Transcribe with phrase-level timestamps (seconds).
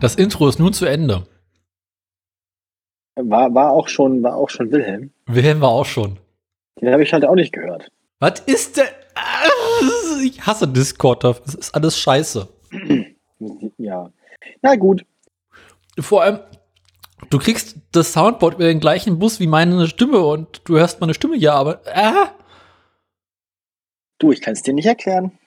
[0.00, 1.26] Das Intro ist nun zu Ende.
[3.30, 5.10] War, war, auch schon, war auch schon Wilhelm.
[5.26, 6.18] Wilhelm war auch schon.
[6.80, 7.90] Den habe ich halt auch nicht gehört.
[8.20, 8.86] Was ist denn?
[10.24, 11.24] Ich hasse Discord.
[11.24, 12.48] Das ist alles scheiße.
[13.78, 14.10] Ja.
[14.62, 15.06] Na gut.
[15.96, 16.40] Vor allem,
[17.30, 21.14] du kriegst das Soundboard über den gleichen Bus wie meine Stimme und du hörst meine
[21.14, 21.80] Stimme ja, aber.
[21.86, 22.26] Äh?
[24.18, 25.38] Du, ich kann es dir nicht erklären.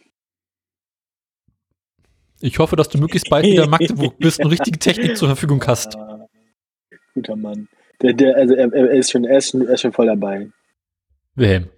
[2.39, 5.61] Ich hoffe, dass du möglichst bald wieder in Magdeburg bist und richtige Technik zur Verfügung
[5.67, 5.97] hast.
[7.13, 7.67] Guter Mann.
[8.01, 10.49] Der, der, also er, er, ist schon, er, ist schon, er ist schon voll dabei.
[11.35, 11.69] Wilhelm.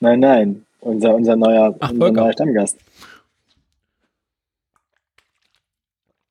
[0.00, 0.66] Nein, nein.
[0.80, 2.78] Unser, unser, neuer, Ach, unser neuer Stammgast.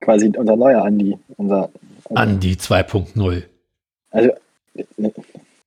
[0.01, 1.17] Quasi unser neuer Andi.
[1.37, 1.69] Unser,
[2.05, 3.43] also, Andi 2.0.
[4.11, 4.31] also
[4.97, 5.13] ne,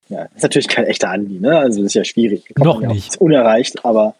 [0.09, 1.59] ja, ist natürlich kein echter Andi, ne?
[1.59, 2.47] Also das ist ja schwierig.
[2.55, 3.09] Kommt Noch ja nicht.
[3.09, 4.15] Ist unerreicht, aber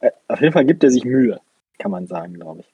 [0.00, 1.40] äh, auf jeden Fall gibt er sich Mühe,
[1.78, 2.66] kann man sagen, glaube ich.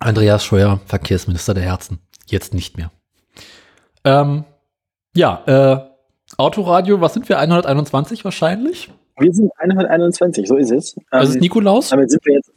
[0.00, 1.98] Andreas Scheuer, Verkehrsminister der Herzen.
[2.26, 2.90] Jetzt nicht mehr.
[4.04, 4.44] Ähm,
[5.14, 7.38] ja, äh, Autoradio, was sind wir?
[7.38, 8.90] 121 wahrscheinlich?
[9.18, 10.96] Wir sind 121, so ist es.
[11.10, 11.90] Das ist Ähm, Nikolaus?
[11.90, 12.50] Damit sind wir jetzt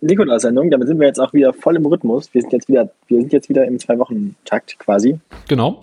[0.00, 2.32] Nikolaus-Sendung, damit sind wir jetzt auch wieder voll im Rhythmus.
[2.32, 5.18] Wir sind jetzt wieder, wir sind jetzt wieder im Zwei-Wochen-Takt quasi.
[5.48, 5.80] Genau.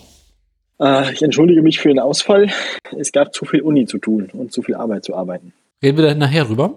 [0.79, 2.49] Äh, ich entschuldige mich für den Ausfall.
[2.97, 5.53] Es gab zu viel Uni zu tun und zu viel Arbeit zu arbeiten.
[5.81, 6.75] Reden wir da nachher rüber.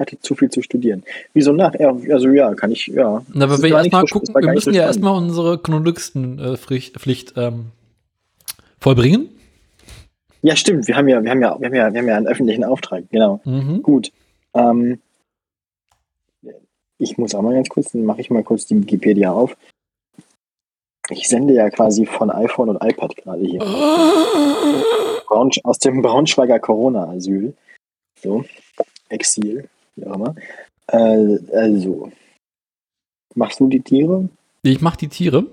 [0.00, 1.04] Hatte zu viel zu studieren.
[1.34, 1.74] Wieso nach?
[1.78, 3.22] Ja, also ja, kann ich, ja.
[3.34, 7.66] Na, aber wir erstmal so- gucken, wir müssen so ja erstmal unsere Chronolistenpflicht Pflicht, ähm,
[8.80, 9.28] vollbringen.
[10.42, 10.88] Ja, stimmt.
[10.88, 13.04] Wir haben ja, wir haben ja, wir haben ja, wir haben ja einen öffentlichen Auftrag.
[13.10, 13.40] Genau.
[13.44, 13.82] Mhm.
[13.82, 14.10] Gut.
[14.54, 15.00] Ähm,
[16.96, 19.54] ich muss auch mal ganz kurz, dann mache ich mal kurz die Wikipedia auf.
[21.10, 23.60] Ich sende ja quasi von iPhone und iPad gerade hier.
[25.28, 27.54] Aus dem Braunschweiger Corona-Asyl.
[28.22, 28.44] So,
[29.08, 30.34] Exil, wie auch immer.
[30.88, 32.10] Äh, also,
[33.34, 34.28] machst du die Tiere?
[34.62, 35.46] Ich mach die Tiere.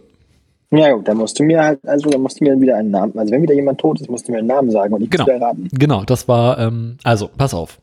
[0.71, 3.17] Ja gut, dann musst du mir halt, also dann musst du mir wieder einen Namen,
[3.17, 5.23] also wenn wieder jemand tot ist, musst du mir einen Namen sagen und ich Genau.
[5.23, 5.69] muss erraten.
[5.71, 7.79] Genau, das war, ähm, also, pass auf.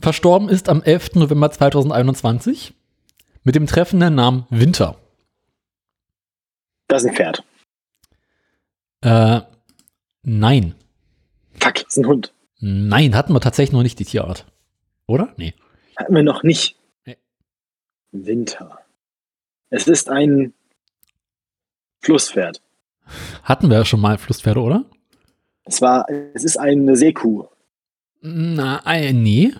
[0.00, 1.14] Verstorben ist am 11.
[1.14, 2.74] November 2021
[3.44, 4.96] mit dem treffenden Namen Winter.
[6.88, 7.44] Das ist ein Pferd.
[9.00, 9.40] Äh,
[10.22, 10.74] nein.
[11.60, 12.34] Fuck, das ist ein Hund.
[12.60, 14.44] Nein, hatten wir tatsächlich noch nicht die Tierart.
[15.06, 15.32] Oder?
[15.36, 15.54] Nee.
[15.96, 16.76] Hatten wir noch nicht.
[17.04, 17.16] Nee.
[18.12, 18.80] Winter.
[19.70, 20.52] Es ist ein
[22.00, 22.60] Flusspferd.
[23.42, 24.84] Hatten wir ja schon mal Flusspferde, oder?
[25.64, 27.46] Es war, es ist eine Seekuh.
[28.20, 29.52] Na, äh, nee.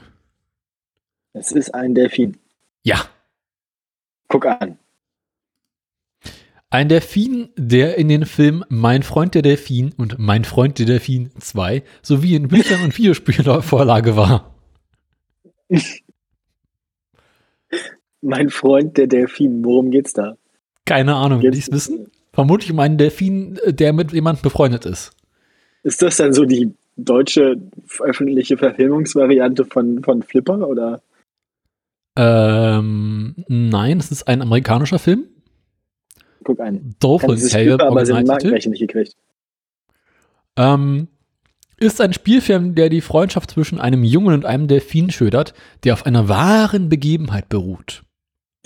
[1.33, 2.39] Es ist ein Delfin.
[2.83, 3.05] Ja.
[4.29, 4.79] Guck an.
[6.71, 11.31] Ein Delfin, der in den Filmen Mein Freund der Delfin und Mein Freund der Delfin
[11.39, 14.56] 2 sowie in Büchern und Videospielen Vorlage war.
[18.21, 19.65] Mein Freund, der Delfin.
[19.65, 20.37] Worum geht's da?
[20.85, 22.11] Keine Ahnung, will ich es wissen?
[22.33, 25.13] Vermutlich um einen Delfin, äh, der mit jemandem befreundet ist.
[25.83, 27.57] Ist das dann so die deutsche
[28.01, 31.03] öffentliche Verfilmungsvariante von, von Flipper oder?
[32.17, 35.27] Ähm, nein, es ist ein amerikanischer Film.
[36.45, 36.95] Guck an.
[37.01, 38.27] Dolphin Flipper, aber sie den.
[38.27, 39.17] Markenrechte nicht gekriegt.
[40.57, 41.09] Ähm,
[41.79, 45.55] ist ein Spielfilm, der die Freundschaft zwischen einem Jungen und einem Delfin schildert,
[45.85, 48.03] der auf einer wahren Begebenheit beruht.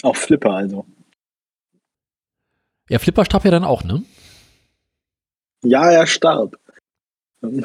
[0.03, 0.87] Auf Flipper also.
[2.89, 4.03] Ja, Flipper starb ja dann auch, ne?
[5.63, 6.59] Ja, er starb.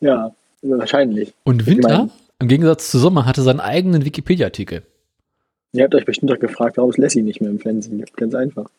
[0.00, 1.34] Ja, wahrscheinlich.
[1.42, 4.84] Und Winter, mein- im Gegensatz zu Sommer, hatte seinen eigenen Wikipedia-Artikel.
[5.72, 8.04] Ihr habt euch bestimmt doch gefragt, warum ist Lassie nicht mehr im Fernsehen?
[8.14, 8.70] Ganz einfach.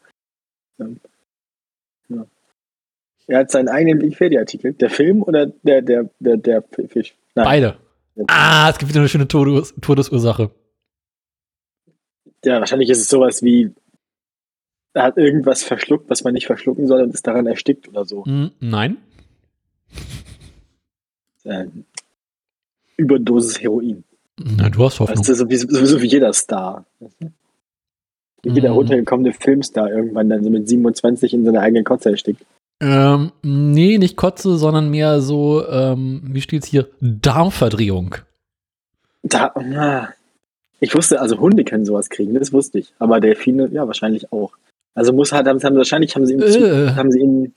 [3.30, 4.74] Er hat seinen eigenen Wikipedia-Artikel.
[4.74, 7.16] Der Film oder der, der, der, der Fisch?
[7.36, 7.46] Nein.
[7.46, 7.78] Beide.
[8.28, 10.50] Ah, es gibt wieder eine schöne Todes Todesursache.
[12.44, 13.72] Ja, wahrscheinlich ist es sowas wie,
[14.94, 18.26] er hat irgendwas verschluckt, was man nicht verschlucken soll und ist daran erstickt oder so.
[18.26, 18.98] Hm, nein.
[21.46, 21.86] Ähm,
[22.98, 24.04] Überdosis Heroin.
[24.38, 25.18] Na, du hast Hoffnung.
[25.18, 26.86] Das ist sowieso, sowieso wie jeder Star.
[27.00, 28.76] Wie jeder Mhm.
[28.76, 32.44] runtergekommene Filmstar irgendwann dann so mit 27 in seiner eigenen Kotze erstickt.
[32.82, 36.90] Ähm, nee, nicht Kotze, sondern mehr so, ähm, wie steht's hier?
[37.02, 38.16] Darmverdrehung.
[39.24, 40.14] Da, na,
[40.80, 42.94] ich wusste, also Hunde können sowas kriegen, das wusste ich.
[43.00, 44.54] Aber Delfine, ja, wahrscheinlich auch.
[44.96, 46.96] Also muss halt, haben, wahrscheinlich haben sie zu, Äh.
[46.96, 47.54] haben sie ihn.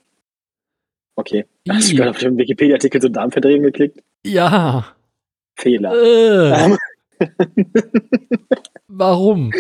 [1.14, 1.44] Okay.
[1.68, 4.02] Hast du gerade auf den Wikipedia-Artikel so Darmverdrehung geklickt?
[4.24, 4.86] Ja.
[5.56, 5.92] Fehler.
[5.94, 6.76] Äh,
[8.88, 9.52] warum?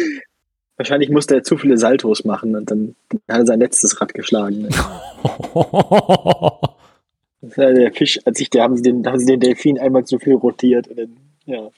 [0.76, 2.94] Wahrscheinlich musste er zu viele Saltos machen und dann
[3.28, 4.68] hat er sein letztes Rad geschlagen.
[7.56, 10.18] Ja der Fisch, als ich, da haben sie den, haben sie den Delfin einmal zu
[10.18, 11.70] viel rotiert und dann, ja.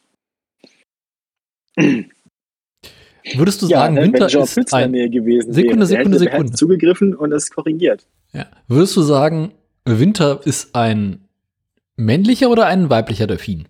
[3.34, 6.52] Würdest du ja, sagen, ne, Winter ist Pütz ein gewesen Sekunde, wäre, Sekunde, hätte, Sekunde.
[6.52, 8.06] zugegriffen und es korrigiert.
[8.32, 8.46] Ja.
[8.68, 9.52] Würdest du sagen,
[9.86, 11.24] Winter ist ein
[11.96, 13.66] männlicher oder ein weiblicher Delfin?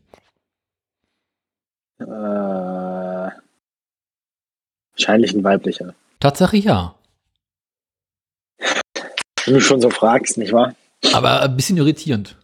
[1.99, 2.05] Äh,
[5.35, 5.95] ein weiblicher.
[6.21, 6.95] Tatsache ja.
[9.45, 10.75] Wenn du schon so fragst, nicht wahr?
[11.13, 12.37] Aber ein bisschen irritierend.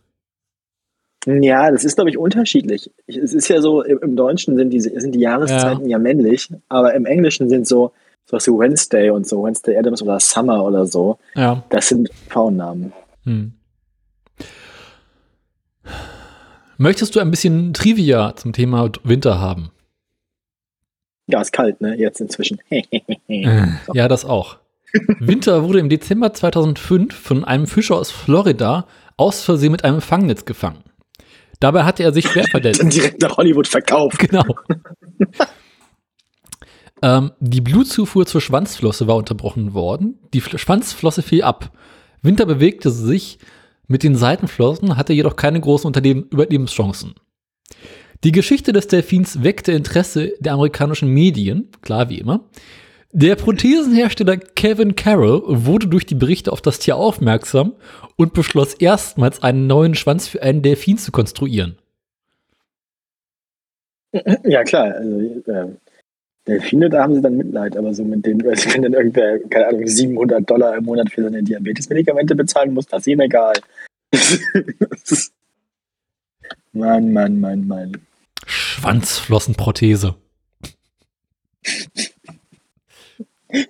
[1.27, 2.91] Ja, das ist, glaube ich, unterschiedlich.
[3.07, 5.99] Ich- Es ist ja so, im, Deutschen sind die, sind die Jahreszeiten ja.
[5.99, 7.93] männlich, aber im Englischen sind so,
[8.27, 11.63] sowas wie Wednesday und so, Wednesday Adams oder Summer oder so, Ja.
[11.71, 12.93] das sind Frauennamen.
[13.25, 13.53] Hm.
[16.79, 19.71] Möchtest du ein bisschen Trivia zum Thema Winter haben?
[21.31, 21.97] Ja, ist kalt, ne?
[21.97, 22.59] Jetzt inzwischen.
[23.95, 24.59] Ja, das auch.
[25.21, 28.87] Winter wurde im Dezember 2005 von einem Fischer aus Florida
[29.17, 30.83] aus Versehen mit einem Fangnetz gefangen.
[31.61, 32.81] Dabei hatte er sich schwer verletzt.
[32.81, 34.19] Dann direkt nach Hollywood verkauft.
[34.19, 34.45] Genau.
[37.03, 40.19] ähm, die Blutzufuhr zur Schwanzflosse war unterbrochen worden.
[40.35, 41.71] Die Fl- Schwanzflosse fiel ab.
[42.23, 43.39] Winter bewegte sich
[43.87, 47.15] mit den Seitenflossen, hatte jedoch keine großen Überlebenschancen.
[48.23, 52.45] Die Geschichte des Delfins weckte Interesse der amerikanischen Medien, klar wie immer.
[53.13, 57.73] Der Prothesenhersteller Kevin Carroll wurde durch die Berichte auf das Tier aufmerksam
[58.17, 61.79] und beschloss erstmals einen neuen Schwanz für einen Delfin zu konstruieren.
[64.45, 64.97] Ja, klar.
[64.97, 65.69] Also, äh,
[66.47, 69.87] Delfine, da haben sie dann Mitleid, aber so mit denen, wenn dann irgendwer, keine Ahnung,
[69.87, 73.55] 700 Dollar im Monat für seine Diabetesmedikamente bezahlen muss, das ist ihm egal.
[76.73, 77.93] Mann, Mann, Mann, Mann.
[78.51, 80.17] Schwanzflossenprothese.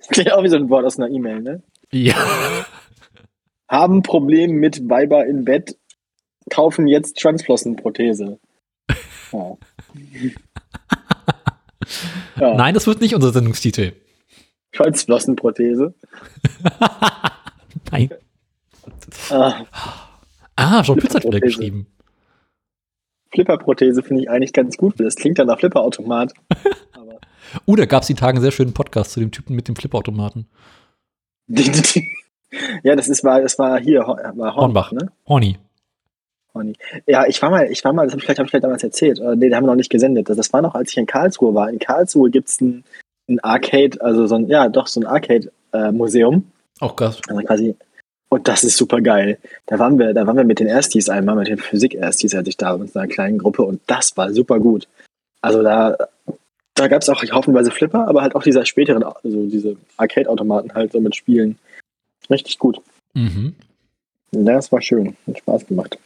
[0.09, 1.63] Klingt auch wie so ein Wort aus einer E-Mail, ne?
[1.91, 2.15] Ja.
[3.67, 5.77] Haben Problem mit Weiber in Bett,
[6.49, 8.39] kaufen jetzt Schwanzflossenprothese.
[9.33, 9.55] Ja.
[12.37, 12.53] ja.
[12.55, 13.93] Nein, das wird nicht unser Sendungstitel.
[14.73, 15.93] Schwanzflossenprothese.
[17.91, 18.09] Nein.
[19.29, 19.65] Ah,
[20.57, 21.87] Ah, Jean Pütz hat wieder geschrieben.
[23.33, 26.33] Flipperprothese finde ich eigentlich ganz gut, weil das klingt ja nach Flipperautomat.
[27.65, 29.75] Oh, da gab es die Tage einen sehr schönen Podcast zu dem Typen mit dem
[29.75, 30.47] Flipperautomaten.
[32.83, 34.91] ja, das ist, war, das war hier, Ho- war Hornbach.
[34.93, 35.11] ne?
[35.27, 35.57] Horny.
[36.53, 36.73] Horny.
[37.07, 38.83] Ja, ich war mal, ich war mal, das hab ich vielleicht, hab ich vielleicht damals
[38.83, 39.19] erzählt.
[39.19, 40.29] Oder nee, da haben wir noch nicht gesendet.
[40.29, 41.69] Das, war noch, als ich in Karlsruhe war.
[41.69, 42.83] In Karlsruhe gibt's ein,
[43.27, 46.49] ein Arcade, also so ein, ja, doch, so ein Arcade-Museum.
[46.79, 47.19] Auch krass.
[47.27, 47.75] Also quasi.
[48.33, 49.39] Und das ist super geil.
[49.65, 52.55] Da waren wir, da waren wir mit den Erstis einmal, mit den Physik-Erstis hatte ich
[52.55, 54.87] da mit einer kleinen Gruppe und das war super gut.
[55.41, 55.97] Also da,
[56.75, 60.93] da gab es auch haufenweise Flipper, aber halt auch diese späteren, also diese Arcade-Automaten halt
[60.93, 61.57] so mit Spielen.
[62.29, 62.79] Richtig gut.
[63.13, 63.53] Mhm.
[64.31, 65.17] Das war schön.
[65.27, 65.99] Hat Spaß gemacht.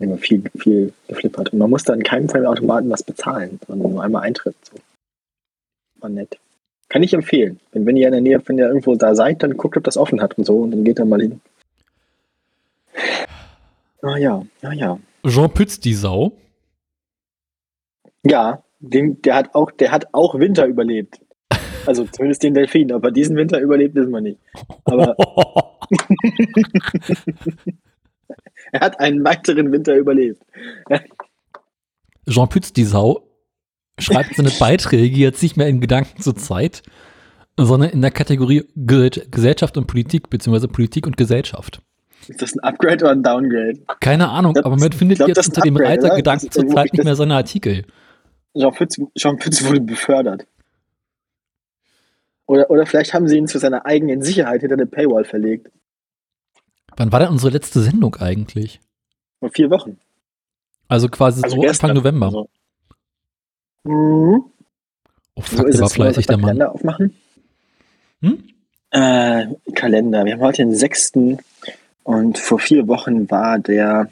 [0.00, 1.52] Immer viel, viel geflippert.
[1.52, 4.56] Und man musste in keinem Fall Automaten was bezahlen, sondern nur einmal Eintritt.
[4.64, 4.76] So.
[6.00, 6.40] War nett.
[6.90, 7.60] Kann ich empfehlen.
[7.72, 9.96] Wenn, wenn ihr in der Nähe, wenn ihr irgendwo da seid, dann guckt, ob das
[9.96, 11.40] offen hat und so und dann geht da mal hin.
[14.02, 14.98] Ah ja, ja, ja.
[15.26, 16.32] Jean Pütz, die Sau.
[18.24, 21.20] Ja, den, der hat auch, der hat auch Winter überlebt.
[21.86, 24.40] Also zumindest den Delfin, aber diesen Winter überlebt wissen wir nicht.
[24.84, 25.16] Aber
[28.72, 30.42] er hat einen weiteren Winter überlebt.
[32.28, 33.22] Jean Pütz, die Sau,
[34.00, 36.82] schreibt seine Beiträge jetzt nicht mehr in Gedanken zur Zeit,
[37.56, 41.82] sondern in der Kategorie Ge Gesellschaft und Politik, beziehungsweise Politik und Gesellschaft.
[42.28, 43.80] Ist das ein Upgrade oder ein Downgrade?
[44.00, 46.16] Keine Ahnung, Das- aber man findet glaub, jetzt unter dem Reiter oder?
[46.16, 47.84] Gedanken Das zur Zeit nicht mehr seine Artikel.
[48.56, 50.46] Jean Pütz, Jean Pütz wurde befördert.
[52.46, 55.70] Oder, oder vielleicht haben sie ihn zu seiner eigenen Sicherheit hinter eine Paywall verlegt.
[56.96, 58.80] Wann war denn unsere letzte Sendung eigentlich?
[59.38, 59.98] Vor vier Wochen.
[60.88, 61.66] Also quasi Also so.
[61.68, 62.26] Anfang November.
[62.26, 62.48] Also.
[63.84, 64.44] Mhm.
[65.34, 66.46] Oh So fuck, ist der war fleißig, der Mann.
[66.58, 67.16] Kalender aufmachen?
[68.20, 68.44] Hm?
[68.90, 70.24] Äh, Kalender.
[70.24, 71.12] Wir haben heute den 6.
[72.02, 74.10] und vor vier Wochen war der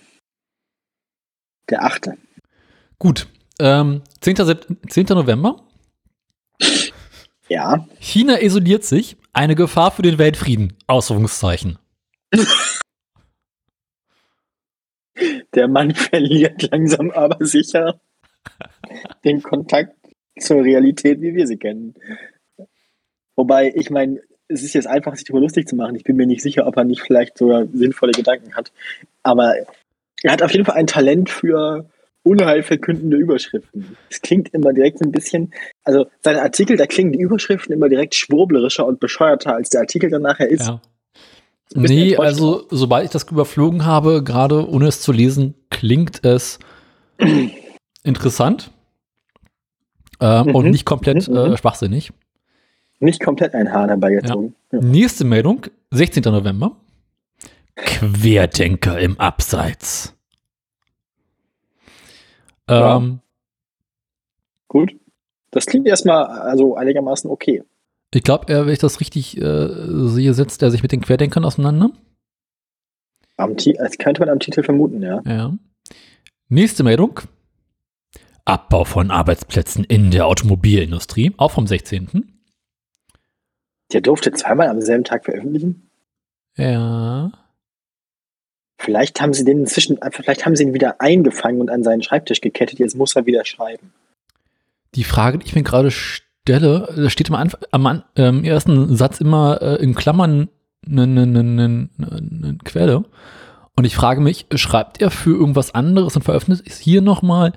[1.68, 2.10] der 8.
[2.98, 3.28] Gut.
[3.60, 4.36] Ähm, 10.
[4.36, 5.06] Sept 10.
[5.10, 5.62] November.
[7.48, 7.86] Ja.
[7.98, 9.16] China isoliert sich.
[9.32, 10.76] Eine Gefahr für den Weltfrieden.
[10.86, 11.78] Ausrufungszeichen.
[15.54, 18.00] Der Mann verliert langsam aber sicher
[19.24, 19.94] den Kontakt
[20.38, 21.94] zur Realität, wie wir sie kennen.
[23.36, 25.94] Wobei, ich meine, es ist jetzt einfach, sich darüber lustig zu machen.
[25.94, 28.72] Ich bin mir nicht sicher, ob er nicht vielleicht sogar sinnvolle Gedanken hat.
[29.22, 29.54] Aber
[30.22, 31.88] er hat auf jeden Fall ein Talent für
[32.22, 33.96] unheilverkündende Überschriften.
[34.10, 35.52] Es klingt immer direkt ein bisschen,
[35.84, 40.10] also seine Artikel, da klingen die Überschriften immer direkt schwurblerischer und bescheuerter, als der Artikel
[40.10, 40.66] dann nachher ist.
[40.66, 40.80] Ja.
[41.74, 46.58] Nee, also sobald ich das überflogen habe, gerade ohne es zu lesen, klingt es
[48.02, 48.70] interessant
[50.20, 50.54] äh, mhm.
[50.54, 51.36] und nicht komplett mhm.
[51.36, 52.12] äh, schwachsinnig.
[53.00, 54.54] Nicht komplett ein Haar dabei gezogen.
[54.72, 54.78] Ja.
[54.80, 54.84] Ja.
[54.84, 56.22] Nächste Meldung, 16.
[56.24, 56.76] November.
[57.76, 60.16] Querdenker im Abseits.
[62.68, 62.96] Ja.
[62.96, 63.20] Ähm,
[64.66, 64.94] Gut.
[65.50, 67.62] Das klingt erstmal also einigermaßen okay.
[68.12, 69.68] Ich glaube, wenn ich das richtig äh,
[70.08, 71.90] sehe, setzt er sich mit den Querdenkern auseinander.
[73.36, 75.22] Am das könnte man am Titel vermuten, ja.
[75.24, 75.54] Ja.
[76.48, 77.20] Nächste Meldung.
[78.48, 82.32] Abbau von Arbeitsplätzen in der Automobilindustrie, auch vom 16.
[83.92, 85.90] Der durfte zweimal am selben Tag veröffentlichen?
[86.56, 87.30] Ja.
[88.78, 92.40] Vielleicht haben sie den inzwischen, vielleicht haben sie ihn wieder eingefangen und an seinen Schreibtisch
[92.40, 92.78] gekettet.
[92.78, 93.92] Jetzt muss er wieder schreiben.
[94.94, 99.20] Die Frage, die ich mir gerade stelle, da steht am, Anfang, am ähm, ersten Satz
[99.20, 100.48] immer äh, in Klammern
[100.88, 101.88] eine,
[102.64, 103.04] Quelle.
[103.76, 107.52] Und ich frage mich, schreibt er für irgendwas anderes und veröffentlicht es hier nochmal?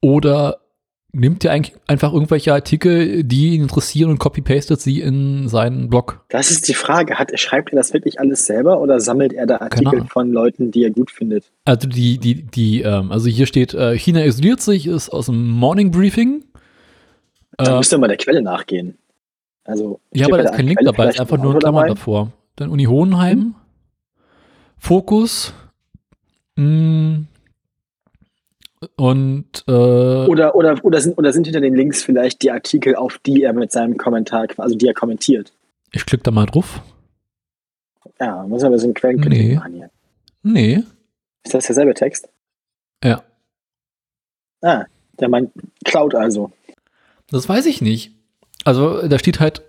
[0.00, 0.58] Oder
[1.12, 6.24] nimmt er eigentlich einfach irgendwelche Artikel, die ihn interessieren und copy-pastet sie in seinen Blog?
[6.28, 7.18] Das ist die Frage.
[7.18, 10.84] Hat, schreibt er das wirklich alles selber oder sammelt er da Artikel von Leuten, die
[10.84, 11.50] er gut findet?
[11.64, 15.50] Also die, die, die, ähm, also hier steht, äh, China isoliert sich, ist aus dem
[15.50, 16.44] Morning Briefing.
[17.56, 18.96] Da äh, müsste mal der Quelle nachgehen.
[19.64, 22.32] Also, ja, aber da ist kein Link dabei, ist einfach nur ein Klammer davor.
[22.56, 23.54] Dann Uni Hohenheim, hm?
[24.78, 25.52] Fokus,
[26.56, 27.26] mh, mm,
[28.96, 33.18] und äh, oder, oder, oder, sind, oder sind hinter den Links vielleicht die Artikel, auf
[33.18, 35.52] die er mit seinem Kommentar, also die er kommentiert?
[35.92, 36.80] Ich klicke da mal drauf.
[38.18, 39.54] Ja, muss aber so einen Quellen nee.
[39.54, 39.90] machen hier.
[40.42, 40.82] Nee.
[41.44, 42.28] Ist das derselbe Text?
[43.04, 43.22] Ja.
[44.62, 44.84] Ah,
[45.18, 45.50] der meint
[45.84, 46.50] Cloud also.
[47.30, 48.12] Das weiß ich nicht.
[48.64, 49.62] Also da steht halt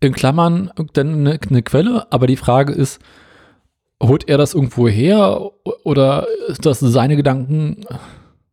[0.00, 3.00] in Klammern eine, eine Quelle, aber die Frage ist,
[4.02, 5.50] holt er das irgendwo her
[5.84, 7.86] oder ist das seine Gedanken?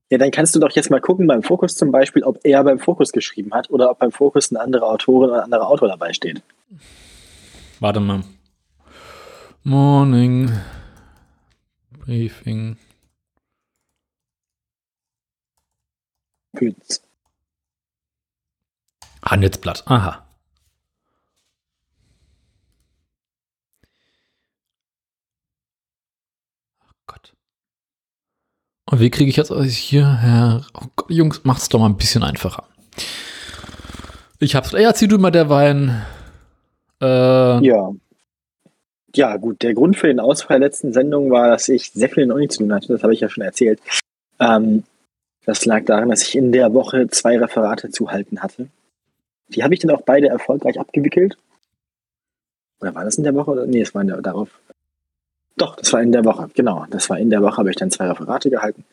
[0.09, 2.79] Ja, dann kannst du doch jetzt mal gucken beim Fokus zum Beispiel, ob er beim
[2.79, 6.13] Fokus geschrieben hat oder ob beim Fokus eine andere Autorin oder ein anderer Autor dabei
[6.13, 6.41] steht.
[7.79, 8.23] Warte mal.
[9.63, 10.51] Morning
[11.91, 12.77] Briefing.
[16.53, 17.03] Pütz.
[19.23, 20.25] Handelsblatt, aha.
[28.89, 30.65] Und wie kriege ich jetzt hier her?
[30.73, 32.63] Oh Gott, Jungs, macht's doch mal ein bisschen einfacher.
[34.39, 34.71] Ich hab's.
[34.71, 36.01] Ja, zieh du mal der Wein.
[37.01, 37.05] Äh,
[37.65, 37.91] ja.
[39.15, 39.61] Ja, gut.
[39.61, 42.47] Der Grund für den Ausfall der letzten Sendung war, dass ich sehr viel in Uni
[42.47, 42.87] zu tun hatte.
[42.87, 43.79] Das habe ich ja schon erzählt.
[44.39, 44.83] Ähm,
[45.45, 48.69] das lag daran, dass ich in der Woche zwei Referate zu halten hatte.
[49.49, 51.37] Die habe ich dann auch beide erfolgreich abgewickelt.
[52.81, 53.65] Oder war das in der Woche?
[53.67, 54.49] Nee, es war in der, darauf.
[55.57, 56.85] Doch, das war in der Woche, genau.
[56.89, 58.85] Das war in der Woche, habe ich dann zwei Referate gehalten.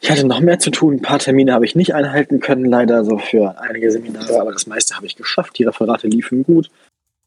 [0.00, 0.94] Ich hatte noch mehr zu tun.
[0.94, 4.66] Ein paar Termine habe ich nicht einhalten können, leider so für einige Seminare, aber das
[4.66, 5.58] meiste habe ich geschafft.
[5.58, 6.70] Die Referate liefen gut,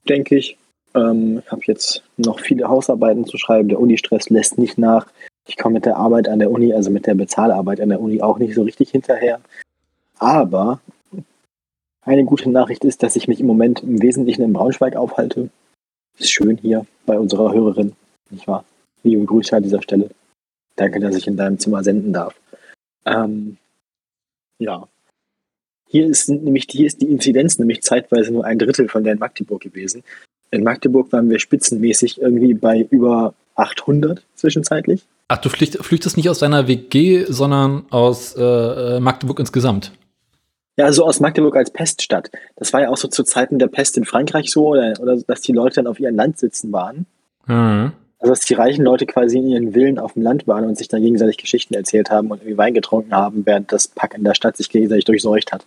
[0.08, 0.58] denke ich.
[0.96, 3.70] Ähm, ich habe jetzt noch viele Hausarbeiten zu schreiben.
[3.70, 5.08] Der Uni-Stress lässt nicht nach.
[5.48, 8.22] Ich komme mit der Arbeit an der Uni, also mit der Bezahlarbeit an der Uni
[8.22, 9.42] auch nicht so richtig hinterher.
[10.20, 10.80] Aber
[12.02, 15.50] eine gute Nachricht ist, dass ich mich im Moment im Wesentlichen in Braunschweig aufhalte.
[16.18, 17.94] Ist schön hier bei unserer Hörerin
[18.32, 18.66] nicht wahr?
[19.04, 20.10] Liebe Grüße an dieser Stelle.
[20.76, 22.36] Danke, dass ich in deinem Zimmer senden darf.
[23.06, 23.58] Ähm,
[24.60, 24.88] ja.
[25.88, 29.20] Hier ist nämlich hier ist die Inzidenz nämlich zeitweise nur ein Drittel von der in
[29.20, 30.04] Magdeburg gewesen.
[30.52, 35.06] In Magdeburg waren wir spitzenmäßig irgendwie bei über 800 zwischenzeitlich.
[35.28, 39.92] Ach, du flüchtest nicht aus deiner WG, sondern aus äh, äh, Magdeburg insgesamt.
[40.78, 42.32] Ja, also aus Magdeburg als Peststadt.
[42.56, 45.42] Das war ja auch so zu Zeiten der Pest in Frankreich so, oder, oder dass
[45.42, 47.06] die Leute dann auf ihren Landsitzen waren.
[47.46, 47.92] Mhm.
[48.20, 50.90] Also dass die reichen Leute quasi in ihren Villen auf dem Land waren und sich
[50.90, 54.36] dann gegenseitig Geschichten erzählt haben und irgendwie Wein getrunken haben, während das Pack in der
[54.36, 55.66] Stadt sich gegenseitig durchseucht hat.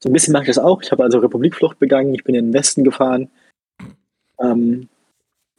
[0.00, 0.82] So ein bisschen mache ich das auch.
[0.82, 3.30] Ich habe also Republikflucht begangen, ich bin in den Westen gefahren.
[4.40, 4.88] Ähm,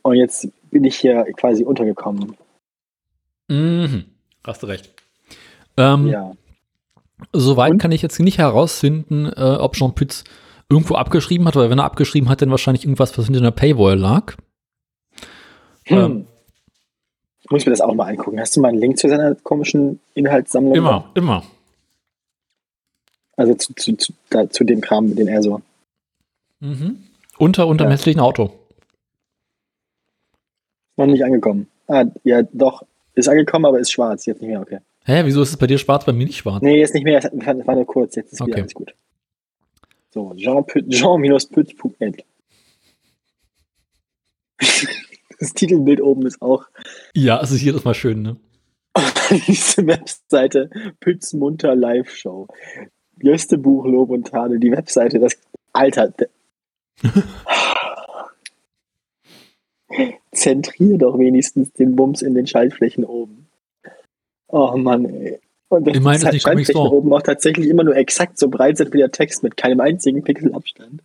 [0.01, 2.35] und jetzt bin ich hier quasi untergekommen.
[3.47, 4.05] Mhm.
[4.45, 4.91] Hast du recht.
[5.77, 6.33] Ähm, ja.
[7.31, 7.77] Soweit und?
[7.77, 10.25] kann ich jetzt nicht herausfinden, äh, ob Jean Pütz
[10.69, 13.97] irgendwo abgeschrieben hat, weil wenn er abgeschrieben hat, dann wahrscheinlich irgendwas, was hinter einer Paywall
[13.97, 14.35] lag.
[15.85, 15.97] Hm.
[15.97, 16.27] Ähm,
[17.41, 18.39] ich muss mir das auch mal angucken.
[18.39, 20.75] Hast du mal einen Link zu seiner komischen Inhaltssammlung?
[20.75, 21.43] Immer, immer.
[23.35, 25.61] Also zu, zu, zu, da, zu dem Kram, den er so.
[26.59, 27.03] Mhm.
[27.37, 27.97] Unter, unter dem Ja.
[27.97, 28.53] hässlichen Auto.
[30.95, 31.67] Noch nicht angekommen.
[31.87, 32.83] Ah, ja, doch.
[33.15, 34.25] Ist angekommen, aber ist schwarz.
[34.25, 34.79] Jetzt nicht mehr, okay.
[35.05, 36.61] Hä, wieso ist es bei dir schwarz, bei mir nicht schwarz?
[36.61, 37.17] Nee, jetzt nicht mehr.
[37.17, 37.31] Es
[37.67, 38.15] war nur kurz.
[38.15, 38.61] Jetzt ist wieder Okay.
[38.61, 38.93] alles gut.
[40.11, 42.23] So, Jean, Püt- Jean-Pütz.net.
[45.43, 46.67] Das Titelbild oben ist auch
[47.13, 48.37] Ja, es ist jedes Mal schön, ne?
[49.47, 50.69] diese Webseite
[51.01, 52.47] Pütz Munter Live Show.
[53.21, 54.57] Jöste Buch, Lob und Tadel.
[54.61, 55.37] Die Webseite, das.
[55.73, 56.13] Alter.
[60.31, 63.49] Zentrier doch wenigstens den Bums in den Schaltflächen oben.
[64.47, 65.41] Oh Mann, ey.
[65.67, 68.99] Und halt nicht Comic Schaltflächen oben auch tatsächlich immer nur exakt so breit sind wie
[68.99, 71.03] der Text mit keinem einzigen Pixel Abstand.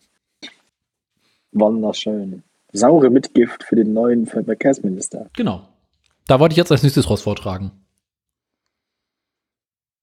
[1.51, 2.45] Wunderschön.
[2.73, 5.29] Saure Mitgift für den neuen Verkehrsminister.
[5.37, 5.67] Genau.
[6.27, 7.71] Da wollte ich jetzt als nächstes raus vortragen.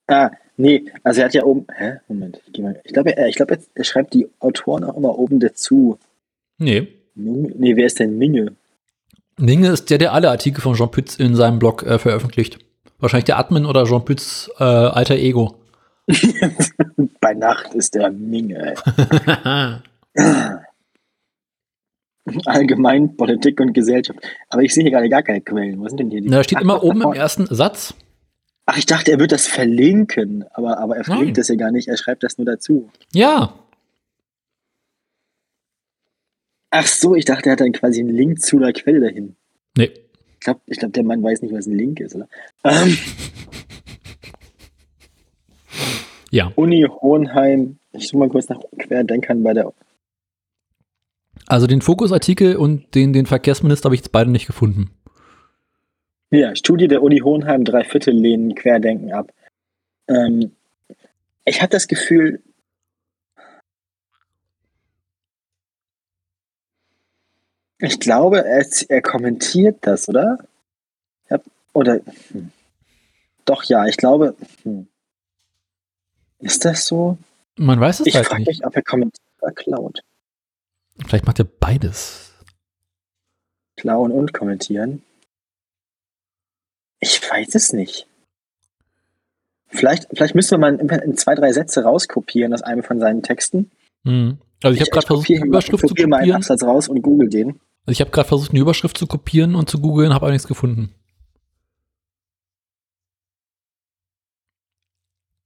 [0.07, 1.65] Ah, nee, also er hat ja oben.
[1.75, 1.97] Hä?
[2.07, 4.95] Moment, ich, geh mal, ich glaube, er, ich glaub, jetzt- er schreibt die Autoren auch
[4.97, 5.97] immer oben dazu.
[6.57, 6.87] Nee.
[7.15, 7.53] Minge?
[7.57, 8.55] Nee, wer ist denn Minge?
[9.37, 12.59] Ninge ist der, der alle Artikel von Jean Pütz in seinem Blog äh, veröffentlicht.
[12.99, 15.55] Wahrscheinlich der Admin oder Jean Pütz äh, alter Ego.
[17.19, 18.75] Bei Nacht ist der Minge.
[22.45, 24.19] Allgemein Politik und Gesellschaft.
[24.49, 25.81] Aber ich sehe hier gerade gar keine Quellen.
[25.81, 26.29] Was sind denn hier die?
[26.29, 27.93] Na, da steht Ach, immer oben im ersten Satz.
[28.65, 30.45] Ach, ich dachte, er wird das verlinken.
[30.51, 31.17] Aber, aber er Nein.
[31.17, 31.87] verlinkt das ja gar nicht.
[31.87, 32.89] Er schreibt das nur dazu.
[33.13, 33.53] Ja.
[36.71, 39.35] Ach so, ich dachte, er hat dann quasi einen Link zu einer Quelle dahin.
[39.77, 39.91] Nee.
[40.33, 42.27] Ich glaube, ich glaub, der Mann weiß nicht, was ein Link ist, oder?
[42.63, 42.97] Ähm,
[46.35, 46.51] Ja.
[46.55, 47.77] Uni Hohenheim.
[47.93, 49.71] Ich suche mal kurz nach Querdenkern bei der.
[51.47, 54.89] Also den Fokusartikel und den, den Verkehrsminister habe ich jetzt beide nicht gefunden.
[56.31, 59.31] Ja, Studie der Uni Hohenheim, drei Viertel lehnen Querdenken ab.
[60.07, 60.51] Ähm,
[61.45, 62.41] ich habe das Gefühl,
[67.79, 70.39] ich glaube, er, er kommentiert das, oder?
[71.29, 71.39] Ja,
[71.73, 71.99] oder?
[72.31, 72.51] Hm.
[73.45, 74.35] Doch, ja, ich glaube.
[74.63, 74.87] Hm.
[76.39, 77.17] Ist das so?
[77.57, 78.47] Man weiß es Ich halt frage nicht.
[78.47, 80.01] mich, ob er kommentiert oder klaut.
[81.05, 82.33] Vielleicht macht er beides.
[83.77, 85.03] Klauen und kommentieren?
[86.99, 88.07] Ich weiß es nicht.
[89.67, 93.71] Vielleicht, vielleicht müssen wir mal in, zwei, drei Sätze rauskopieren aus einem von seinen Texten.
[94.03, 94.37] Hm.
[94.63, 96.41] Also ich habe gerade versucht, eine mal- Überschrift zu kopiere mal einen kopieren.
[96.41, 97.59] Absatz raus und google den.
[97.85, 100.47] Also ich habe gerade versucht, eine Überschrift zu kopieren und zu googeln, habe aber nichts
[100.47, 100.95] gefunden.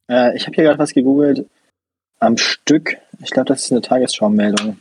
[0.10, 1.50] Äh, ich habe hier gerade was gegoogelt.
[2.20, 2.98] Am Stück.
[3.24, 4.78] Ich glaube, das ist eine Tagesschau-Meldung.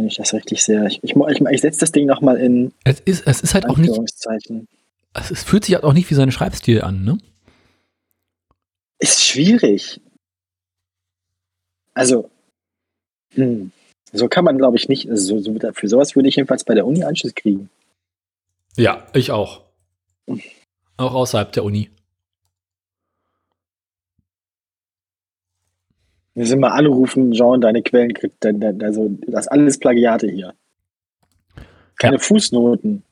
[0.00, 0.86] Wenn ich das richtig sehe.
[0.88, 3.76] Ich, ich, ich, ich setze das Ding nochmal in Es ist, es ist halt auch
[3.76, 4.66] nicht, Anführungszeichen.
[5.12, 7.18] es fühlt sich halt auch nicht wie sein Schreibstil an, ne?
[8.98, 10.00] Ist schwierig.
[11.92, 12.30] Also,
[13.34, 13.72] hm,
[14.10, 15.10] so kann man, glaube ich, nicht.
[15.10, 17.68] Also, so, so, für sowas würde ich jedenfalls bei der Uni Anschluss kriegen.
[18.76, 19.64] Ja, ich auch.
[20.96, 21.90] Auch außerhalb der Uni.
[26.40, 28.46] Wir sind mal anrufen, Jean, deine Quellen kriegt.
[28.46, 30.54] Also, das alles Plagiate hier.
[31.98, 33.02] Keine Fußnoten.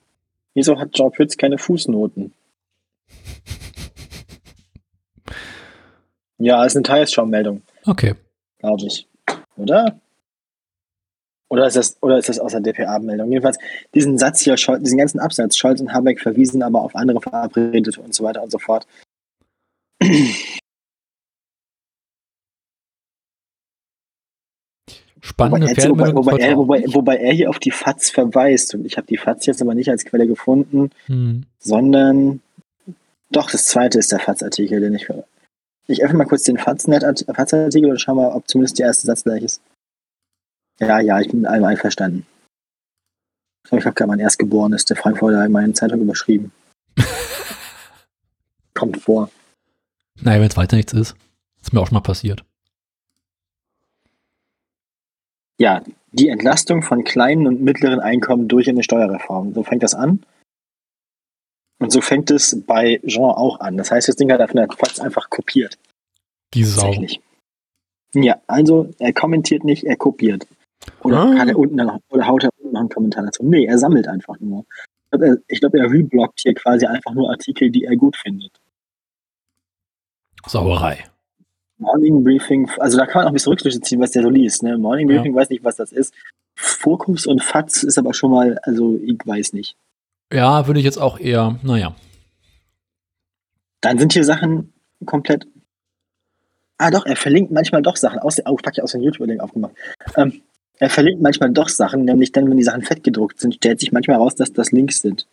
[0.55, 2.33] Wieso hat Jean Pütz keine Fußnoten?
[6.39, 8.15] Ja, ist eine Tagesschau-Meldung, Okay.
[8.61, 9.09] glaube ich.
[9.57, 9.99] Oder?
[11.49, 13.29] Oder ist das, oder ist das aus der DPA-Meldung?
[13.33, 13.59] Jedenfalls,
[13.93, 18.01] diesen Satz hier, Scholz, diesen ganzen Absatz, Scholz und Habeck verwiesen aber auf andere Verabredete
[18.01, 18.87] und so weiter und so fort.
[25.29, 26.57] Spannende Wobei, jetzt, wobei, wobei, er, 2000.
[26.57, 28.75] wobei, wobei er hier auf die FAZ verweist.
[28.75, 31.45] Und ich habe die FAZ jetzt aber nicht als Quelle gefunden, Hm.
[31.59, 32.41] sondern
[33.31, 35.07] doch, das zweite ist der FAZ-Artikel, den ich.
[35.87, 39.43] Ich öffne mal kurz den FAZ-Artikel und schau mal, ob zumindest der erste Satz gleich
[39.43, 39.61] ist.
[40.81, 42.27] Ja, ja, ich bin mit allem einverstanden.
[43.65, 46.53] Ich glaube, ich habe gerade mein Erstgeborenes der Frankfurter Allgemeinen Zeitung überschrieben.
[48.75, 49.31] Kommt vor.
[50.23, 51.17] Naja, wenn es weiter nichts ist.
[51.61, 52.45] Ist mir auch schon mal passiert.
[55.59, 59.53] Ja, die Entlastung von kleinen und mittleren Einkommen durch eine Steuerreform.
[59.55, 60.25] So fängt das an.
[61.81, 63.77] Und so fängt es bei Jean auch an.
[63.77, 65.79] Das heißt, das Ding hat er von der Quatsch einfach kopiert.
[66.55, 66.83] Die Sau.
[66.83, 67.21] Tatsächlich.
[68.15, 70.47] Ja, also er kommentiert nicht, er kopiert.
[71.03, 71.39] Oder, Ah.
[71.39, 73.45] hat er unten noch, oder haut er unten noch einen Kommentar dazu.
[73.45, 74.65] Nee, er sammelt einfach nur.
[75.11, 78.17] Ich glaube, er, ich glaub, er reblockt hier quasi einfach nur Artikel, die er gut
[78.17, 78.59] findet.
[80.47, 81.05] Sauerei.
[81.79, 84.63] Morning Briefing, also da kann man auch ein bisschen Rückschlüsse ziehen, was der so liest.
[84.63, 84.77] Ne?
[84.77, 85.17] Morning Ja.
[85.17, 86.13] Briefing weiß nicht, was das ist.
[86.57, 89.77] Fokus und Fatz ist aber schon mal, also ich weiß nicht.
[90.33, 91.95] Ja, würde ich jetzt auch eher, naja.
[93.81, 94.73] Dann sind hier Sachen
[95.07, 95.47] komplett.
[96.79, 98.19] Ah, doch, er verlinkt manchmal doch Sachen.
[98.19, 99.75] Aus, oh, fuck, ich aus dem YouTube-Link aufgemacht.
[100.17, 100.43] Ähm,
[100.79, 103.93] er verlinkt manchmal doch Sachen, nämlich dann, wenn die Sachen fett gedruckt sind, stellt sich
[103.93, 105.27] manchmal raus, dass das Links sind.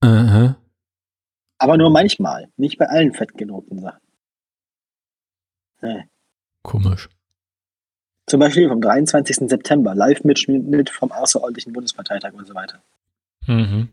[0.00, 0.56] Aha.
[1.58, 4.00] Aber nur manchmal, nicht bei allen fett gedruckten Sachen.
[5.82, 6.02] Äh.
[6.62, 7.08] Komisch.
[8.26, 9.48] Zum Beispiel vom 23.
[9.48, 12.80] September, Live-Mitschnitt vom außerordentlichen Bundesparteitag und so weiter.
[13.46, 13.88] Mhm.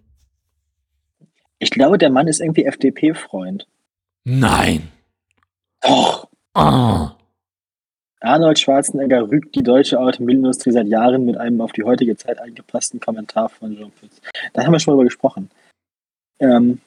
[1.60, 3.68] Ich glaube, der Mann ist irgendwie FDP-Freund.
[4.24, 4.90] Nein.
[5.82, 6.28] Doch.
[6.54, 7.16] Ah.
[8.20, 13.00] Arnold Schwarzenegger rügt die deutsche Automobilindustrie seit Jahren mit einem auf die heutige Zeit angepassten
[13.00, 14.22] Kommentar von Jean Pütz.
[14.54, 15.50] Da haben wir schon mal drüber gesprochen.
[16.40, 16.82] Ähm,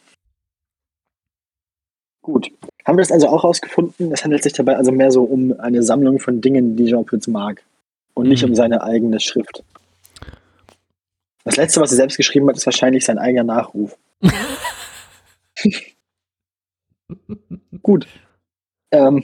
[2.22, 2.50] gut.
[2.90, 4.10] Haben wir das also auch rausgefunden?
[4.10, 7.28] Es handelt sich dabei also mehr so um eine Sammlung von Dingen, die Jean Pütz
[7.28, 7.62] mag.
[8.14, 8.48] Und nicht Mhm.
[8.48, 9.62] um seine eigene Schrift.
[11.44, 13.96] Das letzte, was er selbst geschrieben hat, ist wahrscheinlich sein eigener Nachruf.
[17.80, 18.08] Gut.
[18.90, 19.22] Ähm,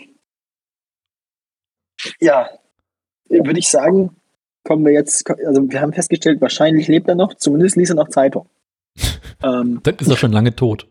[2.20, 2.48] ja,
[3.28, 4.14] würde ich sagen,
[4.62, 8.10] kommen wir jetzt, also wir haben festgestellt, wahrscheinlich lebt er noch, zumindest liest er noch
[8.10, 8.48] Zeitung.
[9.42, 10.86] ähm, Dann ist er schon lange tot.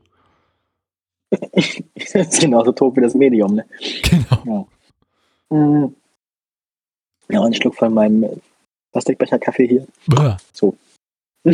[1.95, 3.65] ist genauso tot wie das Medium, ne?
[4.03, 4.67] Genau.
[5.49, 5.95] Mhm.
[7.29, 8.41] Ja, und ich schluck von meinem
[8.91, 9.87] Plastikbecher Kaffee hier.
[10.07, 10.35] Bäh.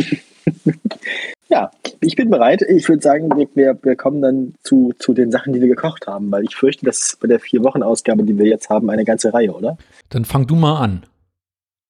[1.52, 2.62] Ja, ich bin bereit.
[2.62, 6.06] Ich würde sagen, wir, wir, wir kommen dann zu, zu den Sachen, die wir gekocht
[6.06, 9.34] haben, weil ich fürchte, das ist bei der Vier-Wochen-Ausgabe, die wir jetzt haben, eine ganze
[9.34, 9.76] Reihe, oder?
[10.08, 11.04] Dann fang du mal an.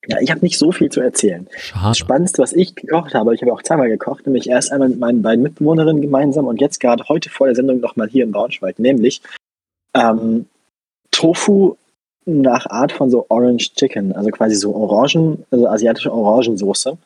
[0.09, 1.47] Ja, ich habe nicht so viel zu erzählen.
[1.53, 1.95] Das Schade.
[1.95, 5.23] Spannendste, was ich gekocht habe, ich habe auch zweimal gekocht, nämlich erst einmal mit meinen
[5.23, 9.23] beiden Mitbewohnerinnen gemeinsam und jetzt gerade heute vor der Sendung nochmal hier in Braunschweig, nämlich
[9.95, 10.47] ähm,
[11.13, 11.77] Tofu
[12.25, 16.97] nach Art von so Orange Chicken, also quasi so Orangen, also asiatische Orangensoße,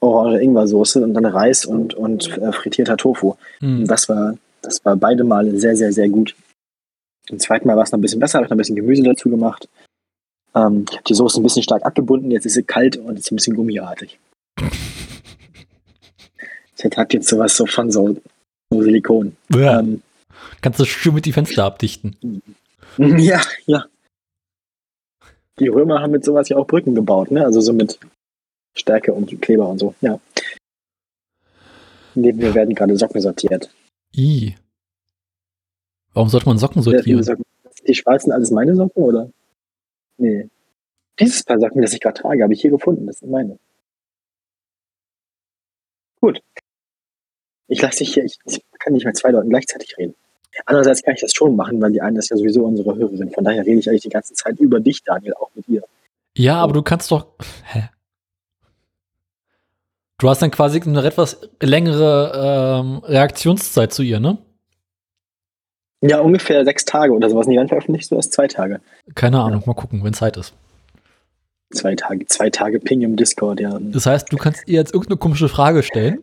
[0.00, 3.36] orange Ingwersoße und dann Reis und, und äh, frittierter Tofu.
[3.60, 3.86] Hm.
[3.86, 6.34] das war, das war beide Male sehr, sehr, sehr gut.
[7.28, 9.02] Im zweiten Mal war es noch ein bisschen besser, habe ich noch ein bisschen Gemüse
[9.02, 9.68] dazu gemacht.
[10.54, 13.30] Ähm, ich habe die Soße ein bisschen stark abgebunden, jetzt ist sie kalt und ist
[13.30, 14.18] ein bisschen gummiartig.
[16.74, 18.16] Sie hat jetzt sowas so von so,
[18.70, 19.36] so Silikon.
[19.48, 19.66] Bäh.
[19.66, 20.02] Ähm,
[20.60, 22.42] Kannst du schön mit die Fenster abdichten.
[22.98, 23.84] ja, ja.
[25.58, 27.44] Die Römer haben mit sowas ja auch Brücken gebaut, ne?
[27.44, 27.98] Also so mit
[28.74, 30.18] Stärke und Kleber und so, ja.
[32.14, 33.70] Neben mir werden gerade Socken sortiert.
[34.16, 34.54] I.
[36.12, 37.24] Warum sollte man Socken sortieren?
[37.86, 39.30] Die schwarzen alles meine Socken, oder?
[40.20, 40.48] Nee.
[41.18, 43.06] Dieses Paar Socken, das ich gerade trage, habe ich hier gefunden.
[43.06, 43.58] Das sind meine.
[46.20, 46.40] Gut.
[47.68, 50.14] Ich lasse dich hier, ich, ich kann nicht mit zwei Leuten gleichzeitig reden.
[50.66, 53.30] Andererseits kann ich das schon machen, weil die eine ist ja sowieso unsere Hörerin.
[53.30, 55.82] Von daher rede ich eigentlich die ganze Zeit über dich, Daniel, auch mit ihr.
[56.36, 57.28] Ja, aber du kannst doch.
[57.64, 57.88] Hä?
[60.18, 64.36] Du hast dann quasi eine etwas längere ähm, Reaktionszeit zu ihr, ne?
[66.02, 67.46] Ja, ungefähr sechs Tage oder sowas.
[67.46, 68.30] Nee, wann veröffentlichst du das?
[68.30, 68.80] Zwei Tage.
[69.14, 70.54] Keine Ahnung, mal gucken, wenn Zeit ist.
[71.72, 73.78] Zwei Tage, zwei Tage Ping im Discord, ja.
[73.80, 76.18] Das heißt, du kannst ihr jetzt irgendeine komische Frage stellen.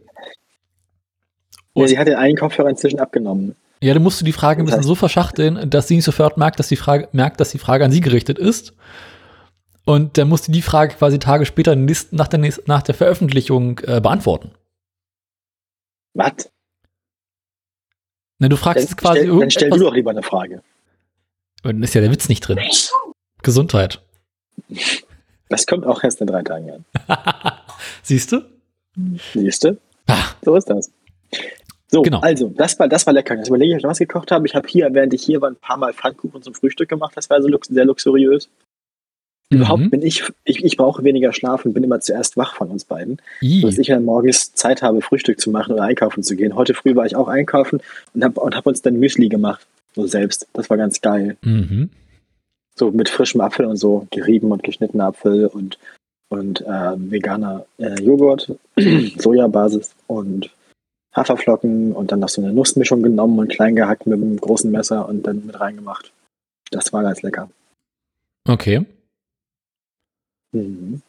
[1.75, 3.55] ja sie hat den einen Kopfhörer inzwischen abgenommen.
[3.81, 6.59] Ja, dann musst du die Frage ein bisschen so verschachteln, dass sie nicht sofort merkt,
[6.59, 8.73] dass die Frage, merkt, dass die Frage an sie gerichtet ist.
[9.85, 14.01] Und dann musst du die Frage quasi Tage später nach der, nach der Veröffentlichung äh,
[14.01, 14.51] beantworten.
[16.13, 16.51] Was?
[18.39, 20.61] Ne, du fragst Dann, jetzt quasi stell, dann stell du doch lieber eine Frage.
[21.63, 22.59] Dann ist ja der Witz nicht drin.
[23.41, 24.01] Gesundheit.
[25.49, 26.85] Das kommt auch erst in drei Tagen an.
[28.03, 28.41] Siehst du?
[29.33, 29.77] Siehst du?
[30.07, 30.91] Ah, So ist das.
[31.87, 32.19] So, Genau.
[32.19, 33.35] also, das war, das war lecker.
[33.35, 34.45] Jetzt überlege ich, ob ich noch was gekocht habe.
[34.45, 37.13] Ich habe hier, während ich hier war, ein paar Mal Pfannkuchen zum Frühstück gemacht.
[37.15, 38.49] Das war so lux sehr luxuriös.
[39.49, 39.89] Überhaupt Mhm.
[39.91, 43.21] bin ich, ich, ich brauche weniger Schlaf und bin immer zuerst wach von uns beiden.
[43.41, 43.61] I.
[43.61, 46.55] Dass ich dann morgens Zeit habe, Frühstück zu machen oder einkaufen zu gehen.
[46.55, 47.79] Heute früh war ich auch einkaufen
[48.13, 49.65] und habe und hab uns dann Müsli gemacht.
[49.95, 50.47] So selbst.
[50.53, 51.37] Das war ganz geil.
[51.41, 51.89] Mhm.
[52.75, 55.79] So mit frischem Apfel und so, gerieben und geschnittener Apfel und,
[56.29, 58.53] und äh, veganer äh, Joghurt,
[59.17, 60.51] Sojabasis und
[61.15, 65.07] Haferflocken und dann noch so eine Nussmischung genommen und klein gehackt mit einem großen Messer
[65.07, 66.11] und dann mit reingemacht.
[66.69, 67.49] Das war ganz lecker.
[68.47, 68.85] Okay.
[70.53, 71.01] Mhm.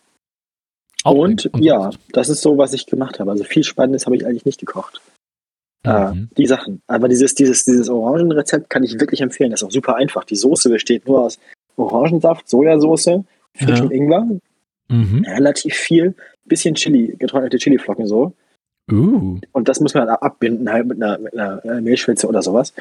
[1.04, 3.30] Und ja, das ist so, was ich gemacht habe.
[3.30, 5.00] Also viel Spannendes habe ich eigentlich nicht gekocht.
[5.84, 6.28] Äh, Mhm.
[6.36, 6.82] die Sachen.
[6.88, 9.50] Aber dieses, dieses, dieses Orangenrezept kann ich wirklich empfehlen.
[9.50, 10.24] Das ist auch super einfach.
[10.24, 11.38] Die Soße besteht nur aus
[11.76, 13.22] Orangensaft, Sojasauce,
[13.54, 13.96] frischem Ja.
[13.96, 14.28] Ingwer,
[14.88, 15.24] Mhm.
[15.24, 16.14] relativ viel,
[16.46, 18.32] bisschen Chili, getrocknete Chiliflocken so.
[18.90, 19.38] Uh.
[19.52, 22.72] Und das muss man dann abbinden halt mit einer, mit einer äh, Mehlschwitze oder sowas.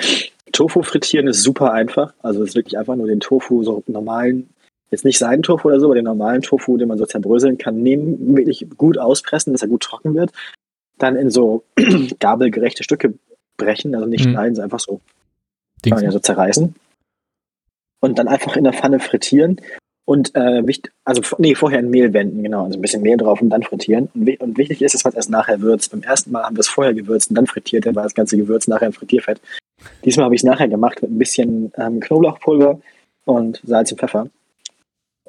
[0.54, 2.14] Tofu frittieren ist super einfach.
[2.24, 4.50] Also es ist wirklich einfach nur den Tofu, so normalen,
[4.92, 8.36] jetzt nicht Seidentofu oder so, aber den normalen Tofu, den man so zerbröseln kann, nehmen,
[8.38, 10.32] wirklich gut auspressen, dass er gut trocken wird.
[10.98, 11.64] Dann in so
[12.20, 13.14] gabelgerechte Stücke
[13.58, 14.32] brechen, also nicht Mhm.
[14.32, 15.02] schneiden, sondern einfach so,
[15.86, 16.02] Dings.
[16.02, 16.76] ja so zerreißen.
[18.00, 19.60] und dann einfach in der Pfanne frittieren
[20.06, 23.42] und äh, wichtig, also nee, vorher in Mehl wenden, genau, also ein bisschen Mehl drauf
[23.42, 24.08] und dann frittieren.
[24.14, 25.92] Und, und wichtig ist, dass man es erst nachher würzt.
[25.92, 28.38] Beim ersten Mal haben wir es vorher gewürzt und dann frittiert, dann war das ganze
[28.38, 29.42] Gewürz nachher im Frittierfett.
[30.06, 32.80] Diesmal habe ich es nachher gemacht mit ein bisschen ähm, Knoblauchpulver
[33.26, 34.30] und Salz und Pfeffer.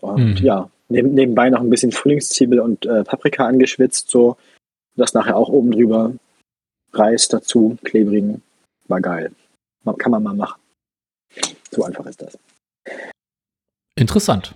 [0.00, 0.46] Und mhm.
[0.46, 4.36] ja, neben, nebenbei noch ein bisschen Frühlingszwiebel und äh, Paprika angeschwitzt, so
[4.96, 6.12] das nachher auch oben drüber.
[6.92, 8.42] Reis dazu, klebrigen.
[8.88, 9.30] War geil.
[9.98, 10.60] Kann man mal machen.
[11.70, 12.38] So einfach ist das.
[13.94, 14.54] Interessant.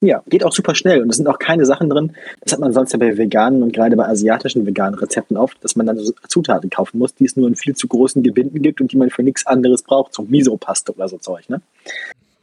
[0.00, 2.14] Ja, geht auch super schnell und es sind auch keine Sachen drin.
[2.40, 5.76] Das hat man sonst ja bei veganen und gerade bei asiatischen veganen Rezepten oft, dass
[5.76, 8.82] man dann so Zutaten kaufen muss, die es nur in viel zu großen Gebinden gibt
[8.82, 11.62] und die man für nichts anderes braucht, so Miso-Paste oder so Zeug, ne?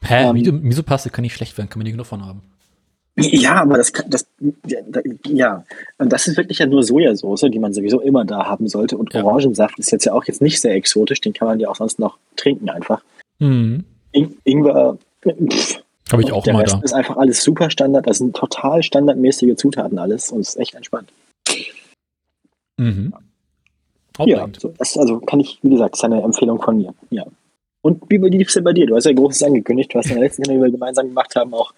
[0.02, 0.30] Hä?
[0.30, 2.42] Ähm, Miso-Paste kann nicht schlecht werden, kann man nicht genug von haben.
[3.16, 4.26] Ja, aber das kann, das,
[5.26, 5.64] ja,
[5.98, 8.96] und das ist wirklich ja nur Sojasauce, die man sowieso immer da haben sollte.
[8.96, 9.22] Und ja.
[9.22, 11.98] Orangensaft ist jetzt ja auch jetzt nicht sehr exotisch, den kann man ja auch sonst
[11.98, 13.02] noch trinken einfach.
[13.38, 13.84] Mhm.
[14.12, 14.96] In, Ingwer,
[16.10, 16.80] habe ich auch der mal Rest da.
[16.80, 20.74] ist einfach alles super Standard, das sind total standardmäßige Zutaten alles und es ist echt
[20.74, 21.12] entspannt.
[22.78, 23.12] Mhm.
[24.24, 26.94] Ja, so, das, also kann ich, wie gesagt, das ist eine Empfehlung von mir.
[27.10, 27.26] Ja.
[27.82, 28.86] Und wie lief es denn bei dir?
[28.86, 31.34] Du hast ja Großes angekündigt, du hast in der letzten Sendung, die wir gemeinsam gemacht
[31.36, 31.74] haben, auch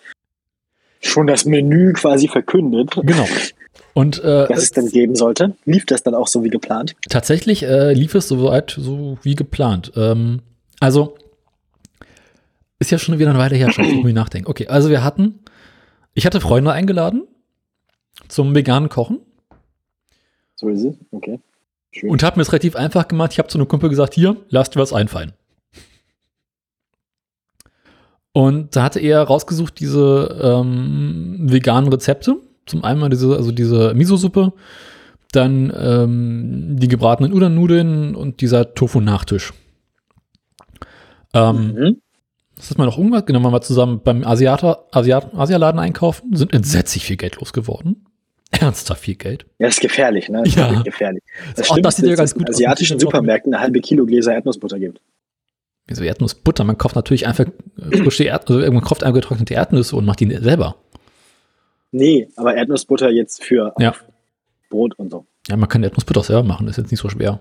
[1.00, 2.90] schon das Menü quasi verkündet.
[3.02, 3.26] Genau.
[3.94, 5.56] Und äh, was es denn geben sollte.
[5.64, 6.94] Lief das dann auch so wie geplant?
[7.08, 9.92] Tatsächlich äh, lief es soweit so wie geplant.
[9.96, 10.40] Ähm,
[10.80, 11.16] also
[12.78, 14.50] ist ja schon wieder eine Weile her, schon, ich nachdenken.
[14.50, 15.40] Okay, also wir hatten,
[16.12, 17.22] ich hatte Freunde eingeladen
[18.28, 19.20] zum veganen Kochen.
[20.56, 21.40] So ist es, okay.
[21.92, 22.10] Schön.
[22.10, 23.32] Und habe mir es relativ einfach gemacht.
[23.32, 25.32] Ich habe zu einem Kumpel gesagt, hier, lasst dir was einfallen.
[28.34, 32.36] Und da hatte er rausgesucht diese ähm, veganen Rezepte.
[32.66, 34.52] Zum einen diese, also diese Miso-Suppe,
[35.30, 39.52] dann ähm, die gebratenen Udon-Nudeln und dieser Tofu-Nachtisch.
[41.32, 41.96] Ähm, mhm.
[42.56, 47.04] Das ist mal noch irgendwas, genau, mal zusammen beim Asiater, Asiat, Asialaden einkaufen, sind entsetzlich
[47.04, 48.04] viel Geld losgeworden.
[48.50, 49.46] Ernsthaft viel Geld.
[49.60, 50.42] Ja, das ist gefährlich, ne?
[50.44, 50.72] Das ja.
[50.72, 51.22] Ist gefährlich.
[51.54, 52.56] Das auch das sieht ja ganz gut aus.
[52.56, 55.00] asiatischen Supermärkten eine halbe Kilo Gläser Erdnussbutter gibt.
[55.86, 56.64] Wieso Erdnussbutter?
[56.64, 60.20] Man kauft natürlich einfach äh, frische Erd also man kauft einfach getrocknete Erdnüsse und macht
[60.20, 60.76] die selber.
[61.92, 63.94] Nee, aber Erdnussbutter jetzt für ja.
[64.70, 65.26] Brot und so.
[65.48, 67.40] Ja, man kann Erdnussbutter auch selber machen, das ist jetzt nicht so schwer.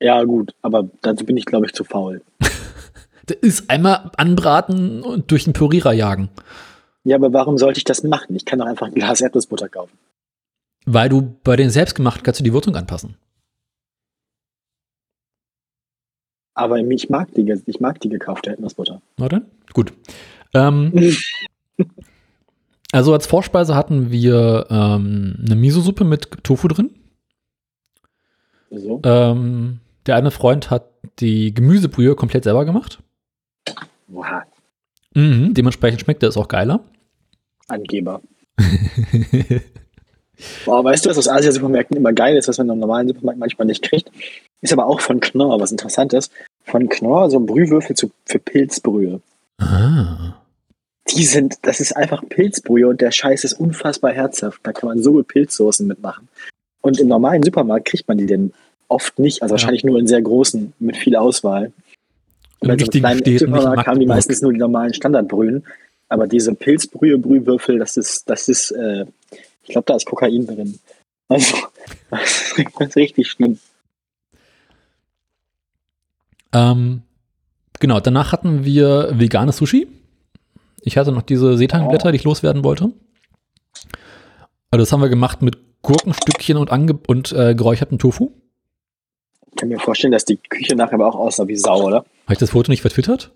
[0.00, 2.22] Ja, gut, aber dazu bin ich, glaube ich, zu faul.
[3.26, 6.28] das ist einmal anbraten und durch den Pürierer jagen.
[7.02, 8.36] Ja, aber warum sollte ich das machen?
[8.36, 9.96] Ich kann doch einfach ein Glas Erdnussbutter kaufen.
[10.84, 13.16] Weil du bei den selbstgemachten kannst du die Würzung anpassen.
[16.56, 19.02] Aber ich mag die, ich mag die gekaufte Erdnussbutter.
[19.18, 19.92] Na dann, gut.
[20.54, 21.14] Ähm,
[22.92, 26.94] also als Vorspeise hatten wir ähm, eine Miso-Suppe mit Tofu drin.
[28.70, 29.02] So.
[29.04, 30.88] Ähm, der eine Freund hat
[31.18, 33.02] die Gemüsebrühe komplett selber gemacht.
[34.08, 34.42] Wow.
[35.14, 36.80] Mhm, dementsprechend schmeckt es auch geiler.
[37.68, 38.22] Angeber.
[40.64, 43.66] Boah, weißt du, was aus Asia-Supermärkten immer geil ist, was man im normalen Supermarkt manchmal
[43.66, 44.10] nicht kriegt?
[44.60, 46.30] Ist aber auch von Knorr, was interessant ist.
[46.64, 49.20] Von Knorr so ein Brühwürfel zu, für Pilzbrühe.
[49.58, 50.34] Ah.
[51.08, 54.60] Die sind, das ist einfach Pilzbrühe und der Scheiß ist unfassbar herzhaft.
[54.64, 56.28] Da kann man so gut Pilzsoßen mitmachen.
[56.82, 58.52] Und im normalen Supermarkt kriegt man die denn
[58.88, 59.58] oft nicht, also ja.
[59.58, 61.72] wahrscheinlich nur in sehr großen, mit viel Auswahl.
[62.60, 65.64] Und Im richtigen Städten, Supermarkt haben die meistens nur die normalen Standardbrühen.
[66.08, 69.06] Aber diese Pilzbrühe, Brühwürfel, das ist, das ist, äh,
[69.66, 70.78] ich glaube, da ist Kokain drin.
[71.28, 71.56] Also,
[72.10, 73.58] das ist richtig schlimm.
[76.52, 77.02] Ähm,
[77.80, 79.88] genau, danach hatten wir veganes Sushi.
[80.82, 82.10] Ich hatte noch diese Seetangblätter, oh.
[82.12, 82.92] die ich loswerden wollte.
[84.70, 88.30] Also das haben wir gemacht mit Gurkenstückchen und, ange und äh, geräucherten Tofu.
[89.50, 91.98] Ich kann mir vorstellen, dass die Küche nachher aber auch aussah wie Sau, oder?
[91.98, 93.32] Habe ich das Foto nicht vertwittert?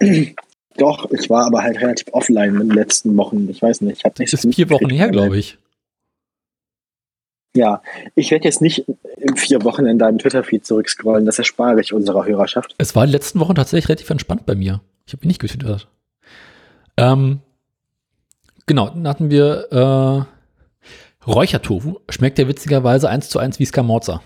[0.76, 3.48] Doch, ich war aber halt relativ offline in den letzten Wochen.
[3.48, 4.04] Ich weiß nicht.
[4.04, 5.58] Ich das ist vier Wochen her, glaube ich.
[7.56, 7.82] Ja,
[8.16, 8.84] ich werde jetzt nicht
[9.16, 11.24] in vier Wochen in deinem Twitter-Feed zurückscrollen.
[11.24, 12.74] Das erspare ich unserer Hörerschaft.
[12.78, 14.80] Es war in den letzten Wochen tatsächlich relativ entspannt bei mir.
[15.06, 15.86] Ich habe nicht getwittert.
[16.96, 17.40] Ähm,
[18.66, 22.00] genau, dann hatten wir äh, Räuchertofu.
[22.08, 24.20] Schmeckt ja witzigerweise eins zu eins wie Scamorza.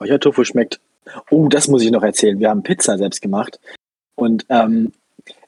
[0.00, 0.80] Räuchertofu schmeckt.
[1.30, 2.40] Oh, das muss ich noch erzählen.
[2.40, 3.60] Wir haben Pizza selbst gemacht.
[4.20, 4.92] Und ähm,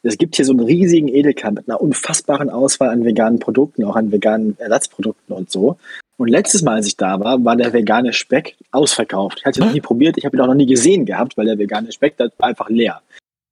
[0.02, 3.96] es gibt hier so einen riesigen Edeka mit einer unfassbaren Auswahl an veganen Produkten, auch
[3.96, 5.76] an veganen Ersatzprodukten und so.
[6.16, 9.38] Und letztes Mal, als ich da war, war der vegane Speck ausverkauft.
[9.40, 11.46] Ich hatte ihn noch nie probiert, ich habe ihn auch noch nie gesehen gehabt, weil
[11.46, 13.00] der vegane Speck da war einfach leer.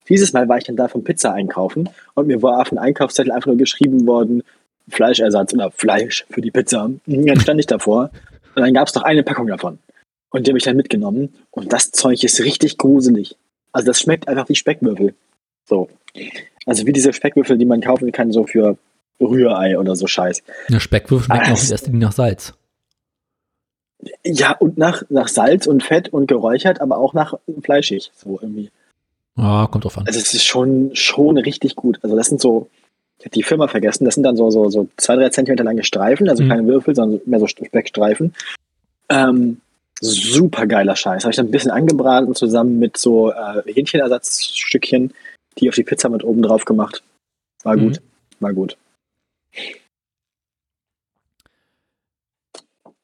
[0.09, 3.33] Dieses Mal war ich dann da vom Pizza einkaufen und mir war auf dem Einkaufszettel
[3.33, 4.42] einfach nur geschrieben worden,
[4.88, 6.85] Fleischersatz oder Fleisch für die Pizza.
[6.85, 8.11] Und dann stand ich davor
[8.56, 9.78] und dann gab es noch eine Packung davon.
[10.30, 13.37] Und die habe ich dann mitgenommen und das Zeug ist richtig gruselig.
[13.72, 15.14] Also das schmeckt einfach wie Speckwürfel.
[15.66, 15.88] So.
[16.66, 18.76] Also wie diese Speckwürfel, die man kaufen kann, so für
[19.20, 20.42] Rührei oder so Scheiß.
[20.68, 22.54] Ja, Speckwürfel schmecken Ah, auch Linie nach Salz.
[24.24, 28.11] Ja, und nach, nach Salz und Fett und geräuchert, aber auch nach fleischig.
[28.16, 28.70] So irgendwie.
[29.37, 30.06] Ja, kommt drauf an.
[30.06, 31.98] Also es ist schon, schon richtig gut.
[32.02, 32.68] Also das sind so,
[33.18, 35.85] ich habe die Firma vergessen, das sind dann so, so, so zwei, drei Zentimeter lange
[35.85, 36.48] Streifen, also Mhm.
[36.48, 38.35] keine Würfel, sondern mehr so Speckstreifen.
[39.11, 39.61] Ähm,
[40.00, 41.24] super geiler Scheiß.
[41.24, 45.12] Habe ich dann ein bisschen angebraten zusammen mit so äh, Hähnchenersatzstückchen,
[45.58, 47.02] die auf die Pizza mit oben drauf gemacht.
[47.62, 47.80] War Mhm.
[47.80, 48.00] gut.
[48.40, 48.76] War gut.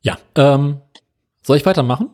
[0.03, 0.81] Ja, ähm,
[1.43, 2.11] soll ich weitermachen?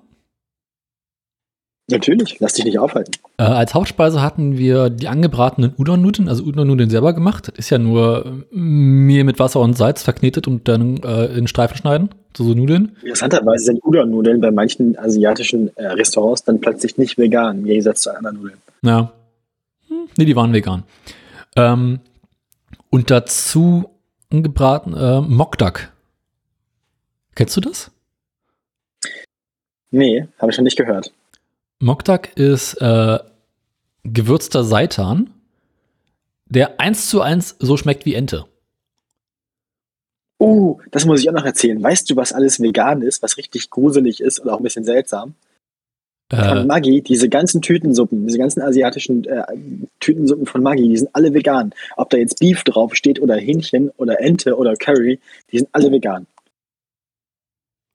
[1.92, 3.12] Natürlich, lass dich nicht aufhalten.
[3.38, 7.48] Äh, als Hauptspeise hatten wir die angebratenen Udon-Nudeln, also Udon-Nudeln selber gemacht.
[7.48, 11.46] Das ist ja nur äh, Mehl mit Wasser und Salz verknetet und dann äh, in
[11.46, 12.96] Streifen schneiden, so, so Nudeln.
[13.02, 18.16] Interessanterweise sind Udon-Nudeln bei manchen asiatischen äh, Restaurants dann plötzlich nicht vegan, im Gegensatz zu
[18.16, 18.58] anderen Nudeln.
[18.82, 19.12] Ja.
[19.88, 20.84] Hm, nee, die waren vegan.
[21.56, 22.00] Ähm,
[22.90, 23.90] und dazu
[24.30, 25.92] angebraten äh, Mokdak.
[27.34, 27.90] Kennst du das?
[29.90, 31.12] Nee, habe ich noch nicht gehört.
[31.82, 33.18] Mokdak ist äh,
[34.04, 35.30] gewürzter Seitan,
[36.46, 38.46] der eins zu eins so schmeckt wie Ente.
[40.38, 41.82] Oh, das muss ich auch noch erzählen.
[41.82, 45.34] Weißt du, was alles vegan ist, was richtig gruselig ist und auch ein bisschen seltsam?
[46.30, 49.42] Von Äh, Maggi, diese ganzen Tütensuppen, diese ganzen asiatischen äh,
[49.98, 51.74] Tütensuppen von Maggi, die sind alle vegan.
[51.96, 55.18] Ob da jetzt Beef drauf steht oder Hähnchen oder Ente oder Curry,
[55.50, 56.28] die sind alle vegan.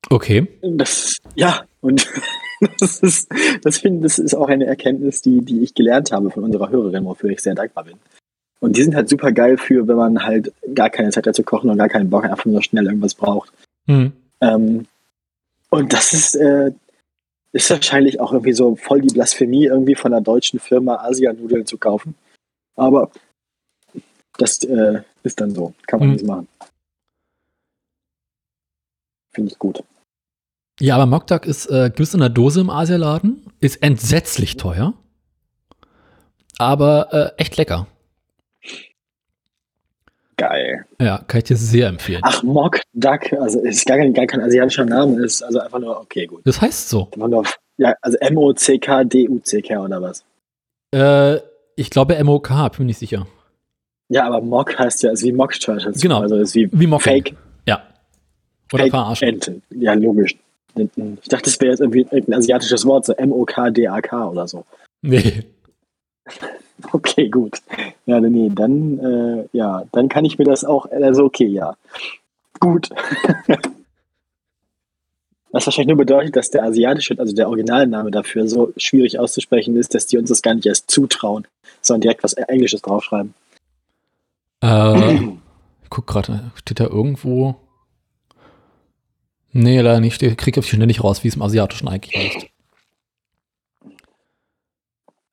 [0.09, 0.45] okay.
[0.61, 2.05] Das, ja, und
[2.79, 3.29] das ist,
[3.63, 7.05] das finde, das ist auch eine Erkenntnis, die, die ich gelernt habe von unserer Hörerin,
[7.05, 7.97] wofür ich sehr dankbar bin.
[8.59, 11.43] Und die sind halt super geil für, wenn man halt gar keine Zeit hat zu
[11.43, 13.51] kochen und gar keinen Bock, einfach nur schnell irgendwas braucht.
[13.85, 14.13] Hm.
[14.41, 14.87] Ähm,
[15.69, 16.71] und das ist, äh,
[17.51, 21.77] ist wahrscheinlich auch irgendwie so voll die Blasphemie, irgendwie von einer deutschen Firma Asianudeln zu
[21.77, 22.15] kaufen.
[22.75, 23.11] Aber
[24.37, 25.73] das äh, ist dann so.
[25.85, 26.13] Kann man Mhm.
[26.13, 26.47] nichts machen.
[29.31, 29.83] Finde ich gut.
[30.79, 34.93] Ja, aber Mokdak ist äh, gibt es in der Dose im Asialaden, ist entsetzlich teuer,
[36.57, 37.87] aber äh, echt lecker.
[40.37, 40.85] Geil.
[41.01, 42.21] Ja, kann ich dir sehr empfehlen.
[42.23, 45.99] Ach, Mock Duck, also ist gar kein, gar kein asiatischer Name, ist also einfach nur,
[45.99, 46.41] okay, gut.
[46.45, 47.09] Das heißt so.
[47.15, 47.43] Nur,
[47.77, 50.23] ja, also M-O-C-K-D-U-C-K oder was?
[50.93, 51.39] Äh,
[51.75, 53.25] ich glaube MOK, bin mir nicht sicher.
[54.09, 55.85] Ja, aber Mock heißt ja, ist wie Mock Church.
[56.01, 56.21] Genau.
[56.21, 57.13] Also ist wie Wie Mocking.
[57.13, 57.35] Fake,
[57.65, 57.81] Ja.
[58.71, 59.27] Oder Fake verarschen.
[59.27, 59.61] Ente.
[59.71, 60.35] Ja, logisch.
[60.79, 64.65] Ich dachte, das wäre jetzt irgendwie ein asiatisches Wort, so M-O-K-D-A-K oder so.
[65.01, 65.43] Nee.
[66.91, 67.59] Okay, gut.
[68.05, 71.75] Ja, nee, dann, äh, ja, dann kann ich mir das auch, also okay, ja.
[72.59, 72.89] Gut.
[75.51, 79.95] Was wahrscheinlich nur bedeutet, dass der asiatische, also der Originalname dafür so schwierig auszusprechen ist,
[79.95, 81.47] dass die uns das gar nicht erst zutrauen,
[81.81, 83.33] sondern direkt was Englisches draufschreiben.
[84.61, 87.55] Äh, ich guck gerade, steht da irgendwo.
[89.57, 90.21] Nee, leider nicht.
[90.21, 92.45] Ich krieg auf die Schnelle nicht raus, wie es im Asiatischen eigentlich heißt.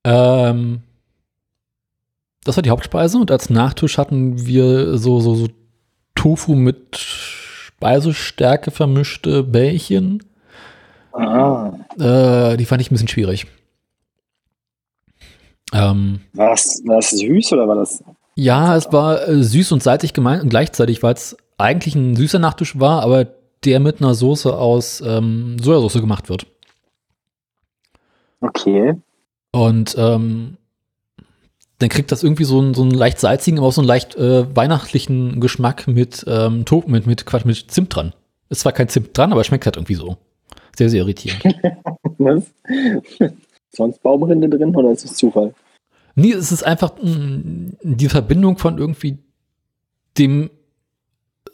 [0.04, 0.82] Ähm,
[2.42, 5.48] das war die Hauptspeise und als Nachtisch hatten wir so, so, so
[6.14, 10.24] Tofu mit Speisestärke vermischte Bällchen.
[11.12, 11.74] Ah.
[11.98, 13.46] Äh, die fand ich ein bisschen schwierig.
[15.74, 18.02] Ähm, War das, war das süß oder war das?
[18.36, 22.38] Ja, es war äh, süß und salzig gemeint und gleichzeitig, weil es eigentlich ein süßer
[22.38, 23.26] Nachtisch war, aber
[23.64, 26.46] der mit einer Soße aus ähm, Sojasauce gemacht wird.
[28.40, 28.94] Okay.
[29.52, 30.56] Und ähm,
[31.78, 34.14] dann kriegt das irgendwie so einen, so einen leicht salzigen, aber auch so einen leicht
[34.16, 38.12] äh, weihnachtlichen Geschmack mit, ähm, To- mit, mit, Quatsch, mit Zimt dran.
[38.48, 40.16] Ist zwar kein Zimt dran, aber es schmeckt halt irgendwie so.
[40.76, 41.42] Sehr, sehr irritierend.
[42.18, 42.44] Was?
[43.70, 45.54] Sonst Baumrinde drin oder ist es Zufall?
[46.14, 49.18] Nee, es ist einfach mh, die Verbindung von irgendwie
[50.18, 50.50] dem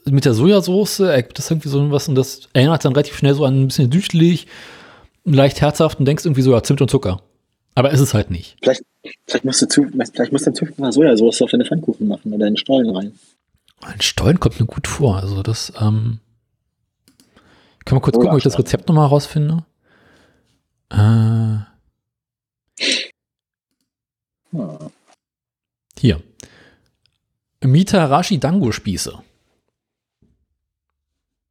[0.07, 3.45] mit der Sojasauce, ergibt das irgendwie so was und das erinnert dann relativ schnell so
[3.45, 4.47] an ein bisschen süßlich,
[5.25, 7.23] leicht herzhaft und denkst irgendwie so, ja, Zimt und Zucker.
[7.75, 8.57] Aber ist es halt nicht.
[8.63, 8.83] Vielleicht,
[9.27, 12.33] vielleicht musst du zu, vielleicht musst du in Zukunft mal Sojasauce auf deine Pfannkuchen machen
[12.33, 13.13] oder in Stollen rein.
[13.83, 15.17] Ein Stollen kommt mir gut vor.
[15.19, 16.19] Also das, ähm,
[17.79, 18.59] ich kann mal kurz Oder gucken, ob ich das.
[18.59, 19.65] Rezept nochmal rausfinde.
[20.91, 21.59] Äh,
[24.53, 24.91] Hm.
[25.99, 26.21] hier.
[27.63, 29.19] Mitarashi Dango Spieße.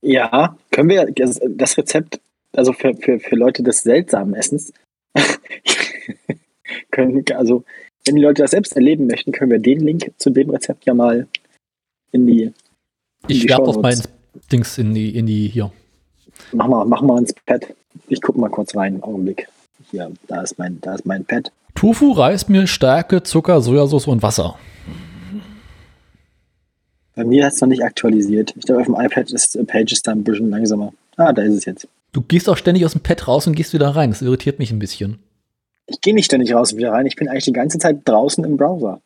[0.02, 2.20] Ja, können wir das, Rezept,
[2.56, 4.74] also für, für, für Leute des seltsamen Essens,
[6.92, 7.64] können, also
[8.06, 10.94] wenn die Leute das selbst erleben möchten, können wir den Link zu dem Rezept ja
[10.94, 11.28] mal
[12.12, 12.54] in die,
[13.28, 14.06] Ich die werfe Shownotes.
[14.06, 14.10] ins
[14.52, 15.72] Dings in die, in die hier.
[16.54, 17.68] mach mal, mach mal ins Pad.
[18.08, 19.48] Ich gucke mal kurz rein, Augenblick.
[19.92, 21.52] Hier, da ist mein, da ist mein Pad.
[21.76, 24.58] Tofu, Reismehl, Stärke, Zucker, Sojasauce und Wasser.
[27.20, 28.54] Bei mir hat es noch nicht aktualisiert.
[28.56, 30.94] Ich glaube, auf dem iPad ist äh, Pages da ein bisschen langsamer.
[31.18, 31.86] Ah, da ist es jetzt.
[32.14, 34.12] Du gehst auch ständig aus dem Pad raus und gehst wieder rein.
[34.12, 35.20] Das irritiert mich ein bisschen.
[35.86, 37.06] Ich gehe nicht ständig raus und wieder rein.
[37.08, 39.02] Ich bin eigentlich die ganze Zeit draußen im Browser.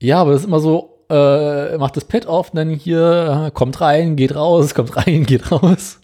[0.00, 3.82] Ja, aber das ist immer so, äh, macht das Pad auf, dann hier, äh, kommt
[3.82, 6.00] rein, geht raus, kommt rein, geht raus.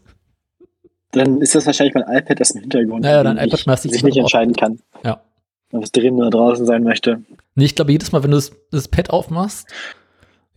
[1.12, 4.04] Dann ist das wahrscheinlich mein iPad, das im Hintergrund Naja, dein ich iPad dich sich
[4.04, 4.80] nicht entscheiden kann.
[5.02, 5.22] Ja.
[5.72, 7.22] Ob es drin oder draußen sein möchte.
[7.54, 9.66] Nee, ich glaube, jedes Mal, wenn du das, das Pad aufmachst,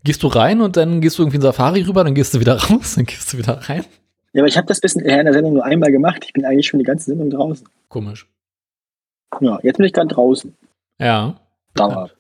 [0.06, 2.58] gehst du rein und dann gehst du irgendwie in Safari rüber, dann gehst du wieder
[2.70, 3.84] raus, dann gehst du wieder rein.
[4.32, 6.24] Ja, aber ich habe das bisschen in der Sendung nur einmal gemacht.
[6.26, 7.68] Ich bin eigentlich schon die ganze Sendung draußen.
[7.90, 8.28] Komisch.
[9.42, 10.56] Ja, jetzt bin ich gerade draußen.
[11.00, 11.40] Ja.
[11.74, 12.12] Dauer.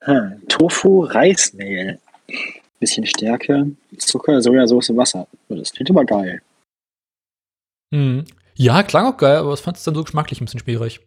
[0.00, 0.42] Hm.
[0.48, 1.98] Tofu, Reismehl.
[2.80, 5.26] Bisschen Stärke, Zucker, Sojasauce, Wasser.
[5.48, 6.42] Oh, Das klingt aber geil.
[7.92, 8.24] Hm.
[8.54, 11.00] Ja, klang auch geil, aber was fandest du dann so geschmacklich ein bisschen schwierig?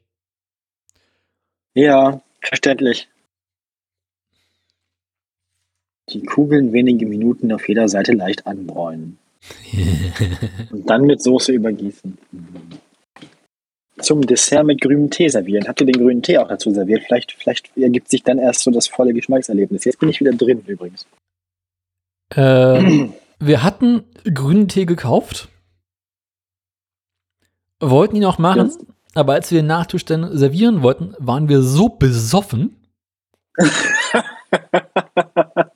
[1.74, 3.08] Ja, verständlich.
[6.10, 9.18] Die Kugeln wenige Minuten auf jeder Seite leicht anbräunen.
[10.72, 12.18] Und dann mit Soße übergießen.
[14.00, 15.68] Zum Dessert mit grünem Tee servieren.
[15.68, 17.04] Habt ihr den grünen Tee auch dazu serviert?
[17.06, 19.86] Vielleicht, vielleicht ergibt sich dann erst so das volle Geschmackserlebnis.
[19.86, 21.08] Jetzt bin ich wieder drin übrigens.
[22.36, 23.08] äh,
[23.40, 24.04] wir hatten
[24.34, 25.50] grünen Tee gekauft,
[27.80, 31.62] wollten ihn auch machen, Jetzt- aber als wir den Nachtisch dann servieren wollten, waren wir
[31.62, 32.76] so besoffen,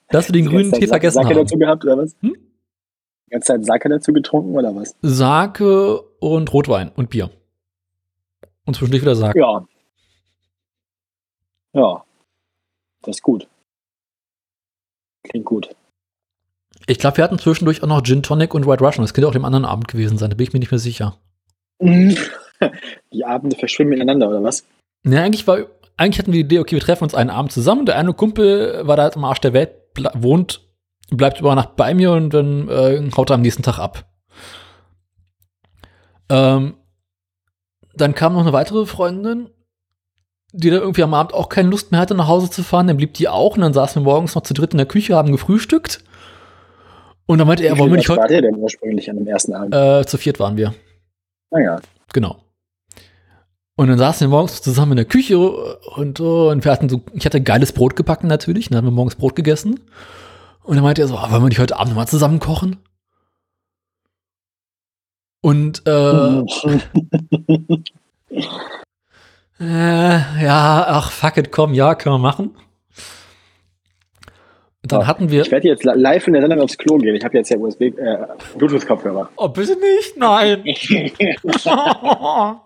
[0.10, 1.38] dass wir den grünen Tee vergessen Sake haben.
[1.38, 2.16] dazu gehabt, oder was?
[2.22, 2.36] Hm?
[3.28, 4.96] Die ganze Zeit Sake dazu getrunken, oder was?
[5.02, 7.30] Sake und Rotwein und Bier.
[8.66, 9.40] Und zwischendurch wieder Sake.
[9.40, 9.66] Ja.
[11.74, 12.04] Ja.
[13.02, 13.48] Das ist gut.
[15.24, 15.70] Klingt gut.
[16.88, 19.04] Ich glaube, wir hatten zwischendurch auch noch Gin Tonic und White Russian.
[19.04, 21.18] Das könnte auch dem anderen Abend gewesen sein, da bin ich mir nicht mehr sicher.
[21.80, 24.66] Die Abende verschwimmen miteinander, oder was?
[25.04, 25.60] Ne, eigentlich war,
[25.98, 27.86] eigentlich hatten wir die Idee, okay, wir treffen uns einen Abend zusammen.
[27.86, 30.68] Der eine Kumpel war da halt am Arsch der Welt, ble- wohnt,
[31.12, 34.06] bleibt über Nacht bei mir und dann äh, haut er am nächsten Tag ab.
[36.30, 36.76] Ähm,
[37.96, 39.50] dann kam noch eine weitere Freundin,
[40.52, 42.88] die da irgendwie am Abend auch keine Lust mehr hatte, nach Hause zu fahren.
[42.88, 45.16] Dann blieb die auch und dann saßen wir morgens noch zu dritt in der Küche,
[45.16, 46.04] haben gefrühstückt.
[47.26, 48.22] Und dann meinte er, wollen wir nicht heute.
[48.22, 49.76] war der denn ursprünglich an dem ersten Abend?
[49.76, 50.74] Äh, zu viert waren wir.
[51.52, 51.80] Naja.
[52.14, 52.38] Genau.
[53.80, 57.02] Und dann saßen wir morgens zusammen in der Küche und, oh, und wir hatten so,
[57.14, 59.80] ich hatte geiles Brot gebacken natürlich, dann haben wir morgens Brot gegessen.
[60.64, 62.76] Und dann meinte er so, ah, wollen wir nicht heute Abend nochmal zusammen kochen?
[65.40, 65.92] Und äh,
[69.62, 72.58] äh, ja, ach fuck it, komm, ja, können wir machen.
[74.84, 75.42] Und dann Ja, hatten wir.
[75.44, 77.16] Ich werde jetzt li- live in der Sendung aufs Klo gehen.
[77.16, 78.28] Ich habe jetzt ja USB, äh,
[78.58, 79.30] Bluetooth-Kopfhörer.
[79.38, 80.66] Oh, bitte nicht, nein.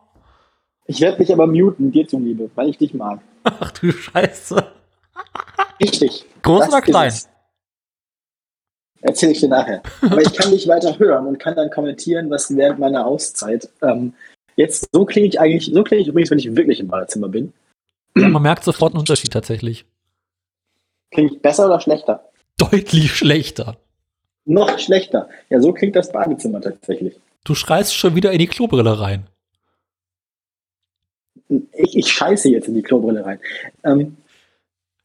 [0.85, 3.19] Ich werde mich aber muten, dir zuliebe, weil ich dich mag.
[3.43, 4.63] ach du Scheiße.
[5.81, 6.25] Richtig.
[6.41, 7.07] Groß Das oder klein?
[7.07, 7.29] es.
[9.01, 9.83] Erzähl ich dir nachher.
[10.01, 13.69] Aber ich kann dich weiter hören und kann dann kommentieren, was während meiner Auszeit.
[13.81, 14.13] Ähm,
[14.55, 17.53] jetzt, so klinge ich eigentlich, so klinge ich übrigens, wenn ich wirklich im Badezimmer bin.
[18.15, 19.85] Ja, man merkt sofort einen Unterschied tatsächlich.
[21.11, 22.29] Klinge ich besser oder schlechter?
[22.57, 23.77] Deutlich schlechter.
[24.45, 25.29] Noch schlechter.
[25.49, 27.19] Ja, so klingt das Badezimmer tatsächlich.
[27.43, 29.27] Du schreist schon wieder in die Klobrille rein.
[31.73, 33.39] Ich, ich scheiße jetzt in die Klobrille rein.
[33.83, 34.17] Ähm,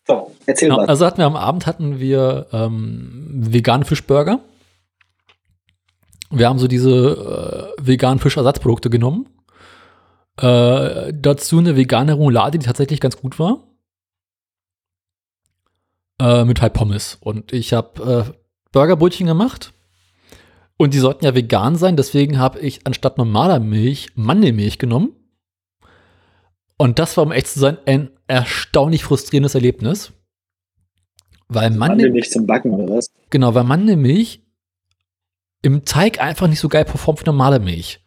[0.06, 0.88] so, erzähl Genau, was.
[0.88, 4.40] also hatten wir am Abend hatten wir ähm, veganen Fischburger.
[6.30, 9.26] Wir haben so diese äh, veganen Fischersatzprodukte genommen.
[10.40, 13.64] Äh, dazu eine vegane Roulade, die tatsächlich ganz gut war.
[16.20, 17.18] Äh, mit halt Pommes.
[17.20, 18.32] Und ich habe äh,
[18.72, 19.72] Burgerbrötchen gemacht.
[20.76, 25.10] Und die sollten ja vegan sein, deswegen habe ich anstatt normaler Milch Mandelmilch genommen.
[26.78, 30.12] Und das war, um echt zu sein, ein erstaunlich frustrierendes Erlebnis.
[31.48, 33.10] Weil Mandel Mandel, nicht zum Backen oder was?
[33.30, 34.42] genau, weil Mandelmilch
[35.62, 38.00] im Teig einfach nicht so geil performt wie normale Milch.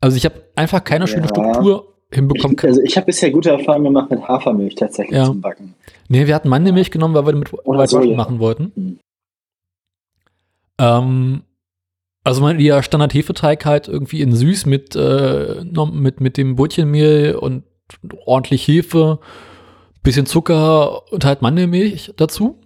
[0.00, 1.28] Also ich habe einfach keine schöne Ja.
[1.28, 2.56] Struktur hinbekommen.
[2.58, 5.24] Ich, also ich habe bisher gute Erfahrungen gemacht mit Hafermilch tatsächlich Ja.
[5.24, 5.74] zum Backen.
[6.08, 8.16] Nee, wir hatten Mandelmilch genommen, weil wir mit Oder White Russian Soja.
[8.16, 8.72] machen wollten.
[8.74, 8.98] Hm.
[10.78, 11.42] Ähm,
[12.24, 17.62] also mein der Standard-Hefeteig halt irgendwie in süß mit, äh, mit, mit dem Brötchenmehl und
[18.24, 19.20] ordentlich Hefe,
[20.02, 22.60] bisschen Zucker und halt Mandelmilch dazu.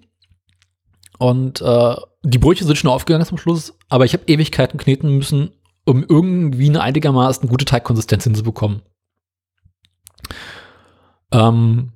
[1.19, 5.51] Und äh, die Brötchen sind schon aufgegangen zum Schluss, aber ich habe Ewigkeiten kneten müssen,
[5.85, 8.83] um irgendwie eine einigermaßen gute Teigkonsistenz hinzubekommen.
[11.33, 11.93] Ähm,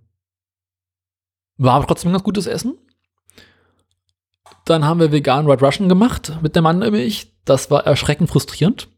[1.57, 2.77] war aber trotzdem ein ganz gutes Essen.
[4.65, 7.33] Dann haben wir vegan Red Russian gemacht mit der Mandelmilch.
[7.45, 8.89] Das war erschreckend frustrierend.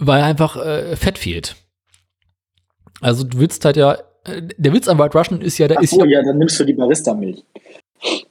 [0.00, 1.56] weil einfach äh, Fett fehlt.
[3.00, 3.94] Also du willst halt ja,
[4.24, 6.38] äh, der Witz am White Russian ist ja, da Ach ist so, ja, ja, dann
[6.38, 7.44] nimmst du die Barista-Milch.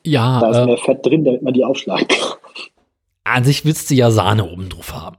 [0.05, 2.37] ja, Da ist äh, mehr Fett drin, damit man die aufschlagen kann.
[3.23, 5.17] an sich willst du ja Sahne oben drauf haben.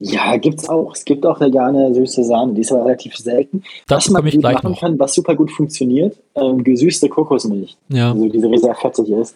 [0.00, 0.94] Ja, gibt's auch.
[0.94, 3.64] Es gibt auch vegane süße Sahne, die ist aber relativ selten.
[3.88, 4.80] Dazu was man ich gleich machen noch.
[4.80, 7.76] kann, was super gut funktioniert, ähm, gesüßte Kokosmilch.
[7.88, 9.34] Ja, Also diese die sehr fettig ist.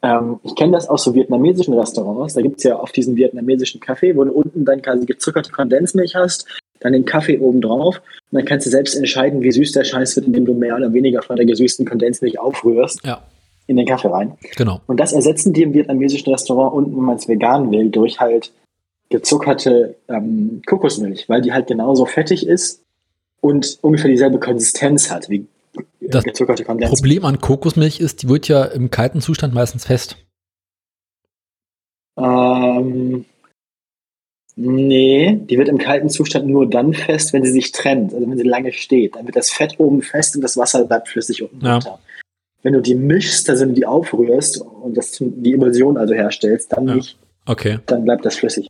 [0.00, 2.34] Ähm, ich kenne das aus so vietnamesischen Restaurants.
[2.34, 6.46] Da gibt's ja auf diesen vietnamesischen Kaffee, wo du unten dann quasi gezuckerte Kondensmilch hast,
[6.80, 8.00] dann den Kaffee oben drauf.
[8.30, 10.92] Und dann kannst du selbst entscheiden, wie süß der Scheiß wird, indem du mehr oder
[10.92, 13.22] weniger von der gesüßten Kondensmilch aufrührst ja,
[13.66, 14.36] in den Kaffee rein.
[14.56, 14.80] genau.
[14.86, 18.52] Und das ersetzen die im vietnamesischen Restaurant unten, wenn man es vegan will, durch halt
[19.10, 22.82] gezuckerte ähm, Kokosmilch, weil die halt genauso fettig ist
[23.40, 25.46] und ungefähr dieselbe Konsistenz hat wie
[26.00, 27.00] Das gezuckerte Kondensmilch.
[27.00, 30.16] Problem an Kokosmilch ist, die wird ja im kalten Zustand meistens fest.
[32.18, 33.24] Ähm,
[34.60, 38.36] nee, die wird im kalten Zustand nur dann fest, wenn sie sich trennt, also wenn
[38.36, 39.14] sie lange steht.
[39.16, 41.78] Dann wird das Fett oben fest und das Wasser bleibt flüssig unten Ja.
[41.78, 41.98] drunter.
[42.62, 46.72] Wenn du die mischst, also wenn du die aufrührst und das, die Emulsion also herstellst,
[46.72, 46.94] dann Ja.
[46.96, 48.68] nicht, Okay, dann bleibt das flüssig.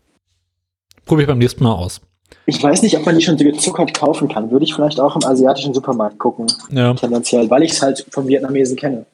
[1.06, 2.00] probiere ich beim nächsten Mal aus.
[2.44, 4.50] Ich weiß nicht, ob man die schon so gezuckert kaufen kann.
[4.50, 6.92] Würde ich vielleicht auch im asiatischen Supermarkt gucken, Ja.
[6.94, 9.06] tendenziell, weil ich es halt von Vietnamesen kenne.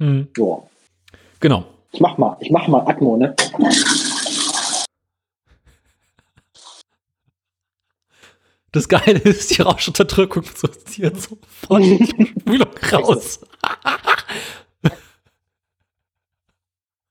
[0.00, 0.26] Hm.
[0.36, 0.68] So.
[1.40, 1.64] Genau.
[1.92, 3.34] Ich mach mal, ich mach mal Atmo, ne?
[8.74, 13.38] Das Geile ist, die Rauschunterdrückung sortiert sofort die Spülung raus.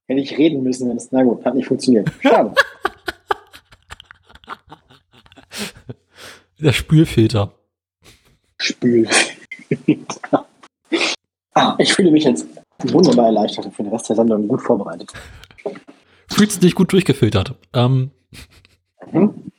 [0.05, 2.11] Hätte ich reden müssen, wenn es, na gut, hat nicht funktioniert.
[2.21, 2.53] Schade.
[6.59, 7.53] Der Spülfilter.
[8.57, 9.07] Spül.
[11.53, 12.45] ah, ich fühle mich jetzt
[12.79, 15.11] wunderbar erleichtert und für den Rest der Sendung gut vorbereitet.
[16.29, 17.55] Fühlst dich gut durchgefiltert.
[17.73, 18.11] Ähm,
[19.11, 19.51] Mhm.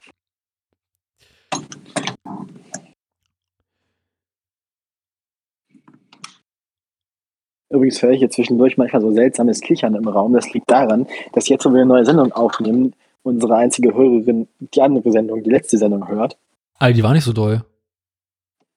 [7.70, 10.32] Übrigens höre ich hier zwischendurch manchmal so seltsames Kichern im Raum.
[10.32, 12.94] Das liegt daran, dass jetzt, wo wir eine neue Sendung aufnehmen,
[13.24, 16.38] unsere einzige Hörerin die andere Sendung, die letzte Sendung hört.
[16.78, 17.64] Alter, die war nicht so doll.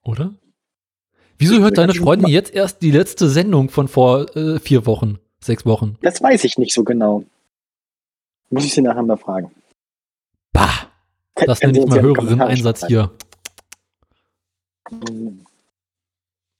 [0.03, 0.33] Oder?
[1.37, 5.65] Wieso hört deine Freundin jetzt erst die letzte Sendung von vor äh, vier Wochen, sechs
[5.65, 5.97] Wochen?
[6.01, 7.23] Das weiß ich nicht so genau.
[8.49, 9.51] Muss ich sie nachher mal fragen.
[10.53, 10.87] Bah,
[11.35, 13.11] das nenne ich mal Hörerin-Einsatz hier.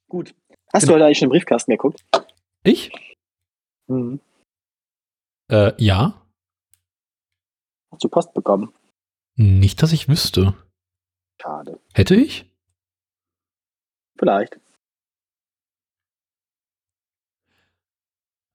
[0.10, 0.34] Gut.
[0.74, 2.04] Hast du heute eigentlich schon Briefkasten geguckt?
[2.64, 2.92] Ich?
[3.88, 4.20] Mhm.
[5.50, 6.22] Äh, ja.
[7.92, 8.74] Hast du Post bekommen?
[9.36, 10.54] Nicht, dass ich wüsste.
[11.42, 11.80] Schade.
[11.94, 12.50] Hätte ich?
[14.18, 14.56] Vielleicht.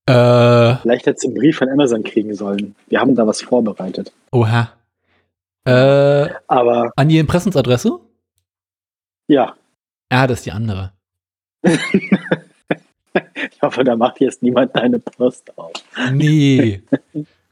[0.06, 2.74] Äh, Vielleicht hättest du einen Brief von Amazon kriegen sollen.
[2.88, 4.12] Wir haben da was vorbereitet.
[4.32, 4.72] oha.
[5.64, 8.00] Äh, Aber an die Impressionsadresse?
[9.28, 9.56] ja,
[10.12, 10.92] Ja, das ist die andere.
[11.64, 15.72] ich hoffe, da macht jetzt niemand deine Post auf.
[16.12, 16.82] Nee.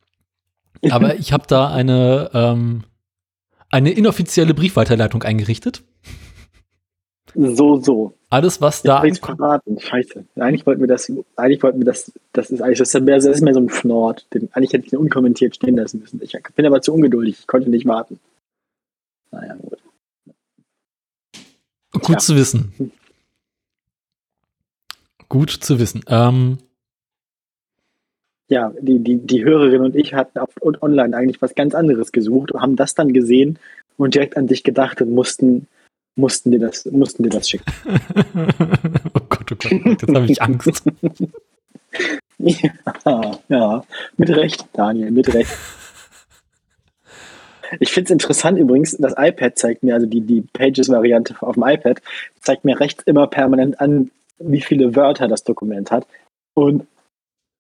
[0.91, 2.85] Aber ich habe da eine, ähm,
[3.71, 5.83] eine inoffizielle Briefweiterleitung eingerichtet.
[7.35, 8.13] So, so.
[8.29, 9.05] Alles, was Jetzt da.
[9.05, 9.81] ich's verraten.
[9.81, 10.27] Scheiße.
[10.37, 13.25] Eigentlich wollten wir das, eigentlich wollten wir das, das ist eigentlich, das ist mehr, das
[13.25, 14.27] ist mehr so ein Fnord.
[14.35, 16.21] Den, eigentlich hätte ich den unkommentiert stehen lassen müssen.
[16.23, 17.39] Ich bin aber zu ungeduldig.
[17.41, 18.21] Ich konnte nicht warten.
[19.31, 19.70] Naja, gut.
[21.93, 22.19] Gut Ja.
[22.19, 22.93] zu wissen.
[25.29, 26.03] Gut zu wissen.
[26.09, 26.59] Ähm,
[28.49, 32.11] Ja, die, die, die Hörerin und ich hatten auf, und online eigentlich was ganz anderes
[32.11, 33.61] gesucht und haben das dann gesehen
[33.97, 35.69] und direkt an dich gedacht und mussten,
[36.17, 37.73] mussten dir das, mussten dir das schicken.
[39.15, 40.83] oh Gott, oh Gott, jetzt habe ich Angst.
[42.39, 43.85] Ja, ja,
[44.17, 45.51] mit Recht, Daniel, mit Recht.
[47.79, 51.65] Ich finde es interessant übrigens, das iPad zeigt mir, also die, die Pages-Variante auf dem
[51.65, 52.01] iPad,
[52.41, 56.07] zeigt mir rechts immer permanent an, wie viele Wörter das Dokument hat.
[56.55, 56.87] Und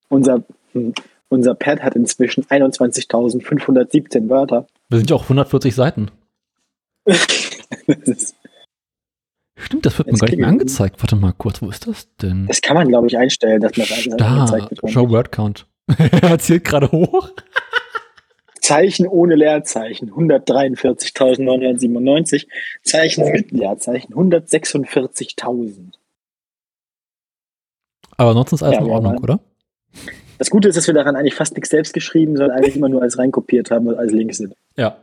[0.08, 0.42] unser,
[0.72, 0.94] hm,
[1.28, 4.66] unser Pad hat inzwischen 21.517 Wörter.
[4.88, 6.11] Wir sind ja auch 140 Seiten.
[7.04, 8.34] Das
[9.56, 10.96] Stimmt, das wird mir gar nicht mehr angezeigt.
[11.00, 12.46] Warte mal kurz, wo ist das denn?
[12.46, 14.92] Das kann man, glaube ich, einstellen, dass man das angezeigt bekommt.
[14.92, 15.66] Show Word Count.
[15.98, 17.30] er zählt gerade hoch.
[18.71, 22.47] Zeichen ohne Leerzeichen 143.997.
[22.85, 25.95] Zeichen mit Leerzeichen 146.000.
[28.16, 29.23] Aber ansonsten ist alles Ja, in ja, Ordnung, Mann.
[29.25, 29.41] oder?
[30.39, 33.03] Das Gute ist, dass wir daran eigentlich fast nichts selbst geschrieben, sondern eigentlich immer nur
[33.03, 34.55] alles reinkopiert haben und alles Links sind.
[34.77, 34.97] Ja.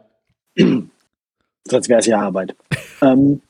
[0.56, 2.56] Sonst wäre es ja Arbeit.
[3.02, 3.42] ähm,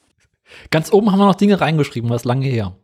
[0.72, 2.76] Ganz oben haben wir noch Dinge reingeschrieben, was lange her.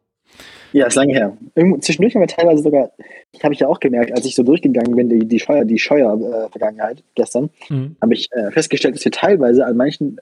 [0.73, 1.37] Ja, ist lange her.
[1.55, 2.91] Irgendwo, zwischendurch haben wir teilweise sogar,
[3.31, 5.79] ich habe ich ja auch gemerkt, als ich so durchgegangen bin, die, die Scheuer, die
[5.79, 7.95] Scheuer-Vergangenheit gestern, Mhm.
[8.01, 10.19] habe ich äh, festgestellt, dass wir teilweise an manchen,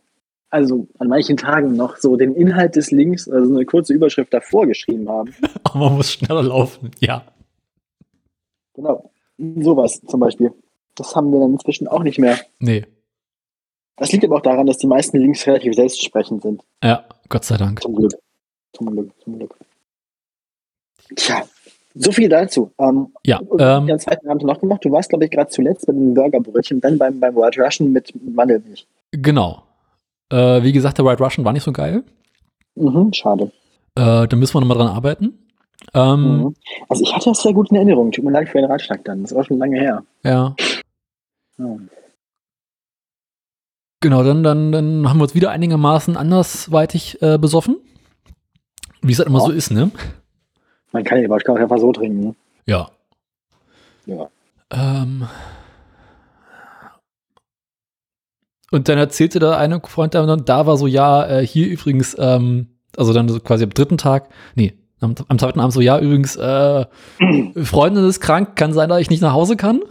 [0.50, 4.68] also an manchen Tagen noch so den Inhalt des Links, also eine kurze Überschrift davor
[4.68, 5.34] geschrieben haben.
[5.64, 6.92] Aber man muss schneller laufen.
[7.00, 7.24] Ja.
[8.74, 9.12] Genau.
[9.38, 10.52] Sowas zum Beispiel.
[10.96, 12.38] Das haben wir dann inzwischen auch nicht mehr.
[12.60, 12.86] Nee.
[13.98, 16.64] Das liegt aber auch daran, dass die meisten Links relativ selbstsprechend sind.
[16.84, 17.82] Ja, Gott sei Dank.
[17.82, 18.14] Zum Glück.
[18.74, 19.56] Zum Glück, zum Glück.
[21.16, 21.44] Tja,
[21.96, 22.72] so viel dazu.
[22.80, 24.84] Ähm, Ja, ähm, am zweiten Abend noch gemacht?
[24.86, 28.12] Du warst, glaube ich, gerade zuletzt bei den Burgerbrötchen, dann beim, beim White Russian mit
[28.36, 28.88] Mandelmilch.
[29.12, 29.64] genau.
[30.30, 32.04] Äh, wie gesagt, der White Russian war nicht so geil.
[32.76, 33.52] Mhm, schade.
[33.96, 35.38] Äh, da müssen wir nochmal dran arbeiten.
[35.94, 36.56] Ähm, Mhm.
[36.88, 38.12] Also ich hatte das sehr gut in Erinnerung.
[38.14, 39.24] Tut mir leid für den Ratschlag dann.
[39.24, 40.04] Das war schon lange her.
[40.24, 40.56] Ja.
[41.58, 41.78] Ja.
[44.00, 47.78] Genau, dann, dann, dann haben wir uns wieder einigermaßen andersweitig äh, besoffen.
[49.02, 49.46] Wie es halt immer Ja.
[49.46, 49.92] so ist, ne?
[50.92, 52.36] Man kann den Wodka auch einfach so trinken.
[52.66, 52.90] Ja.
[54.06, 54.30] Ja.
[54.72, 55.28] Ähm.
[58.72, 62.16] Und dann erzählte da eine Freund, der dann da war, so, ja, äh, hier übrigens,
[62.18, 66.00] ähm, also dann so quasi am dritten Tag, nee, am, am zweiten Abend so, ja,
[66.00, 66.86] übrigens, äh,
[67.64, 69.82] Freundin ist krank, kann sein, dass ich nicht nach Hause kann.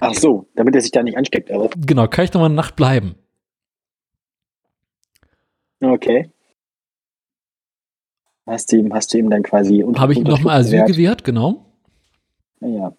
[0.00, 1.50] Ach so, damit er sich da nicht ansteckt.
[1.50, 3.14] Aber Genau, kann ich noch mal eine Nacht bleiben?
[5.80, 6.30] okay.
[8.48, 11.22] Hast du ihm, hast du ihm dann quasi Habe ich ihm nochmal Asyl gewährt?
[11.24, 11.66] genau.
[12.60, 12.92] Ja.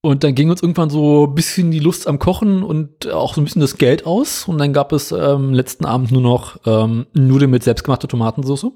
[0.00, 3.40] Und dann ging uns irgendwann so ein bisschen die Lust am Kochen und auch so
[3.40, 4.46] ein bisschen das Geld aus.
[4.48, 8.66] Und dann gab es ähm, letzten Abend nur noch ähm, Nudeln mit selbstgemachter Tomatensauce.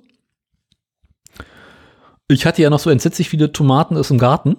[2.29, 4.57] Ich hatte ja noch so entsetzlich viele Tomaten aus dem Garten,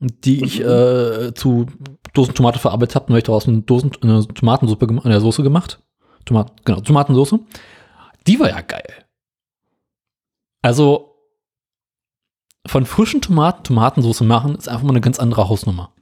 [0.00, 0.66] die ich Mhm.
[0.66, 1.66] äh, zu
[2.12, 3.06] Dosen Tomate verarbeitet habe.
[3.06, 5.80] Und habe ich daraus eine Dosen eine Tomatensuppe gemacht, eine Soße gemacht.
[6.24, 7.36] Tomat, genau, Tomatensauce.
[8.26, 9.03] Die war ja geil.
[10.64, 11.14] Also
[12.66, 15.92] von frischen Tomaten Tomatensauce machen ist einfach mal eine ganz andere Hausnummer.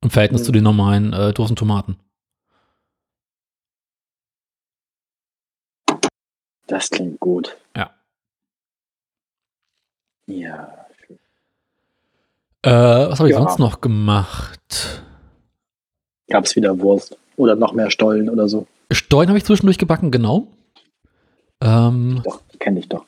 [0.00, 0.44] Im Verhältnis Mhm.
[0.46, 1.98] zu den normalen äh, Dosentomaten.
[6.68, 7.54] Das klingt gut.
[7.76, 7.94] Ja.
[10.26, 10.86] Ja.
[12.62, 12.70] Äh,
[13.10, 13.42] was habe ich Ja.
[13.42, 15.02] sonst noch gemacht?
[16.30, 17.18] Gab es wieder Wurst.
[17.36, 18.66] Oder noch mehr Stollen oder so.
[18.90, 20.48] Stollen habe ich zwischendurch gebacken, genau.
[21.62, 23.04] Ähm, Doch, kenne ich doch.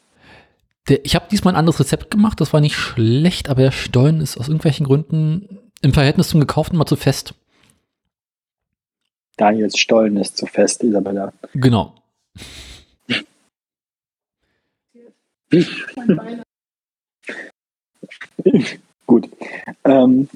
[0.89, 4.21] der, ich habe diesmal ein anderes Rezept gemacht, das war nicht schlecht, aber der Stollen
[4.21, 7.35] ist aus irgendwelchen Gründen im Verhältnis zum gekauften mal zu fest.
[9.37, 11.33] Daniels Stollen ist zu fest, Isabella.
[11.55, 11.95] Genau.
[19.07, 19.29] Gut.
[19.85, 20.29] Ähm,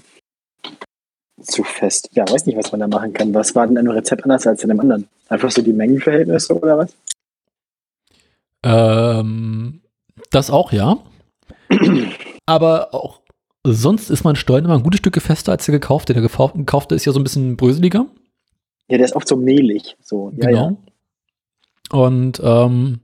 [1.43, 2.09] zu fest.
[2.13, 3.35] Ja, weiß nicht, was man da machen kann.
[3.35, 5.09] Was war denn einem Rezept anders als in einem anderen?
[5.29, 6.95] Einfach so die Mengenverhältnisse oder was?
[8.63, 9.81] Ähm,
[10.31, 10.99] das auch, ja.
[12.47, 13.21] Aber auch
[13.65, 16.15] sonst ist mein Stollen immer ein gutes Stück fester als der gekaufte.
[16.15, 18.07] Der gekau- gekaufte ist ja so ein bisschen bröseliger.
[18.89, 19.97] Ja, der ist oft so mehlig.
[20.03, 20.33] So.
[20.37, 20.79] Ja, genau.
[21.93, 21.99] ja.
[21.99, 23.01] Und ähm,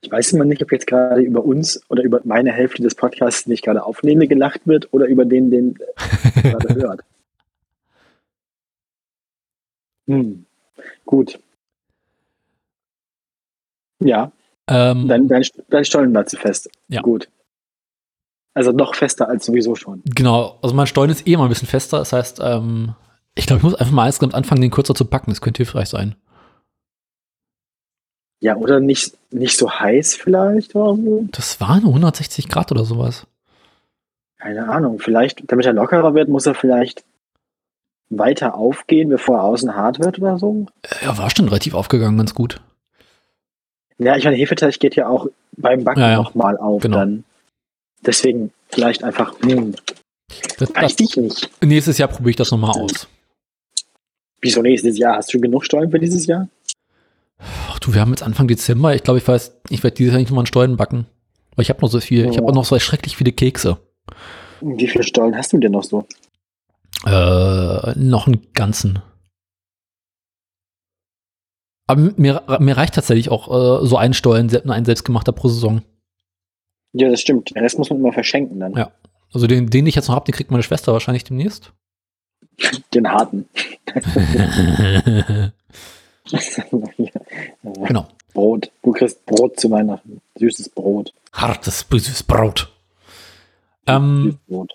[0.00, 3.44] Ich weiß immer nicht, ob jetzt gerade über uns oder über meine Hälfte des Podcasts,
[3.44, 5.74] den ich gerade aufnehme, gelacht wird oder über den, den
[6.42, 7.00] gerade hört.
[10.06, 10.46] Hm.
[11.04, 11.38] Gut.
[14.02, 14.32] Ja,
[14.70, 16.70] ähm, dein, dein, dein Stollen war zu fest.
[16.88, 17.02] Ja.
[17.02, 17.28] Gut.
[18.54, 20.02] Also noch fester als sowieso schon.
[20.04, 21.98] genau, also mein Stollen ist eh mal ein bisschen fester.
[21.98, 22.94] Das heißt, ähm,
[23.34, 25.30] ich glaube, ich muss einfach mal insgesamt anfangen, den kürzer zu packen.
[25.30, 26.16] Das könnte hilfreich sein.
[28.40, 31.26] Ja, oder nicht, nicht so heiß vielleicht so?
[31.30, 33.26] Das waren nur 160 Grad oder sowas.
[34.38, 34.98] Keine Ahnung.
[34.98, 37.04] Vielleicht, damit er lockerer wird, muss er vielleicht
[38.08, 40.66] weiter aufgehen, bevor er außen hart wird oder so.
[41.02, 42.60] Er war schon relativ aufgegangen, ganz gut.
[44.00, 45.26] Ja, ich meine, Hefeteig geht ja auch
[45.56, 46.16] beim Backen Ja, ja.
[46.16, 46.96] nochmal auf Genau.
[46.98, 47.24] dann.
[48.04, 49.74] Deswegen vielleicht einfach, hm,
[50.58, 51.50] Das, weiß das, ich nicht.
[51.62, 53.06] nächstes Jahr probiere ich das nochmal aus.
[54.40, 55.16] Wieso nächstes Jahr?
[55.16, 56.48] Hast du genug Stollen für dieses Jahr?
[57.68, 58.94] Ach du, wir haben jetzt Anfang Dezember.
[58.94, 61.06] Ich glaube, ich weiß, ich werde dieses Jahr nicht nochmal einen Stollen backen.
[61.56, 62.26] Weil ich habe noch so viel.
[62.30, 63.78] Ich habe auch noch so schrecklich viele Kekse.
[64.62, 66.06] Wie viele Stollen hast du denn noch so?
[67.06, 69.00] Äh, noch einen ganzen.
[71.90, 75.82] Aber mir, mir reicht tatsächlich auch äh, so ein Stollen, ein selbstgemachter pro Saison.
[76.92, 77.50] Ja, das stimmt.
[77.50, 78.74] Den Rest muss man immer verschenken dann.
[78.74, 78.92] Ja.
[79.32, 81.72] Also den, den ich jetzt noch habe, den kriegt meine Schwester wahrscheinlich demnächst.
[82.94, 83.48] Den harten.
[87.64, 88.06] genau.
[88.34, 88.70] Brot.
[88.84, 90.20] Du kriegst Brot zu Weihnachten.
[90.36, 91.12] Süßes Brot.
[91.32, 92.70] Hartes, böses Brot.
[93.88, 94.72] Ähm, Süßes Brot.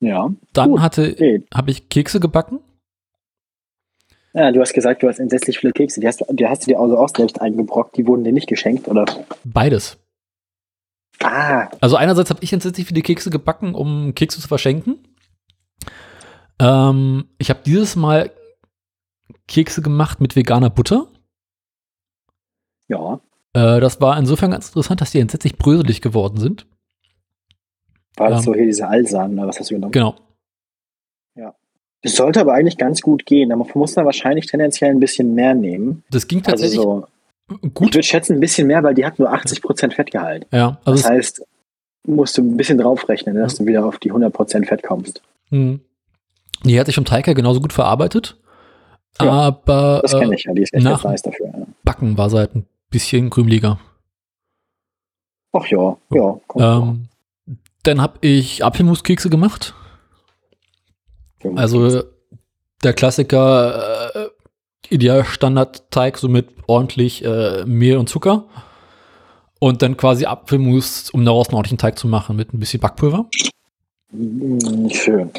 [0.00, 0.28] Ja.
[0.54, 0.80] dann Gut.
[0.80, 2.58] hatte, habe ich Kekse gebacken.
[4.34, 6.00] Ja, du hast gesagt, du hast entsetzlich viele Kekse.
[6.00, 7.96] Die hast, du- die hast du dir also auch selbst eingebrockt.
[7.96, 9.04] Die wurden dir nicht geschenkt, oder?
[9.44, 9.98] Beides.
[11.20, 14.98] Ah, Also einerseits habe ich entsetzlich viele Kekse gebacken, um Kekse zu verschenken.
[16.60, 18.30] Ähm, ich habe dieses Mal
[19.48, 21.06] Kekse gemacht mit veganer Butter.
[22.88, 23.20] ja.
[23.54, 26.66] Äh, das war insofern ganz interessant, dass die entsetzlich bröselig geworden sind.
[28.16, 28.44] War das Ähm.
[28.44, 29.92] so hier diese Alsan, oder was hast du genommen?
[29.92, 30.16] Genau.
[32.02, 33.50] Das sollte aber eigentlich ganz gut gehen.
[33.52, 36.04] Aber man muss da wahrscheinlich tendenziell ein bisschen mehr nehmen.
[36.10, 37.06] Das ging Also tatsächlich so,
[37.62, 37.94] ich gut.
[37.94, 40.46] würde schätzen, ein bisschen mehr, weil die hat nur 80% Fettgehalt.
[40.52, 41.42] Ja, also Das heißt,
[42.06, 45.22] musst du ein bisschen draufrechnen, dass du wieder auf die 100% Fett kommst.
[45.50, 45.78] mh.
[46.64, 48.36] die hat sich vom Teig her genauso gut verarbeitet.
[49.20, 51.46] Ja, aber Das äh, kenne ich ja, die ist echt nach- ganz nice dafür.
[51.46, 51.66] Ja.
[51.82, 53.78] Backen war sie halt ein bisschen krümeliger.
[55.52, 57.08] Ach ja, ja, Ähm,
[57.82, 59.74] dann habe ich Apfelmuskekse gemacht.
[61.40, 61.56] Vor.
[61.56, 62.02] Also
[62.82, 64.28] der Klassiker, äh,
[64.88, 68.44] ideal Standardteig, so mit ordentlich äh, Mehl und Zucker.
[69.60, 73.26] Und dann quasi Apfelmus, um daraus einen ordentlichen Teig zu machen, mit ein bisschen Backpulver.
[74.12, 75.30] Mm, Schön.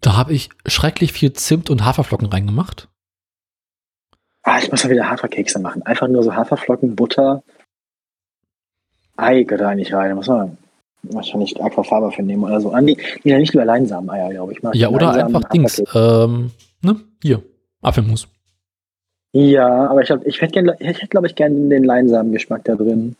[0.00, 2.88] Da habe ich schrecklich viel Zimt und Haferflocken reingemacht.
[4.42, 5.82] Ah, ich muss mal wieder Haferkekse machen.
[5.82, 7.42] Einfach nur so Haferflocken, Butter,
[9.16, 10.14] Ei gehört da nicht rein.
[10.14, 10.58] Muss man
[11.02, 12.72] wahrscheinlich Aquafaba für nehmen oder so.
[12.72, 14.62] Ah, nee, nee, nicht lieber Leinsamen-Eier, glaube ich.
[14.62, 15.82] Mag Ja, oder Leinsamen- einfach Dings.
[15.94, 16.50] Ähm,
[16.82, 16.96] ne?
[17.22, 17.42] Hier,
[17.80, 18.28] Apfelmus.
[19.32, 22.74] Ja, aber ich, glaub, ich hätte, gern- ich hätte glaube ich, gerne den Leinsamen-Geschmack da
[22.76, 23.16] drin.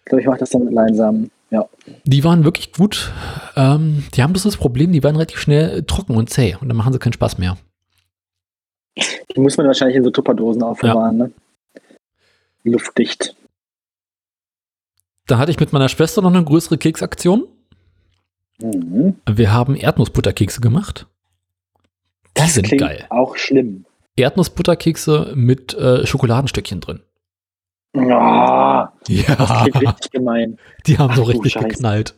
[0.00, 1.30] Ich glaube, ich mache das dann mit Leinsamen.
[1.50, 1.68] Ja.
[2.04, 3.12] Die waren wirklich gut.
[3.56, 6.56] Ähm, die haben bloß das Problem, die werden relativ schnell trocken und zäh.
[6.60, 7.56] Und dann machen sie keinen Spaß mehr.
[8.96, 11.30] Die muss man wahrscheinlich in so Tupperdosen aufbewahren, ne?
[12.64, 13.34] Luftdicht.
[15.26, 17.46] Da hatte ich mit meiner Schwester noch eine größere Keksaktion.
[18.60, 19.16] Mhm.
[19.30, 21.06] Wir haben Erdnussbutterkekse gemacht.
[22.26, 23.06] Die Das sind geil.
[23.10, 23.84] auch schlimm.
[24.16, 27.00] Erdnussbutterkekse mit äh, Schokoladenstückchen drin.
[27.92, 30.58] Das Ja, klingt richtig gemein.
[30.86, 32.14] die haben so Ach du richtig geknallt.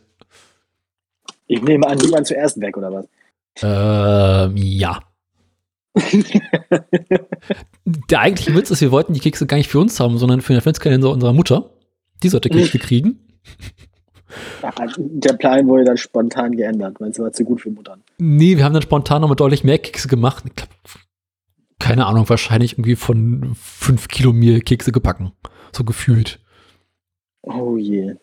[1.47, 3.07] Ich nehme an, die waren zuerst weg, oder was?
[3.61, 4.99] Ähm, ja.
[7.85, 10.53] Der eigentliche Witz ist, wir wollten die Kekse gar nicht für uns haben, sondern für
[10.53, 11.69] den Adventskalender unserer Mutter.
[12.25, 13.19] Die sollte Kekse kriegen.
[14.63, 18.01] Ach, Der Plan wurde dann spontan geändert, weil es war zu gut für Muttern.
[18.17, 20.43] Nee, wir haben dann spontan noch mit deutlich mehr Kekse gemacht.
[20.47, 20.69] Ich glaub,
[21.79, 25.33] keine Ahnung, wahrscheinlich irgendwie von fünf Kilo Mehl Kekse gebacken.
[25.71, 26.39] So gefühlt.
[27.43, 28.15] Oh je.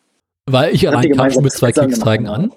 [0.46, 2.52] Weil ich allein kam schon mit zwei Keksteigen an.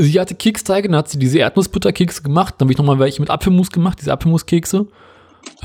[0.00, 3.30] Sie hatte Keksteige, dann hat sie diese Erdnussbutterkekse gemacht, dann habe ich nochmal welche mit
[3.30, 4.88] Apfelmus gemacht, diese Apfelmuskekse.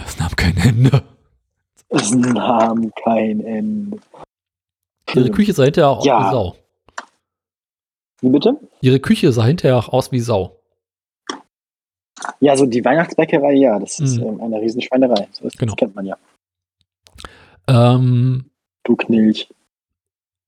[0.06, 1.01] Es nahm kein Ende.
[1.89, 3.97] Es nahm kein Ende.
[5.16, 6.18] Ihre Küche sah hinterher auch Ja.
[6.18, 6.55] aus wie Sau.
[8.22, 8.59] Wie bitte?
[8.82, 10.59] Ihre Küche sah hinterher auch aus wie Sau.
[12.39, 14.24] Ja, so die Weihnachtsbäckerei, ja, das ist Mhm.
[14.24, 15.28] ähm, eine Riesenschweinerei.
[15.32, 15.72] So ist, Genau.
[15.74, 16.18] Das kennt man ja.
[17.68, 18.49] Ähm,
[18.84, 19.49] Du Knilch.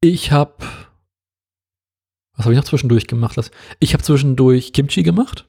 [0.02, 0.54] ich habe,
[2.36, 3.38] was habe ich noch zwischendurch gemacht?
[3.80, 5.48] Ich habe zwischendurch Kimchi gemacht.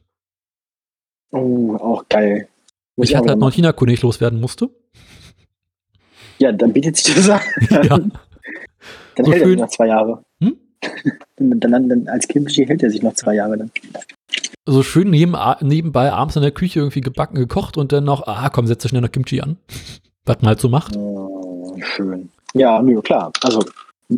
[1.33, 2.49] Oh, auch geil.
[2.97, 3.51] Muss Ich hatte halt noch
[3.93, 4.71] ich loswerden musste.
[6.39, 7.41] Ja, dann bietet sich das an.
[7.71, 7.99] Ja.
[9.15, 9.53] Dann So hält er schön.
[9.59, 10.25] sich noch zwei Jahre.
[10.41, 10.57] Hm?
[11.37, 13.71] Dann, dann, dann, als Kimchi hält er sich noch zwei Jahre dann.
[14.65, 18.49] So schön neben, nebenbei abends in der Küche irgendwie gebacken, gekocht und dann noch, ah
[18.51, 19.57] komm, setze schnell noch Kimchi an.
[20.25, 20.97] Was man halt so macht.
[20.97, 22.31] Oh, schön.
[22.55, 23.31] Ja, nö, klar.
[23.43, 23.65] Also,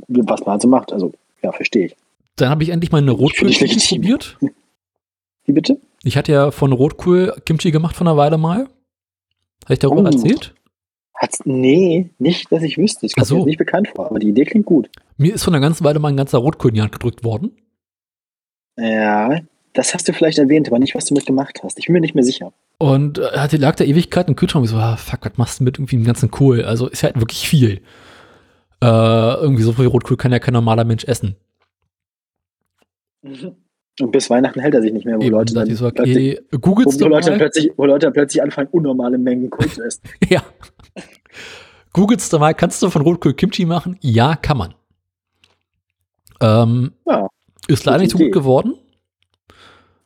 [0.09, 0.93] was man halt so macht.
[0.93, 1.13] Also,
[1.43, 1.97] ja, verstehe ich.
[2.37, 4.39] Dann habe ich endlich mal eine Rotkohl probiert.
[5.45, 5.79] Wie bitte?
[6.05, 8.69] Ich hatte ja von Rotkohl Kimchi gemacht von einer Weile mal.
[9.65, 10.07] Habe ich darüber Oh.
[10.07, 10.55] erzählt?
[11.19, 13.09] Hat's, nee, nicht, dass ich wüsste.
[13.09, 13.45] Kommt Ach so.
[13.45, 14.89] nicht bekannt vor, aber die Idee klingt gut.
[15.17, 17.51] Mir ist von einer ganzen Weile mal ein ganzer Rotkohl in die Hand gedrückt worden.
[18.77, 19.41] Ja,
[19.73, 21.79] das hast du vielleicht erwähnt, aber nicht, was du mit gemacht hast.
[21.79, 22.53] Ich bin mir nicht mehr sicher.
[22.79, 24.65] Und äh, hatte, lag da Ewigkeit im Kühlschrank.
[24.65, 26.65] Ich so, ah, fuck, was machst du mit irgendwie dem ganzen Kohl?
[26.65, 27.81] Also ist halt wirklich viel.
[28.81, 31.35] Äh, irgendwie so viel Rotkohl kann ja kein normaler Mensch essen.
[34.01, 36.81] Und bis Weihnachten hält er sich nicht mehr, wo Eben, Leute dann ich plötzlich, okay,
[37.01, 40.03] wo, Leute plötzlich, wo Leute dann plötzlich anfangen, unnormale Mengen Kohl zu essen.
[40.29, 40.45] Ja.
[41.93, 43.97] Googelst du mal, kannst du von Rotkohl Kimchi machen?
[44.01, 44.75] Ja, kann man.
[46.41, 47.29] Ähm, Ja,
[47.67, 48.75] ist leider nicht so gut geworden.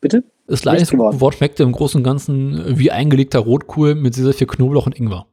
[0.00, 0.24] bitte?
[0.46, 1.16] Ist leider Nicht so gut geworden.
[1.16, 1.36] geworden.
[1.36, 5.26] Schmeckte im Großen und Ganzen wie eingelegter Rotkohl mit sehr, sehr viel Knoblauch und Ingwer.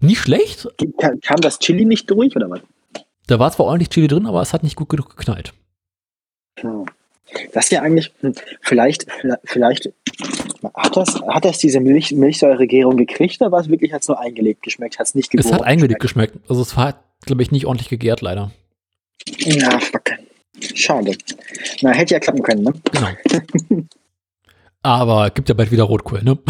[0.00, 0.68] Nicht schlecht.
[0.98, 2.60] Kam, kam das Chili nicht durch oder was?
[3.26, 5.54] Da war zwar ordentlich Chili drin, aber es hat nicht gut genug geknallt.
[6.60, 6.84] Hm.
[7.52, 8.12] Das ist ja eigentlich,
[8.60, 9.06] vielleicht,
[9.44, 9.90] vielleicht,
[10.74, 14.20] hat das, hat das diese Milch, Milchsäuregärung gekriegt oder war es wirklich, hat es nur
[14.20, 16.36] eingelegt geschmeckt, hat es nicht Es hat gegoren eingelegt geschmeckt.
[16.48, 18.52] Also es war, glaube ich, nicht ordentlich gegärt, leider.
[19.46, 20.10] Na, fuck.
[20.74, 21.16] Schade.
[21.80, 22.72] Na, hätte ja klappen können, ne?
[22.92, 23.08] Genau.
[24.82, 26.38] aber gibt ja bald wieder Rotkohl, ne?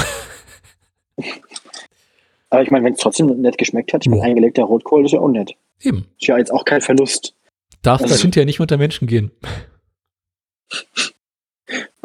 [2.51, 4.29] Aber ich meine, wenn es trotzdem nett geschmeckt hat, ich meine, Ja.
[4.29, 5.55] eingelegter Rotkohl ist ja auch nett.
[5.81, 6.07] Eben.
[6.21, 7.35] Ist ja jetzt auch kein Verlust.
[7.83, 9.33] Darf Also- das hinterher nicht unter Menschen gehen.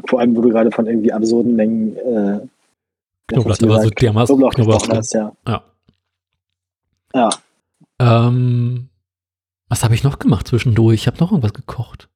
[0.05, 2.47] Vor allem, wo du gerade von irgendwie absurden Mengen äh,
[3.28, 4.97] Knoblauch, da war so dermaßen Knoblauch Knoblauch gesprochen drin.
[4.97, 5.32] hast, ja.
[5.47, 5.64] Ja.
[7.14, 7.30] Ja,
[7.99, 8.89] Ähm,
[9.68, 11.01] was habe ich noch gemacht zwischendurch?
[11.01, 12.07] Ich habe noch irgendwas gekocht.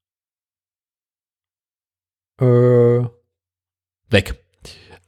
[2.40, 3.04] Äh,
[4.10, 4.44] weg.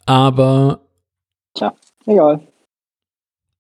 [0.07, 0.81] Aber
[2.05, 2.47] egal.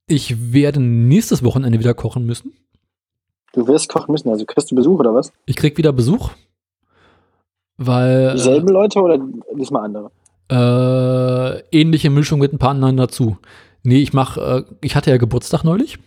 [0.07, 2.53] ich werde nächstes Wochenende wieder kochen müssen.
[3.53, 5.31] Du wirst kochen müssen, also kriegst du Besuch oder was?
[5.45, 6.31] Ich krieg wieder Besuch,
[7.77, 9.19] weil Dieselben Leute oder
[9.53, 10.11] diesmal andere?
[10.51, 13.37] äh, ähnliche Mischung mit ein paar anderen dazu.
[13.83, 15.97] Nee, ich mach, äh, ich hatte ja Geburtstag neulich.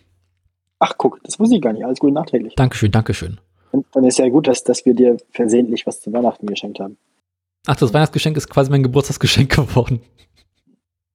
[0.81, 1.85] Ach, guck, das wusste ich gar nicht.
[1.85, 2.55] Alles Gute nachträglich.
[2.55, 3.39] Dankeschön, Dankeschön.
[3.73, 6.97] Und Dann ist ja gut, dass, dass wir dir versehentlich was zu Weihnachten geschenkt haben.
[7.67, 10.01] Ach, das Weihnachtsgeschenk ist quasi mein Geburtstagsgeschenk geworden.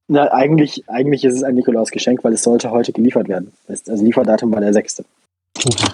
[0.07, 3.53] Na, eigentlich, eigentlich ist es ein Nikolausgeschenk, weil es sollte heute geliefert werden.
[3.67, 5.03] Das- Also Lieferdatum war der 6.
[5.65, 5.87] Okay.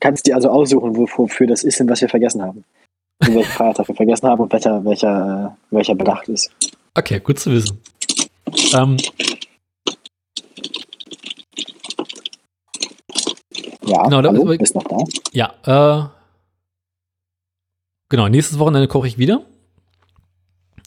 [0.00, 2.64] Kannst dir also aussuchen, wo- wofür das ist und was wir vergessen haben.
[3.20, 6.50] Welchen Feiertag wir vergessen haben und welcher, welcher, welcher bedacht ist.
[6.94, 7.78] Okay, gut zu wissen.
[8.74, 8.96] Ähm,
[13.86, 14.96] Ja, Genau, da- hallo, das- bist noch da?
[15.32, 16.08] ja, äh,
[18.08, 19.44] genau, nächstes Wochenende koche ich wieder.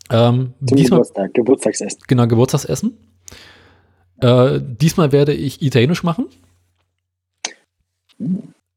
[0.09, 1.99] Ähm, Zum diesmal, Geburtstag, Geburtstagsessen.
[2.07, 2.97] genau, Geburtstagsessen.
[4.21, 6.27] Äh, diesmal werde ich Italienisch machen.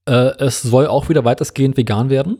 [0.06, 2.38] Äh, es soll auch wieder weitestgehend vegan werden.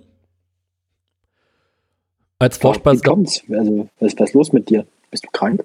[2.39, 3.43] Als Vorspeise kommt's?
[3.51, 4.87] Also, was, was ist los mit dir?
[5.11, 5.65] Bist du krank?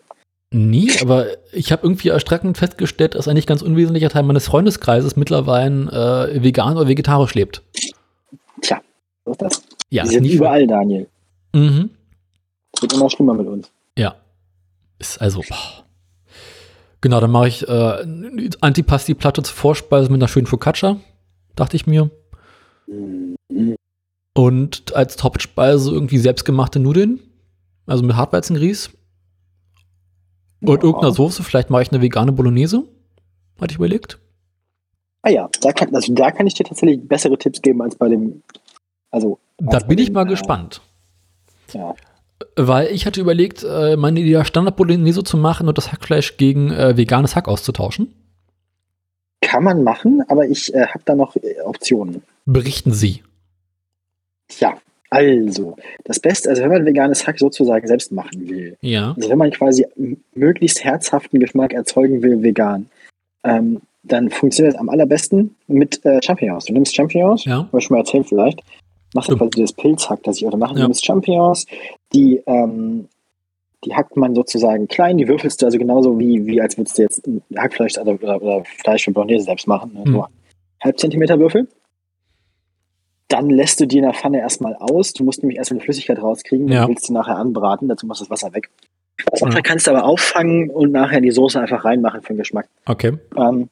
[0.53, 5.15] nie, aber ich habe irgendwie erschreckend festgestellt, dass ein nicht ganz unwesentlicher Teil meines Freundeskreises
[5.15, 7.63] mittlerweile äh, vegan oder vegetarisch lebt.
[8.61, 8.81] Tja,
[9.23, 9.63] was ist das?
[9.89, 11.07] Ja, Die ist sind nicht überall, Daniel.
[11.53, 11.89] Mhm.
[12.73, 13.71] Es wird immer schlimmer mit uns.
[13.97, 14.15] Ja.
[14.99, 15.41] Ist also.
[15.47, 15.85] boah.
[16.99, 20.97] Genau, dann mache ich äh, eine Antipasti-Platte zur Vorspeise mit einer schönen Focaccia,
[21.55, 22.11] dachte ich mir.
[22.87, 23.75] Mhm.
[24.33, 27.19] Und als Hauptspeise irgendwie selbstgemachte Nudeln,
[27.85, 28.89] also mit Hartweizengrieß.
[30.61, 30.83] Und Ja.
[30.83, 32.83] irgendeiner Soße, vielleicht mache ich eine vegane Bolognese,
[33.59, 34.19] hatte ich überlegt.
[35.23, 38.09] Ah ja, da kann, also da kann ich dir tatsächlich bessere Tipps geben als bei
[38.09, 38.41] dem.
[39.11, 40.81] Also, Da bin ich mal äh, gespannt.
[41.73, 41.93] Ja.
[42.55, 46.97] Weil ich hatte überlegt, äh, meine Idee Standard-Bolognese zu machen und das Hackfleisch gegen äh,
[46.97, 48.13] veganes Hack auszutauschen.
[49.41, 52.23] Kann man machen, aber ich äh, habe da noch äh, Optionen.
[52.45, 53.23] Berichten Sie.
[54.51, 54.77] Tja,
[55.09, 55.75] also,
[56.05, 59.13] das Beste, also wenn man veganes Hack sozusagen selbst machen will, Ja.
[59.15, 59.85] also wenn man quasi
[60.35, 62.89] möglichst herzhaften Geschmack erzeugen will, vegan,
[63.43, 66.65] ähm, dann funktioniert es am allerbesten mit äh, Champignons.
[66.65, 67.57] Du nimmst Champignons, Ja.
[67.67, 68.61] habe ich schon mal erzählt vielleicht,
[69.13, 70.71] machst du quasi das Pilzhack, das ich heute mache.
[70.73, 70.77] Ja.
[70.77, 71.65] Du nimmst Champignons,
[72.13, 72.41] die,
[73.83, 77.01] die hackt man sozusagen klein, die würfelst du also genauso wie, wie als würdest du
[77.01, 79.91] jetzt ein Hackfleisch also, oder, oder Fleisch für Bolognese selbst machen.
[79.93, 80.09] Ne?
[80.09, 80.23] Mhm.
[80.83, 81.67] Halb Zentimeter Würfel.
[83.31, 85.13] Dann lässt du die in der Pfanne erstmal aus.
[85.13, 86.83] Du musst nämlich erstmal die Flüssigkeit rauskriegen Ja.
[86.83, 87.87] und willst die nachher anbraten.
[87.87, 88.69] Dazu machst du das Wasser weg.
[89.29, 89.47] Das Ja.
[89.47, 92.67] Wasser kannst du aber auffangen und nachher in die Soße einfach reinmachen für den Geschmack.
[92.85, 93.17] Okay.
[93.37, 93.69] Ähm,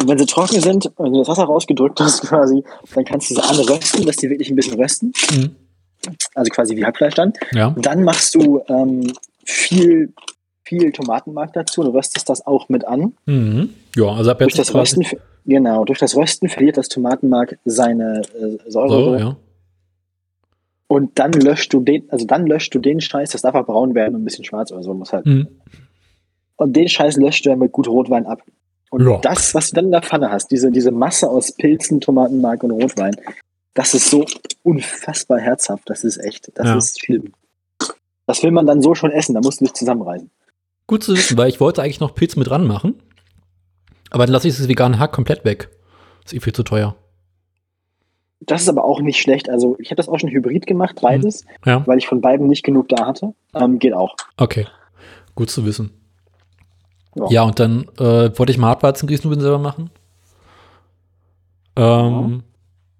[0.00, 2.64] und wenn sie trocken sind, wenn du das Wasser rausgedrückt hast quasi,
[2.94, 5.12] dann kannst du sie anrösten, dass die wirklich ein bisschen rösten.
[5.32, 5.54] Mhm.
[6.34, 7.32] Also quasi wie Hackfleisch dann.
[7.52, 7.74] Ja.
[7.78, 9.12] Dann machst du ähm,
[9.44, 10.12] viel,
[10.64, 11.82] viel Tomatenmark dazu.
[11.82, 13.14] Du röstest das auch mit an.
[13.26, 13.70] Mhm.
[13.96, 17.58] Ja, also ab Durch jetzt das quasi- Rösten, genau, durch das Rösten verliert das Tomatenmark
[17.64, 19.04] seine äh, Säure.
[19.04, 19.36] So, ja.
[20.86, 23.94] Und dann löscht du den, also dann löscht du den Scheiß, das darf auch braun
[23.94, 25.26] werden und ein bisschen schwarz oder so muss halt.
[25.26, 25.48] Mhm.
[26.56, 28.42] Und den Scheiß löscht du dann mit gut Rotwein ab.
[28.90, 29.18] Und Ja.
[29.18, 32.70] das, was du dann in der Pfanne hast, diese, diese Masse aus Pilzen, Tomatenmark und
[32.70, 33.16] Rotwein,
[33.72, 34.24] das ist so
[34.62, 35.90] unfassbar herzhaft.
[35.90, 36.76] Das ist echt, das Ja.
[36.76, 37.32] ist schlimm.
[38.26, 40.30] Das will man dann so schon essen, da musst du dich zusammenreißen.
[40.86, 43.00] Gut zu wissen, weil ich wollte eigentlich noch Pilz mit dran machen.
[44.10, 45.70] Aber dann lasse ich das vegane Hack komplett weg.
[46.24, 46.94] ist eh viel zu teuer.
[48.40, 49.48] Das ist aber auch nicht schlecht.
[49.48, 51.86] Also ich habe das auch schon hybrid gemacht, beides, Ja.
[51.86, 53.34] weil ich von beiden nicht genug da hatte.
[53.54, 54.14] Ähm, geht auch.
[54.36, 54.66] Okay.
[55.34, 55.90] Gut zu wissen.
[57.16, 57.26] Ja.
[57.30, 59.90] Ja, und dann äh, wollte ich mal Hartweizengrießnudeln selber machen.
[61.76, 62.42] Ähm,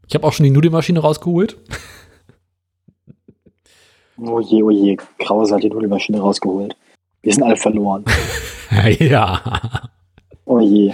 [0.06, 1.58] Ich habe auch schon die Nudelmaschine rausgeholt.
[4.16, 6.76] Oh je, oh je, Krause hat die Nudelmaschine rausgeholt.
[7.24, 8.04] Wir sind alle verloren.
[8.98, 9.40] ja.
[10.44, 10.92] Oh je.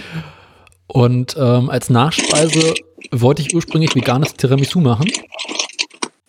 [0.87, 2.73] Und ähm, als Nachspeise
[3.11, 5.11] wollte ich ursprünglich veganes Tiramisu machen.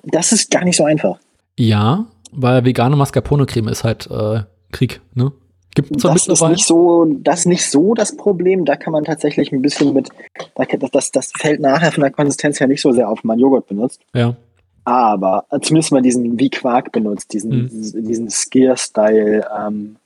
[0.04, 1.18] Das ist gar nicht so einfach.
[1.58, 4.40] Ja, weil vegane Mascarpone-Creme ist halt äh,
[4.72, 5.32] Krieg, ne?
[5.74, 8.64] Gibt zwar Das ist nicht so, das ist nicht so das Problem.
[8.64, 10.10] Da kann man tatsächlich ein bisschen mit,
[10.54, 13.38] das, das, das fällt nachher von der Konsistenz her nicht so sehr auf, wenn man
[13.38, 14.00] Joghurt benutzt.
[14.14, 14.36] Ja.
[14.84, 18.04] Aber äh, zumindest mal diesen wie Quark benutzt, diesen, Mhm.
[18.06, 19.96] diesen Skier-Style ähm,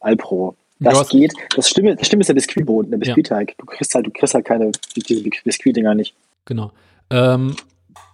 [0.00, 0.54] Alpro.
[0.78, 1.32] Das Ja, was- geht.
[1.56, 3.54] Das Stimme, das Stimme ist der Biskuitboden, der Biskuitteig.
[3.56, 6.14] Du kriegst halt, du kriegst halt keine, diese Biskuitdinger nicht.
[6.44, 6.70] Genau.
[7.10, 7.56] Ähm,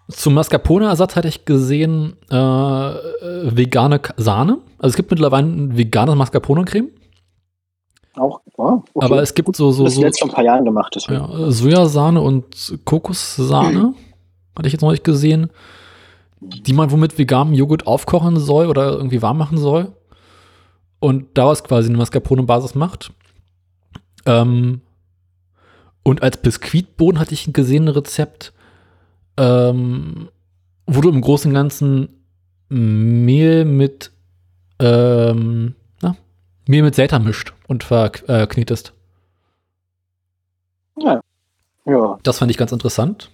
[0.08, 4.58] zum Mascarpone-Ersatz hatte ich gesehen äh, äh, vegane Sahne.
[4.78, 6.88] Also es gibt mittlerweile ein veganes Mascarpone-Creme,
[8.14, 9.04] Auch, oh, okay.
[9.06, 10.92] aber es gibt so, so, das so jetzt vor ein paar Jahren gemacht.
[10.94, 11.20] Deswegen.
[11.20, 13.94] ja, Sojasahne und Kokossahne,
[14.56, 15.50] hatte ich jetzt noch nicht gesehen,
[16.40, 19.92] die man womit veganen Joghurt aufkochen soll oder irgendwie warm machen soll.
[20.98, 23.12] Und daraus quasi eine Mascarpone-Basis macht.
[24.24, 24.80] Ähm,
[26.04, 28.52] und als Biskuitboden hatte ich gesehen ein Rezept,
[29.36, 30.28] ähm,
[30.86, 32.08] wo du im Großen und Ganzen
[32.68, 34.12] Mehl mit
[34.78, 36.16] ähm, na,
[36.66, 38.92] Mehl mit Seitan mischt und verknetest.
[40.98, 41.20] Ja.
[41.84, 43.30] Ja, Das fand ich ganz interessant.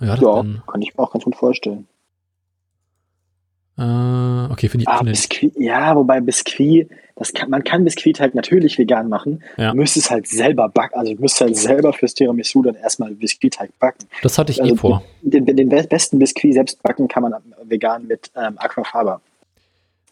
[0.00, 1.86] Ja, das ja, kann ich mir auch ganz gut vorstellen.
[3.78, 4.88] äh, okay, finde ich.
[4.88, 9.08] Ah, finde ich- Biskuit, ja, wobei Biskuit, das kann, man kann Biskuit halt natürlich vegan
[9.08, 9.42] machen.
[9.56, 9.70] Ja.
[9.72, 13.70] Du müsstest halt selber backen, also du müsstest halt selber fürs Tiramisu dann erstmal Biskuitteig
[13.78, 14.06] backen.
[14.22, 15.02] das hatte ich also eh vor.
[15.22, 17.34] Den, den be- besten Biskuit selbst backen kann man
[17.64, 19.20] vegan mit ähm, Aquafaba.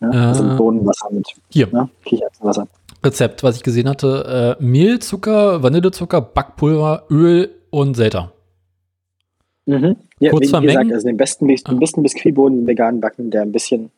[0.01, 1.89] Also Äh, mit Bohnenwasser mit Hier, ne?
[2.05, 2.67] Kichererbsenwasser.
[3.03, 8.31] Rezept, was ich gesehen hatte: äh, Mehl, Zucker, Vanillezucker, Backpulver, Öl und Seitan.
[9.67, 9.97] Mhm.
[10.19, 10.73] Ja, Kurz wie, vermengen?
[10.75, 11.79] gesagt, also den besten, Bis- den Ah.
[11.79, 13.91] besten Biskuitboden vegan backen, der ein bisschen,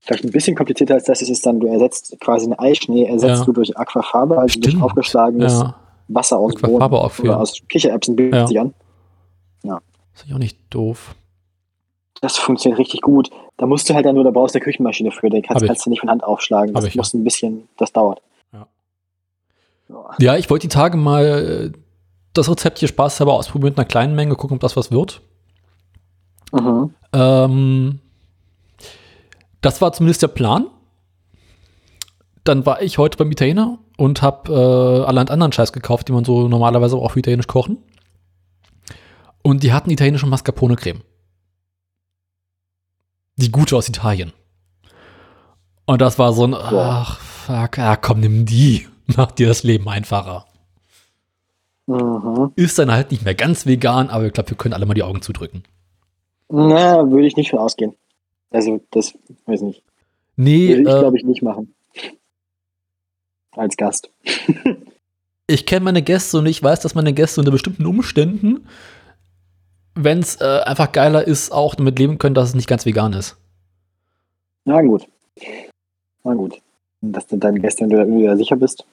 [0.00, 3.40] vielleicht ein bisschen komplizierter als das ist, ist dann, du ersetzt quasi einen Eischnee, ersetzt
[3.40, 3.44] Ja.
[3.44, 4.82] du durch Aquafaba, also durch Stimmt.
[4.84, 5.74] aufgeschlagenes Ja,
[6.08, 7.28] Wasser aus Aquafaba Bohnen aufführen.
[7.30, 8.46] oder aus Kichererbsen bietet Ja.
[8.46, 8.74] sich an.
[10.14, 11.14] ist ja auch nicht doof.
[12.20, 13.30] Das funktioniert richtig gut.
[13.56, 15.86] Da musst du halt dann nur, da brauchst du eine Küchenmaschine für, den kannst, kannst
[15.86, 16.74] du nicht von Hand aufschlagen.
[16.74, 16.98] Das ich, ja.
[17.00, 18.20] muss ein bisschen, das dauert.
[18.52, 18.66] Ja.
[19.88, 20.10] Ja.
[20.18, 21.78] Ja, ich wollte die Tage mal äh,
[22.38, 25.20] das Rezept hier spaßhalber ausprobieren mit einer kleinen Menge, gucken, ob das was wird.
[26.52, 26.94] Mhm.
[27.12, 28.00] Ähm,
[29.60, 30.66] das war zumindest der Plan.
[32.44, 36.24] Dann war ich heute beim Italiener und habe äh, allerhand anderen Scheiß gekauft, die man
[36.24, 37.78] so normalerweise auch für italienisch kochen.
[39.42, 41.02] Und die hatten italienische Mascarpone-Creme.
[43.36, 44.32] Die gute aus Italien.
[45.84, 48.86] Und das war so ein, ach, fuck, ja, komm, nimm die.
[49.16, 50.46] Mach dir das Leben einfacher.
[51.88, 52.52] Mhm.
[52.54, 55.02] Ist dann halt nicht mehr ganz vegan, aber ich glaube, wir können alle mal die
[55.02, 55.62] Augen zudrücken.
[56.50, 57.94] Na, würde ich nicht von ausgehen.
[58.50, 59.14] Also, das
[59.46, 59.82] weiß nicht.
[60.36, 61.74] Nee, Würde ich, äh, glaube ich, nicht machen.
[63.52, 64.10] Als Gast.
[65.46, 68.66] ich kenne meine Gäste und ich weiß, dass meine Gäste unter bestimmten Umständen,
[69.94, 73.14] wenn es äh, einfach geiler ist, auch damit leben können, dass es nicht ganz vegan
[73.14, 73.36] ist.
[74.66, 75.06] Na gut.
[76.22, 76.60] Na gut.
[77.00, 78.84] Dass du deinen Gästen, wenn du da irgendwie sicher bist.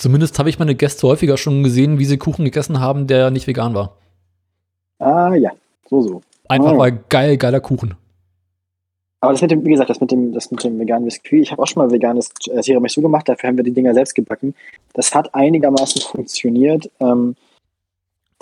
[0.00, 3.46] Zumindest habe ich meine Gäste häufiger schon gesehen, wie sie Kuchen gegessen haben, der nicht
[3.46, 3.98] vegan war.
[4.98, 5.50] Ah, ja.
[5.90, 6.22] So, so.
[6.48, 6.76] Einfach Oh.
[6.76, 7.94] mal geil, geiler Kuchen.
[9.20, 11.52] Aber das mit dem, wie gesagt, das mit dem, das mit dem veganen Biskuit, ich
[11.52, 14.54] habe auch schon mal veganes äh, Tiramisu gemacht, dafür haben wir die Dinger selbst gebacken.
[14.94, 16.90] Das hat einigermaßen funktioniert.
[16.98, 17.36] Ähm,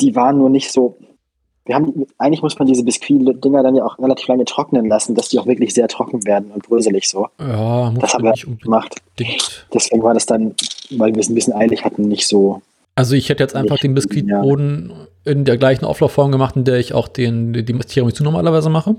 [0.00, 0.96] die waren nur nicht so.
[1.64, 5.28] Wir haben, eigentlich muss man diese Biskuit-Dinger dann ja auch relativ lange trocknen lassen, dass
[5.30, 8.62] die auch wirklich sehr trocken werden und bröselig so Ja, muss Das haben wir nicht
[8.62, 8.94] gemacht.
[9.74, 10.54] Deswegen war das dann,
[10.90, 12.62] weil wir es ein bisschen eilig hatten, nicht so.
[12.94, 14.92] Also ich hätte jetzt einfach Nicht, den Biskuitboden
[15.24, 18.96] in der gleichen Auflaufform gemacht, in der ich auch den, die Tiramisu normalerweise mache.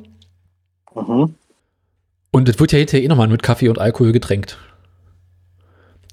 [0.95, 1.35] Mhm.
[2.31, 4.57] Und das wird ja hinterher eh nochmal mit Kaffee und Alkohol getränkt.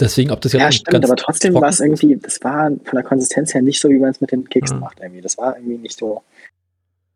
[0.01, 2.95] Deswegen, ob das jetzt Ja, nicht stimmt, aber trotzdem war es irgendwie, das war von
[2.95, 4.81] der Konsistenz her nicht so, wie man es mit den Keksen Ja.
[4.81, 5.23] macht irgendwie.
[5.23, 6.23] Das war irgendwie nicht so,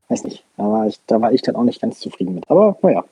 [0.08, 2.48] weiß nicht, da war ich, da war ich dann auch nicht ganz zufrieden mit.
[2.48, 3.04] Aber naja,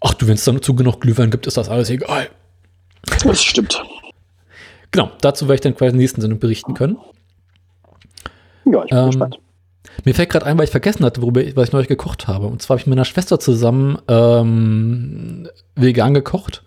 [0.00, 2.28] Ach du, wenn es dann zu genug Glühwein gibt, ist das alles egal.
[3.24, 3.82] das stimmt.
[4.96, 6.96] Genau, dazu werde ich dann quasi in der nächsten Sendung berichten können.
[8.64, 9.38] Ja, ich bin Ähm, gespannt.
[10.06, 12.46] Mir fällt gerade ein, weil ich vergessen hatte, worüber ich, was ich neulich gekocht habe.
[12.46, 16.64] Und zwar habe ich mit meiner Schwester zusammen ähm, vegan gekocht.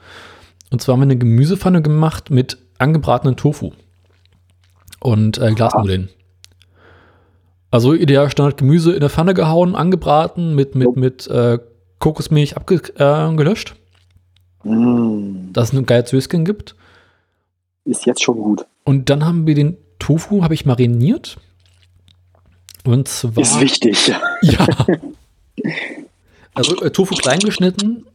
[0.69, 3.71] Und zwar haben wir eine Gemüsepfanne gemacht mit angebratenen Tofu
[4.99, 6.09] und äh, Glasnudeln.
[7.71, 11.57] Also ideal Standard Gemüse in der Pfanne gehauen, angebraten, mit, mit, mit äh,
[11.97, 13.75] Kokosmilch abgelöscht,
[14.63, 16.75] Mm, dass es ein geiles Söschen gibt.
[17.89, 18.65] Ist jetzt schon gut.
[18.83, 21.37] Und dann haben wir den Tofu, habe ich mariniert.
[22.85, 23.37] Und zwar.
[23.37, 24.13] Ist wichtig.
[24.41, 24.65] Ja.
[26.53, 28.05] Also äh, Tofu klein geschnitten.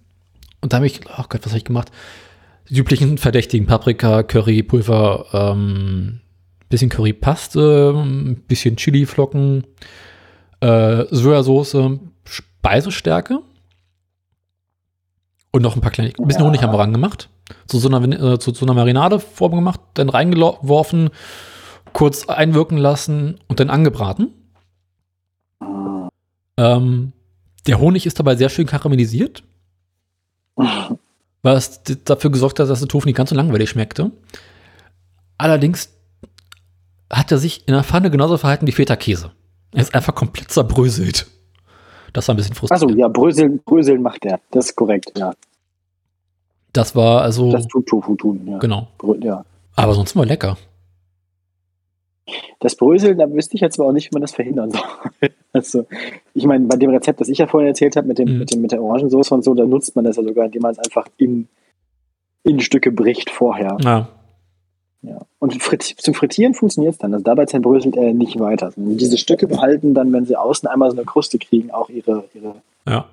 [0.63, 1.91] Und da habe ich, oh Gott, was habe ich gemacht?
[2.71, 6.21] Die üblichen Verdächtigen: Paprika, Curry, Pulver, ähm,
[6.71, 9.67] bisschen Currypaste, ein bisschen Chiliflocken,
[10.61, 11.77] äh, Sojasauce,
[12.25, 13.41] Speisestärke.
[15.51, 16.49] Und noch ein paar kleine, ein bisschen Ja.
[16.49, 17.29] Honig haben wir rangemacht.
[17.67, 21.11] Zu so einer, äh, zu so einer Marinadeform gemacht, dann reingeworfen,
[21.93, 24.33] kurz einwirken lassen und dann angebraten.
[26.57, 27.13] Ähm,
[27.67, 29.43] der Honig ist dabei sehr schön karamellisiert.
[31.45, 34.11] was dafür gesorgt hat, dass der Tofu nicht ganz so langweilig schmeckte.
[35.37, 35.91] Allerdings
[37.13, 39.31] hat er sich in der Pfanne genauso verhalten wie Feta-Käse.
[39.73, 41.27] Er ist einfach komplett zerbröselt.
[42.15, 42.91] Das war ein bisschen frustrierend.
[42.91, 44.41] Also ja, Bröseln, Bröseln macht er.
[44.53, 45.35] Das ist korrekt, ja.
[46.75, 47.51] Das war also.
[47.51, 48.59] Das tut Tofu tun, ja.
[48.59, 48.89] Genau.
[49.21, 49.45] Ja.
[49.77, 50.59] Aber sonst war lecker.
[52.61, 54.83] Das Bröseln, da wüsste ich jetzt aber auch nicht, wie man das verhindern soll.
[55.53, 55.87] Also,
[56.35, 58.39] ich meine, bei dem Rezept, das ich ja vorhin erzählt habe, mit, dem, Mhm.
[58.41, 60.73] mit, dem, mit der Orangensauce und so, da nutzt man das ja sogar, indem man
[60.73, 61.47] es einfach in,
[62.43, 63.77] in Stücke bricht vorher.
[63.81, 64.09] Ja.
[65.03, 65.21] Ja.
[65.39, 67.13] Und frit zum Frittieren funktioniert es dann.
[67.15, 68.67] Also dabei zerbröselt er nicht weiter.
[68.67, 72.25] Also diese Stücke behalten dann, wenn sie außen einmal so eine Kruste kriegen, auch ihre,
[72.35, 72.57] ihre,
[72.89, 73.05] Ja.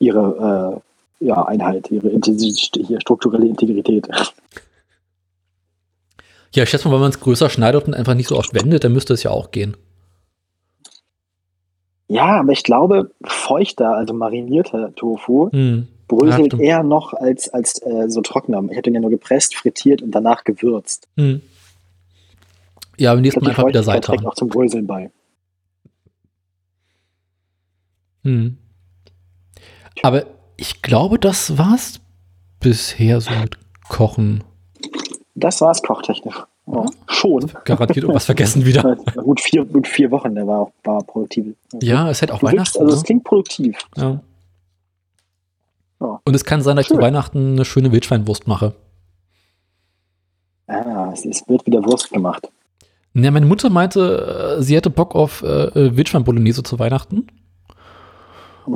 [0.00, 0.80] ihre äh,
[1.20, 4.08] ja, Einheit, ihre hier, strukturelle Integrität.
[6.54, 8.84] Ja, ich schätze mal, wenn man es größer schneidet und einfach nicht so oft wendet,
[8.84, 9.76] dann müsste es ja auch gehen.
[12.08, 15.88] Ja, aber ich glaube, feuchter, also marinierter Tofu, Hm.
[16.10, 16.62] Ja, bröselt stimmt.
[16.62, 18.62] eher noch als, als äh, so trockener.
[18.70, 21.06] Ich hätte ihn ja nur gepresst, frittiert und danach gewürzt.
[21.18, 21.42] Hm.
[22.96, 25.10] Ja, Ich nächsten Mal einfach wieder Feuchtigkeit trägt auch zum Bröseln bei.
[28.24, 28.56] Hm.
[30.02, 30.24] Aber
[30.58, 32.00] ich glaube, das war's
[32.60, 33.56] bisher so mit
[33.88, 34.44] Kochen.
[35.34, 36.42] Das war's kochtechnisch.
[36.66, 37.50] Oh, schon.
[37.64, 38.96] Garantiert irgendwas vergessen wieder.
[39.14, 41.54] gut, vier, gut vier Wochen, der war, war produktiv.
[41.80, 42.78] Ja, es hätte auch Du Weihnachten.
[42.78, 43.06] also es ne?
[43.06, 43.78] klingt produktiv.
[43.96, 44.20] ja.
[46.00, 46.20] Ja.
[46.24, 47.02] Und es kann sein, dass ich zu Schön.
[47.02, 48.74] Weihnachten eine schöne Wildschweinwurst mache.
[50.68, 52.48] Ah, es, es wird wieder Wurst gemacht.
[53.14, 57.26] Ja, meine Mutter meinte, äh, sie hätte Bock auf äh, Wildschwein-Bolognese zu Weihnachten.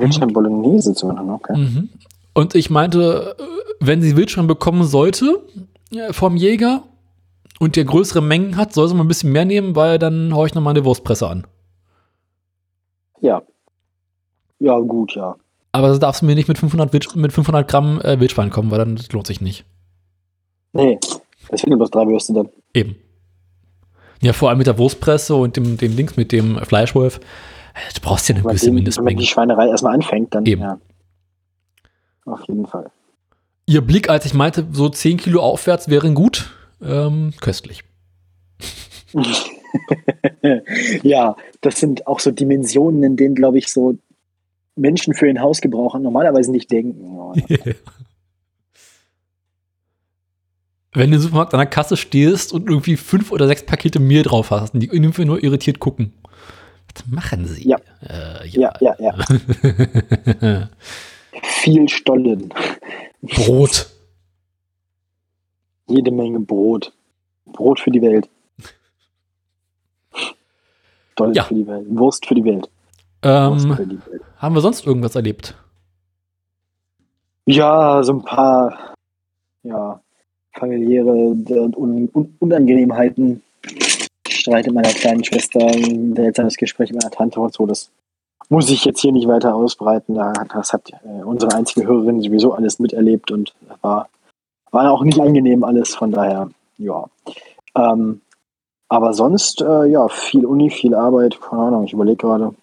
[0.00, 1.56] Wildschwein Bolognese zu machen, okay.
[1.56, 1.88] Mhm.
[2.34, 3.42] Und ich meinte, äh,
[3.80, 5.42] wenn sie Wildschwein bekommen sollte
[5.94, 6.82] äh, vom Jäger
[7.60, 10.46] und der größere Mengen hat, soll sie mal ein bisschen mehr nehmen, weil dann haue
[10.46, 11.46] ich nochmal eine Wurstpresse an.
[13.20, 13.42] Ja.
[14.58, 15.36] Ja, gut, ja.
[15.72, 18.70] Aber da darfst du mir nicht mit 500, Wild, mit 500 Gramm äh, Wildschwein kommen,
[18.70, 19.64] weil dann das lohnt sich nicht.
[20.72, 20.98] Nee,
[21.50, 22.48] das sind bloß drei Würste dann.
[22.74, 22.96] Eben.
[24.22, 27.20] Ja, vor allem mit der Wurstpresse und dem, dem Links mit dem Fleischwolf.
[27.74, 29.20] Äh, Du brauchst ja eine Wenn gewisse wenn man Mindestmenge.
[29.20, 30.62] die Schweinerei erstmal anfängt, dann Eben.
[30.62, 30.78] ja.
[32.24, 32.90] Auf jeden Fall.
[33.66, 36.50] Ihr Blick, als ich meinte, so 10 Kilo aufwärts wären gut,
[36.82, 37.84] ähm, köstlich.
[41.02, 43.98] ja, das sind auch so Dimensionen, in denen, glaube ich, so
[44.76, 47.04] Menschen für den Hausgebrauch normalerweise nicht denken.
[47.04, 47.34] Oh,
[50.94, 54.22] Wenn du im Supermarkt an der Kasse stehst und irgendwie fünf oder sechs Pakete Mehl
[54.24, 56.12] drauf hast und die irgendwie nur irritiert gucken.
[56.94, 57.68] Was machen sie?
[57.68, 57.76] Ja.
[58.08, 59.14] Äh, ja, ja, ja.
[61.42, 62.52] Viel Stollen.
[63.22, 63.90] Brot.
[65.88, 66.92] Jede Menge Brot.
[67.46, 68.28] Brot für die Welt.
[71.12, 71.44] Stollen Ja.
[71.44, 71.86] für die Welt.
[71.90, 72.68] Wurst für die Welt.
[73.22, 74.22] Ähm, für die Welt.
[74.36, 75.54] haben wir sonst irgendwas erlebt?
[77.46, 78.94] Ja, so ein paar
[79.62, 80.00] ja,
[80.54, 81.12] familiäre
[82.38, 83.42] Unangenehmheiten.
[84.42, 87.66] Streit mit meiner kleinen Schwester, ein seltsames Gespräch mit meiner Tante und so.
[87.66, 87.90] Das
[88.48, 90.14] muss ich jetzt hier nicht weiter ausbreiten.
[90.52, 94.08] Das hat äh, unsere einzige Hörerin sowieso alles miterlebt und war,
[94.70, 95.94] war auch nicht angenehm alles.
[95.94, 97.06] Von daher, ja.
[97.74, 98.20] Ähm,
[98.88, 101.40] aber sonst, äh, ja, viel Uni, viel Arbeit.
[101.40, 102.54] Keine Ahnung, ich überlege gerade.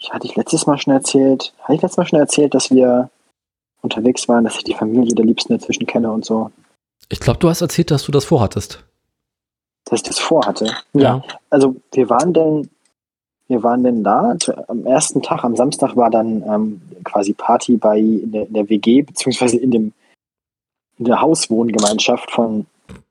[0.00, 3.10] Ich hatte ich letztes Mal schon erzählt, hatte ich letztes Mal schon erzählt, dass wir
[3.80, 6.50] unterwegs waren, dass ich die Familie der Liebsten dazwischen kenne und so,
[7.08, 8.84] Ich glaube, du hast erzählt, dass du das vorhattest.
[9.84, 10.72] Dass ich das vorhatte.
[11.50, 12.70] Also wir waren denn,
[13.48, 14.36] wir waren denn da,
[14.68, 18.68] am ersten Tag, am Samstag war dann ähm, quasi Party bei in der, in der
[18.68, 19.92] WG, beziehungsweise in dem
[20.98, 22.66] in der Hauswohngemeinschaft von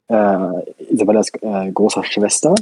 [0.09, 2.53] äh, Isabellas äh, großer Schwester.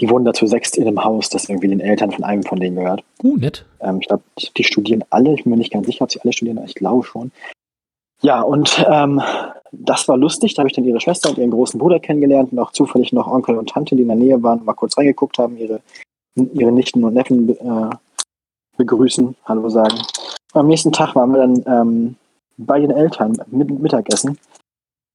[0.00, 2.60] Die wohnen da zu sechst in einem Haus, das irgendwie den Eltern von einem von
[2.60, 3.02] denen gehört.
[3.22, 3.66] Uh, nett.
[3.80, 4.22] Ähm, ich glaube,
[4.56, 5.34] die studieren alle.
[5.34, 7.32] Ich bin mir nicht ganz sicher, ob sie alle studieren, aber ich glaube schon.
[8.20, 9.20] Ja, und ähm,
[9.72, 10.54] das war lustig.
[10.54, 13.26] Da habe ich dann ihre Schwester und ihren großen Bruder kennengelernt und auch zufällig noch
[13.26, 15.80] Onkel und Tante, die in der Nähe waren, mal kurz reingeguckt haben, ihre,
[16.34, 17.90] ihre Nichten und Neffen äh,
[18.76, 19.98] begrüßen, Hallo sagen.
[20.52, 22.16] Am nächsten Tag waren wir dann ähm,
[22.56, 24.38] bei den Eltern mit Mittagessen.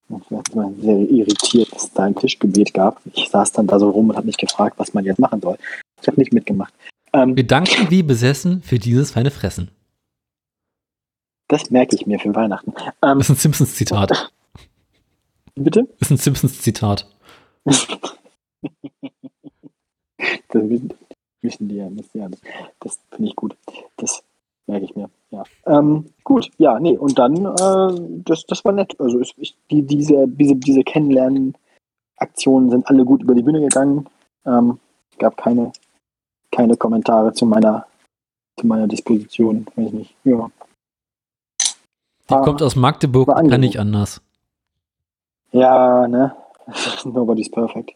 [0.09, 3.01] Ich war sehr irritiert, dass es da ein Tischgebet gab.
[3.13, 5.57] Ich saß dann da so rum und habe mich gefragt, was man jetzt machen soll.
[6.01, 6.73] Ich habe nicht mitgemacht.
[7.13, 9.69] Ähm, Wir danken wie besessen für dieses feine Fressen.
[11.47, 12.73] Das merke ich mir für Weihnachten.
[13.01, 14.31] Ähm, Das ist ein Simpsons-Zitat.
[15.55, 15.87] bitte?
[15.99, 17.07] Das ist ein Simpsons-Zitat.
[20.49, 20.93] Das wissen,
[21.41, 22.29] wissen die ja, wissen ja.
[22.29, 22.39] Das,
[22.79, 23.57] das finde ich gut.
[23.97, 24.23] Das
[24.67, 25.09] merke ich mir.
[25.31, 25.43] Ja.
[25.65, 28.95] Ähm, gut, ja, nee, und dann, äh, das, das war nett.
[28.99, 34.07] Also ich, ich, die, diese, diese, diese Kennenlernen-Aktionen sind alle gut über die Bühne gegangen.
[34.45, 34.79] Ähm,
[35.17, 35.71] gab keine,
[36.51, 37.87] keine Kommentare zu meiner,
[38.59, 39.65] zu meiner Disposition.
[39.75, 40.15] Weiß nicht.
[40.23, 40.49] Ja.
[42.29, 44.21] Die Ah, kommt aus Magdeburg, kann nicht anders.
[45.53, 46.35] Ja, ne?
[47.05, 47.95] Nobody's perfect.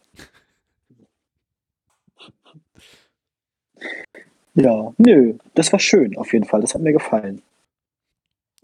[4.54, 6.60] Ja, nö, das war schön auf jeden Fall.
[6.60, 7.42] Das hat mir gefallen.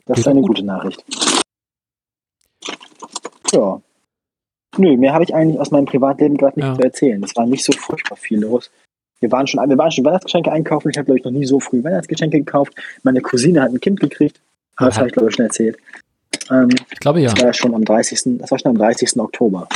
[0.06, 0.48] Das ist eine gut.
[0.48, 1.04] gute Nachricht.
[3.52, 3.80] Ja.
[4.76, 6.74] Nö, mehr habe ich eigentlich aus meinem Privatleben gerade nicht Ja.
[6.74, 7.22] zu erzählen.
[7.22, 8.70] Es war nicht so furchtbar viel los.
[9.20, 10.90] Wir waren schon, wir waren schon Weihnachtsgeschenke einkaufen.
[10.90, 12.74] Ich habe, glaube ich, noch nie so früh Weihnachtsgeschenke gekauft.
[13.04, 14.40] Meine Cousine hat ein Kind gekriegt.
[14.76, 15.78] Aber das habe ich, glaube ich, schon erzählt.
[16.50, 17.32] Ähm, Ich glaube ja.
[17.32, 18.38] das war schon am 30.
[18.38, 19.18] Das war schon am 30.
[19.18, 19.68] Oktober.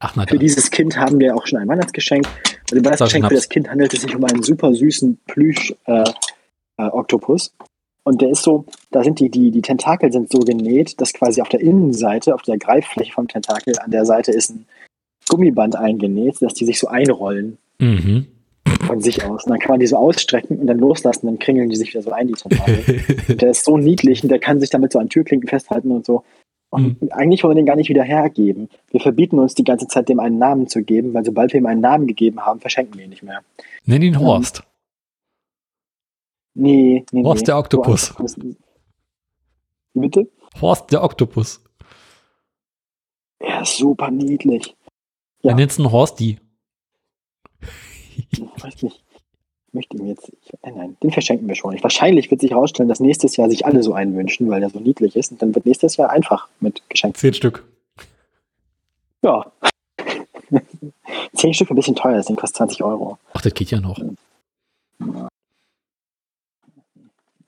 [0.00, 2.26] Ach, na Für dieses Kind haben wir auch schon ein Weihnachtsgeschenk.
[2.70, 7.52] Und im Weihnachtsgeschenk für das Kind handelt es sich um einen super süßen Plüsch-Oktopus.
[8.04, 11.40] und der ist so, da sind die, die, die Tentakel sind so genäht, dass quasi
[11.42, 14.66] auf der Innenseite, auf der Greiffläche vom Tentakel, an der Seite ist ein
[15.28, 18.26] Gummiband eingenäht, dass die sich so einrollen Mhm.
[18.86, 19.44] Von sich aus.
[19.44, 22.02] Und dann kann man die so ausstrecken und dann loslassen, dann kringeln die sich wieder
[22.02, 22.34] so ein, die.
[22.44, 26.06] Und der ist so niedlich und der kann sich damit so an Türklinken festhalten und
[26.06, 26.24] so.
[26.70, 28.68] Und eigentlich wollen wir den gar nicht wieder hergeben.
[28.90, 31.66] Wir verbieten uns die ganze Zeit, dem einen Namen zu geben, weil sobald wir ihm
[31.66, 33.40] einen Namen gegeben haben, verschenken wir ihn nicht mehr.
[33.86, 34.62] Nenn ihn Horst.
[36.54, 37.46] Nee, nee, Horst nee.
[37.46, 38.14] der Oktopus.
[39.94, 40.28] Bitte?
[40.60, 41.60] Horst der Oktopus.
[43.40, 44.76] Er ist super niedlich.
[45.42, 45.50] Ja.
[45.50, 46.38] Er nennt ihn Horsti.
[48.30, 49.02] Ich weiß nicht.
[49.68, 50.32] Ich möchte ihm jetzt.
[50.42, 51.80] Ich, nein, nein, den verschenken wir schon.
[51.82, 54.80] Wahrscheinlich wird sich herausstellen, dass nächstes Jahr sich alle so einen wünschen, weil er so
[54.80, 55.30] niedlich ist.
[55.32, 57.18] Und dann wird nächstes Jahr einfach mit Geschenken.
[57.18, 57.64] Zehn Stück.
[59.22, 59.52] Ja.
[61.34, 63.18] Zehn Stück ein bisschen teuer, das Ding kostet 20 Euro.
[63.32, 63.98] Ach, das geht ja noch.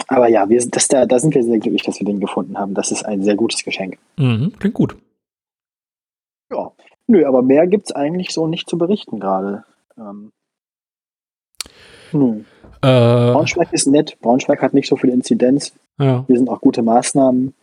[0.08, 2.58] Aber ja, wir, sind- das, da, da sind wir sehr glücklich, dass wir den gefunden
[2.58, 2.74] haben.
[2.74, 3.98] Das ist ein sehr gutes Geschenk.
[4.16, 4.52] Mhm.
[4.58, 4.96] Klingt gut.
[6.50, 6.70] Ja.
[7.06, 9.64] Nö, aber mehr gibt es eigentlich so nicht zu berichten gerade.
[9.96, 10.32] Ähm,
[12.12, 12.40] nö.
[12.82, 14.18] Äh, Braunschweig ist nett.
[14.20, 15.72] Braunschweig hat nicht so viel Inzidenz.
[15.98, 16.24] ja.
[16.26, 17.54] Hier sind auch gute Maßnahmen.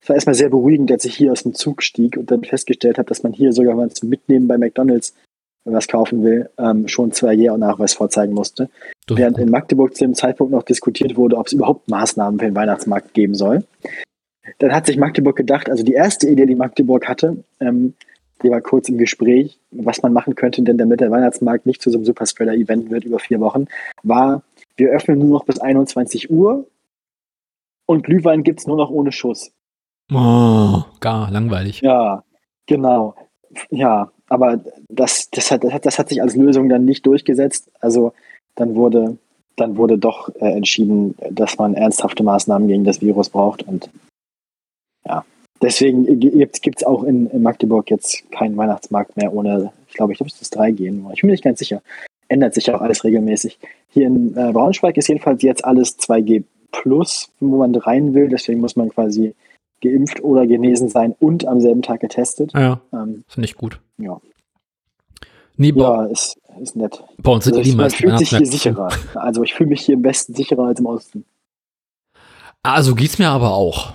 [0.00, 2.98] Es war erstmal sehr beruhigend, als ich hier aus dem Zug stieg und dann festgestellt
[2.98, 5.14] habe, dass man hier sogar, wenn man zum Mitnehmen bei McDonalds
[5.64, 8.70] was kaufen will, ähm, schon zwei Jahre Nachweis vorzeigen musste.
[9.06, 12.46] Das Während in Magdeburg zu dem Zeitpunkt noch diskutiert wurde, ob es überhaupt Maßnahmen für
[12.46, 13.64] den Weihnachtsmarkt geben soll.
[14.58, 17.94] Dann hat sich Magdeburg gedacht, also die erste Idee, die Magdeburg hatte, ähm,
[18.42, 21.90] die war kurz im Gespräch, was man machen könnte, denn damit der Weihnachtsmarkt nicht zu
[21.90, 23.66] so einem Superspreader-Event wird über vier Wochen,
[24.02, 24.42] war,
[24.76, 26.66] wir öffnen nur noch bis 21 Uhr
[27.86, 29.50] und Glühwein gibt's nur noch ohne Schuss.
[30.12, 31.80] oh, gar langweilig.
[31.80, 32.22] Ja,
[32.66, 33.14] genau.
[33.70, 37.70] Ja, aber das, das, hat, das, hat, das hat sich als Lösung dann nicht durchgesetzt.
[37.80, 38.12] Also
[38.54, 39.16] dann wurde,
[39.56, 43.62] dann wurde doch äh, entschieden, dass man ernsthafte Maßnahmen gegen das Virus braucht.
[43.62, 43.90] Und
[45.06, 45.24] ja,
[45.62, 50.18] deswegen gibt es auch in, in Magdeburg jetzt keinen Weihnachtsmarkt mehr ohne, ich glaube, ich
[50.18, 50.90] glaube, es ist 3G.
[50.92, 51.12] nur.
[51.12, 51.82] Ich bin mir nicht ganz sicher.
[52.28, 53.58] Ändert sich auch alles regelmäßig.
[53.90, 58.28] Hier in äh, Braunschweig ist jedenfalls jetzt alles 2G plus, wo man rein will.
[58.28, 59.34] Deswegen muss man quasi
[59.80, 62.52] geimpft oder genesen sein und am selben Tag getestet.
[62.54, 63.80] Ja, Ähm, finde ich gut.
[63.98, 64.20] ja,
[65.56, 67.02] Nee, ja ist, ist nett.
[67.18, 68.88] bei uns sind Also die ich, man fühlt sich hier sicherer.
[69.14, 71.24] Also ich fühle mich hier im Westen sicherer als im Osten.
[72.62, 73.92] Also geht's mir aber auch.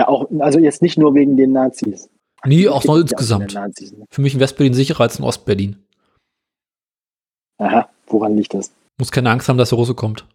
[0.00, 2.08] Ja, auch, also jetzt nicht nur wegen den Nazis.
[2.46, 3.52] Nee, auch Es noch insgesamt.
[3.52, 4.06] Nazis, ne?
[4.10, 5.76] Für mich in Westberlin sicherer als in Ostberlin.
[7.58, 8.72] Aha, woran liegt das?
[8.96, 10.26] Muss keine Angst haben, dass der Russe kommt.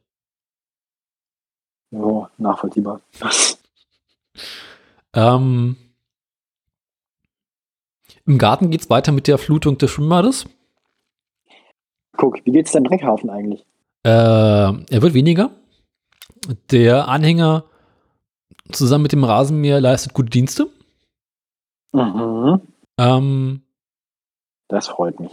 [1.91, 3.01] So, nachvollziehbar.
[5.17, 5.77] Ähm,
[8.25, 10.45] Im Garten geht's weiter mit der Flutung des Schwimmbades.
[12.17, 13.65] Guck, wie geht's deinem Dreckhaufen eigentlich?
[14.03, 15.51] Äh, er wird weniger.
[16.69, 17.63] Der Anhänger
[18.71, 20.67] zusammen mit dem Rasenmäher leistet gute Dienste.
[21.93, 22.61] Mhm.
[22.97, 23.61] Ähm,
[24.67, 25.31] Das freut mich.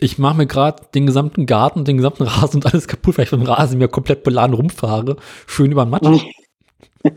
[0.00, 3.32] ich mache mir gerade den gesamten Garten, den gesamten Rasen und alles kaputt, weil ich
[3.32, 5.16] mit dem Rasenmäher komplett beladen rumfahre.
[5.46, 6.24] Schön über den Matsch.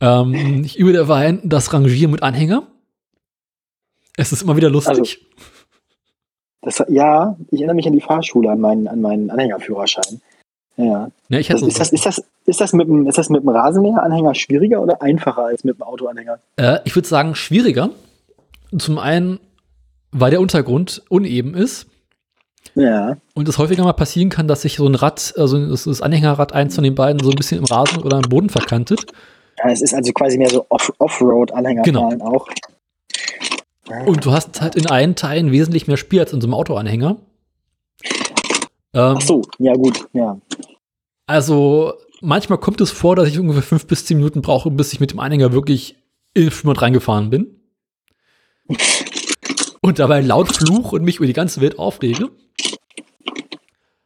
[0.00, 2.66] ähm, ich übe derweil das Rangieren mit Anhänger.
[4.16, 5.26] Es ist immer wieder lustig.
[6.60, 10.20] Das, ja, ich erinnere mich an die Fahrschule, an meinen, an meinen Anhängerführerschein.
[10.76, 11.08] Ja.
[11.28, 13.48] ja, ich Das, ist, das, ist, das, ist, das mit dem, ist das mit dem
[13.48, 16.38] Rasenmäher-Anhänger schwieriger oder einfacher als mit dem Autoanhänger?
[16.56, 17.90] Äh, ich würde sagen, schwieriger.
[18.76, 19.38] Zum einen,
[20.10, 21.86] weil der Untergrund uneben ist
[22.74, 23.16] Ja.
[23.34, 26.74] und es häufiger mal passieren kann, dass sich so ein Rad, also das, Anhängerrad, eins
[26.74, 29.06] von den beiden, so ein bisschen im Rasen oder im Boden verkantet.
[29.62, 29.70] ja.
[29.70, 32.10] Es ist also quasi mehr so Off- Offroad-Anhänger Genau.
[32.20, 32.48] auch.
[34.06, 37.16] Und du hast halt in allen Teilen wesentlich mehr Spiel als in so einem Autoanhänger.
[38.94, 40.40] Ähm, Ach so, ja gut, ja.
[41.26, 45.00] Also manchmal kommt es vor, dass ich ungefähr fünf bis zehn Minuten brauche, bis ich
[45.00, 45.96] mit dem Anhänger wirklich
[46.32, 47.60] in den Schwimmbad reingefahren bin.
[49.80, 52.30] Und dabei laut fluch und mich über die ganze Welt aufrege.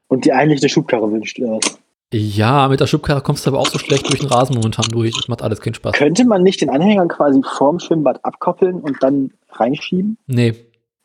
[0.09, 1.79] Und dir eigentlich eine Schubkarre wünscht, oder was?
[2.13, 5.15] Ja, mit der Schubkarre kommst du aber auch so schlecht durch den Rasen momentan durch.
[5.15, 5.93] Das macht alles keinen Spaß.
[5.93, 10.17] Könnte man nicht den Anhänger quasi vorm Schwimmbad abkoppeln und dann reinschieben?
[10.27, 10.55] Nee,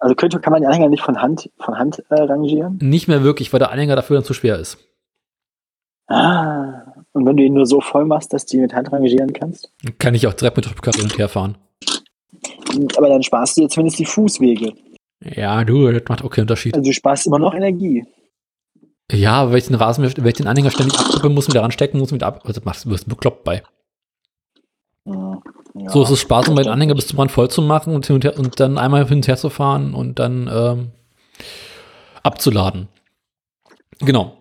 [0.04, 2.78] Also könnte, kann man den Anhänger nicht von Hand, von Hand äh, rangieren?
[2.82, 4.78] nicht mehr wirklich, weil der Anhänger dafür dann zu schwer ist.
[6.08, 6.82] Ah.
[7.14, 9.72] Und wenn du ihn nur so voll machst, dass du ihn mit Hand rangieren kannst?
[10.00, 11.58] Kann ich auch direkt mit Schubkarre hin und her fahren.
[12.98, 14.74] Aber dann sparst du dir zumindest die Fußwege.
[15.24, 16.74] Ja, du, das macht auch keinen Unterschied.
[16.74, 18.06] Also du sparst immer noch Energie.
[19.10, 22.12] Ja, wenn ich den Rasen, wenn ich den Anhänger ständig abkuppeln muss, wieder ranstecken muss,
[22.12, 23.64] wieder ab, also machst du wirst bekloppt bei.
[25.06, 25.42] Ja.
[25.88, 28.16] So ist es Spaß, um den Anhänger bis zum Rand voll zu machen und, hin
[28.16, 30.92] und, her, und dann einmal hin und her zu fahren und dann ähm,
[32.22, 32.88] abzuladen.
[34.00, 34.38] Genau.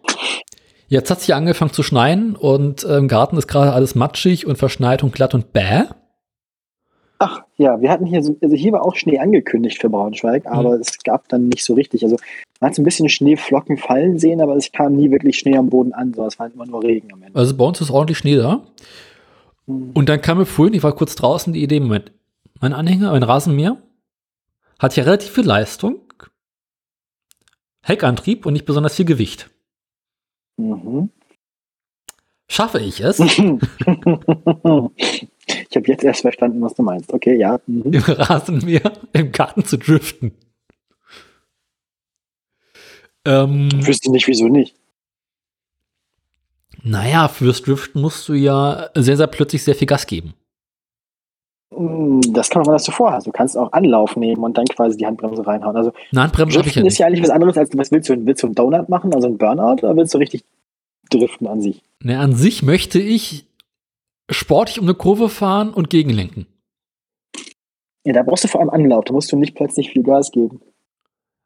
[0.88, 4.46] Jetzt hat es hier angefangen zu schneien und äh, im Garten ist gerade alles matschig
[4.46, 5.84] und verschneit und glatt und bäh.
[7.18, 10.74] Ach ja, wir hatten hier so, also hier war auch Schnee angekündigt für Braunschweig, aber
[10.74, 12.02] es gab dann nicht so richtig.
[12.02, 12.16] Also
[12.60, 15.70] man hat so ein bisschen Schneeflocken fallen sehen, aber es kam nie wirklich Schnee am
[15.70, 17.38] Boden an, so es war immer nur Regen am Ende.
[17.38, 18.60] Also bei uns ist ordentlich Schnee da.
[19.66, 22.12] Und dann kam mir vorhin, ich war kurz draußen, die Idee, Moment,
[22.60, 23.80] mein Anhänger, mein Rasenmäher,
[24.78, 26.00] hat ja relativ viel Leistung,
[27.82, 29.50] Heckantrieb und nicht besonders viel Gewicht.
[30.56, 31.10] Mhm.
[32.48, 33.30] Schaffe ich es, ich
[35.76, 37.12] habe jetzt erst verstanden, was du meinst.
[37.12, 37.60] Okay, ja.
[37.66, 37.92] Mhm.
[37.92, 40.32] im Rasenmäher im Garten zu driften?
[43.24, 44.76] Ähm, Ich wüsste nicht, wieso nicht.
[46.82, 50.34] Naja, fürs Driften musst du ja sehr, sehr plötzlich sehr viel Gas geben.
[51.70, 53.26] Mm, Das kann man, was du vorhast.
[53.26, 55.76] Du kannst auch Anlauf nehmen und dann quasi die Handbremse reinhauen.
[55.76, 56.98] Also Eine Handbremse habe ich ja Driften ist nicht.
[57.00, 58.26] ja eigentlich was anderes als was willst du?
[58.26, 60.44] Willst du einen Donut machen, also einen Burnout, oder willst du richtig
[61.10, 61.82] driften an sich?
[62.02, 63.46] Ne, an sich möchte ich
[64.30, 66.46] sportlich um eine Kurve fahren und gegenlenken.
[68.04, 69.04] Ja, da brauchst du vor allem Anlauf.
[69.04, 70.60] Da musst du nicht plötzlich viel Gas geben.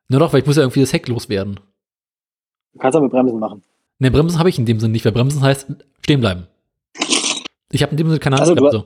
[0.08, 1.60] Na doch, weil ich muss ja irgendwie das Heck loswerden.
[2.72, 3.62] Du kannst mit Bremsen machen.
[3.98, 5.66] Ne, Bremsen habe ich in dem Sinne nicht, weil Bremsen heißt
[6.02, 6.46] stehen bleiben.
[7.72, 8.84] Ich habe in dem Sinne keine Also, du- Handbremse.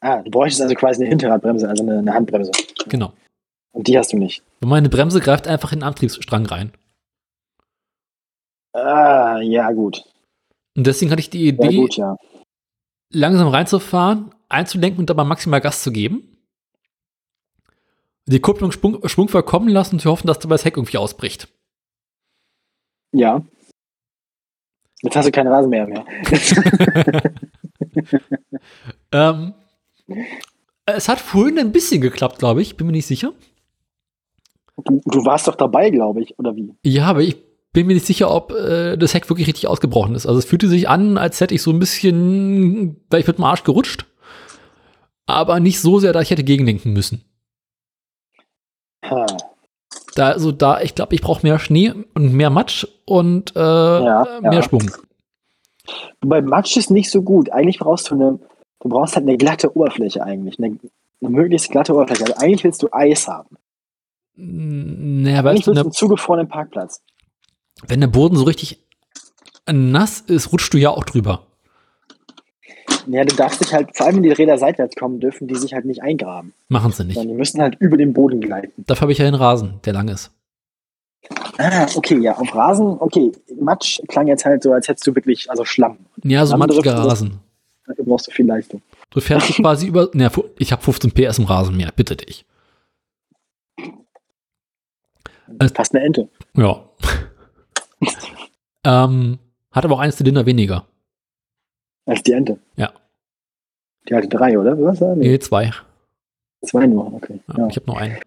[0.00, 2.52] Ah, du bräuchtest also quasi eine Hinterradbremse, also eine, eine Handbremse.
[2.88, 3.12] Genau.
[3.72, 4.42] Und die hast du nicht.
[4.60, 6.72] Und meine Bremse greift einfach in den Antriebsstrang rein.
[8.72, 10.04] Ah, ja, gut.
[10.76, 12.16] Und deswegen hatte ich die Ja, Idee, gut, ja.
[13.10, 16.36] langsam reinzufahren, einzulenken und dabei maximal Gas zu geben.
[18.26, 21.48] Die Kupplung schwung, schwungvoll kommen lassen und zu hoffen, dass dabei das Heck irgendwie ausbricht.
[23.12, 23.42] Ja.
[25.02, 26.04] Jetzt hast du keinen Rasenmäher mehr.
[29.12, 29.54] ähm,
[30.86, 32.76] es hat vorhin ein bisschen geklappt, glaube ich.
[32.76, 33.32] Bin mir nicht sicher.
[34.84, 36.74] Du, du warst doch dabei, glaube ich, oder wie?
[36.82, 37.36] Ja, aber ich
[37.72, 40.26] bin mir nicht sicher, ob äh, das Heck wirklich richtig ausgebrochen ist.
[40.26, 43.44] Also es fühlte sich an, als hätte ich so ein bisschen, wäre ich mit dem
[43.44, 44.06] Arsch gerutscht.
[45.26, 47.24] Aber nicht so sehr, dass ich hätte gegenlenken müssen.
[49.04, 49.26] Ha.
[50.16, 54.40] Da, also da, ich glaube, ich brauche mehr Schnee und mehr Matsch und äh, Ja,
[54.40, 54.62] mehr ja.
[54.62, 54.90] Schwung.
[56.20, 57.52] Bei Matsch ist nicht so gut.
[57.52, 58.38] Eigentlich brauchst du eine,
[58.80, 60.58] du brauchst halt eine glatte Oberfläche eigentlich.
[60.58, 60.78] Eine,
[61.20, 62.24] eine möglichst glatte Oberfläche.
[62.24, 63.56] Also eigentlich willst du Eis haben.
[64.36, 67.02] Naja, Eigentlich willst du ne, einen zugefrorenen Parkplatz.
[67.86, 68.82] wenn der Boden so richtig
[69.70, 71.46] nass ist, rutscht du ja auch drüber.
[73.06, 75.72] Ja, du darfst dich halt, vor allem wenn die Räder seitwärts kommen, dürfen die sich
[75.74, 76.52] halt nicht eingraben.
[76.68, 77.14] Machen sie nicht.
[77.14, 78.84] Sondern die müssen halt über den Boden gleiten.
[78.86, 80.32] Dafür habe ich ja den Rasen, der lang ist.
[81.58, 83.32] Ah, okay, ja, auf Rasen, okay.
[83.60, 85.98] Matsch klang jetzt halt so, als hättest du wirklich, also Schlamm.
[86.22, 86.94] Ja, so Andere matschiger.
[86.98, 87.40] Rasen.
[87.86, 88.82] Dafür brauchst du viel Leistung.
[89.10, 90.08] Du fährst quasi über.
[90.12, 92.44] Na, fu- ich habe 15 PS im Rasen mehr, bitte dich.
[95.58, 96.28] Äh, Fast eine Ente.
[96.56, 96.82] Ja.
[98.84, 99.38] ähm,
[99.72, 100.86] hat aber auch einen Zylinder weniger.
[102.06, 102.58] Als die Ente.
[102.76, 102.92] Ja.
[104.08, 104.80] Die hatte drei, oder?
[104.80, 105.00] Was?
[105.00, 105.72] Nee, Nee, zwei.
[106.64, 107.40] zwei nur, okay.
[107.48, 107.66] Ja, Ja.
[107.68, 108.18] Ich habe nur einen.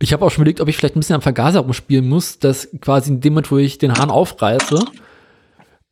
[0.00, 2.68] Ich habe auch schon überlegt, ob ich vielleicht ein bisschen am Vergaser rumspielen muss, dass
[2.80, 4.78] quasi in dem Moment, wo ich den Hahn aufreiße,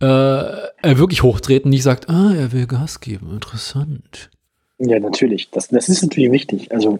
[0.00, 3.30] äh, er wirklich hochdreht und nicht sagt, ah, er will Gas geben.
[3.32, 4.30] Interessant.
[4.78, 5.50] ja, natürlich.
[5.50, 6.72] Das, das ist natürlich wichtig.
[6.72, 6.98] Also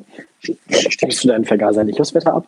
[0.68, 2.46] stimmst du deinen Vergaser nicht aufs Wetter ab?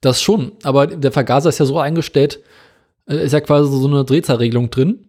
[0.00, 2.40] Das schon, aber der Vergaser ist ja so eingestellt,
[3.08, 5.08] äh, ist ja quasi so eine Drehzahlregelung drin,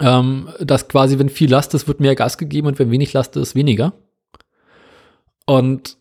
[0.00, 3.36] ähm, dass quasi, wenn viel Last ist, wird mehr Gas gegeben und wenn wenig Last
[3.36, 3.92] ist, weniger.
[5.46, 5.96] Und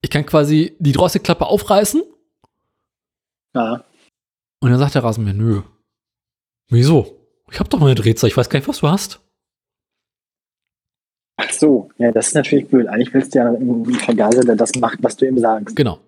[0.00, 2.02] ich kann quasi die Drosselklappe aufreißen
[3.54, 3.84] Ja.
[4.60, 5.62] und dann sagt der Rasenmäher, nö.
[6.70, 7.16] Wieso?
[7.50, 9.20] Ich hab doch meine Drehzahl, ich weiß gar nicht, was du hast.
[11.40, 12.88] Ach so, ja, das ist natürlich blöd.
[12.88, 15.76] Eigentlich willst du ja einen Vergaser, der das macht, was du ihm sagst.
[15.76, 16.00] Genau.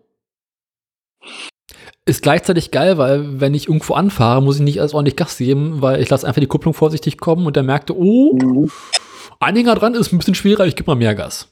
[2.06, 5.82] Ist gleichzeitig geil, weil wenn ich irgendwo anfahre, muss ich nicht als ordentlich Gas geben,
[5.82, 8.70] weil ich lasse einfach die Kupplung vorsichtig kommen und der merkte, oh, Mhm.
[9.39, 11.48] Anhänger dran ist ein bisschen schwerer, ich gebe mal mehr Gas.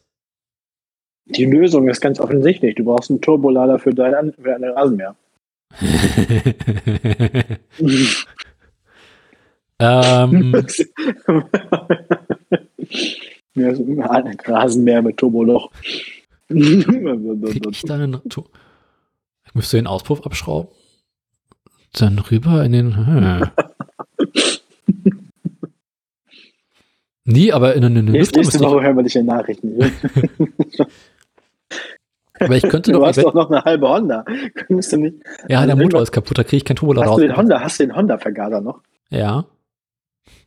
[1.26, 2.74] Die Lösung ist ganz offensichtlich.
[2.74, 5.14] Du brauchst einen Turbolader für deinen, für deinen Rasenmäher.
[9.80, 10.52] Ähm,
[14.46, 15.70] Rasenmäher mit Turboloch.
[16.48, 18.20] krieg ich da einen.
[18.28, 18.44] Tu-
[19.58, 20.70] Ich müsste den Auspuff abschrauben.
[21.94, 22.96] Dann rüber in den.
[22.96, 23.50] Hm.
[27.30, 28.62] Nee, aber in müsste nächste ich.
[28.62, 29.78] Woche hören wir dich in Nachrichten.
[32.40, 33.06] Aber ich könnte Du doch.
[33.06, 34.24] hast doch noch eine halbe Honda.
[34.54, 35.16] Könntest du nicht?
[35.42, 37.38] Ja, der also Motor ist kaputt, da kriege ich kein Hast du den raus.
[37.38, 38.80] Honda, hast du den Honda-Vergaser noch?
[39.10, 39.44] Ja.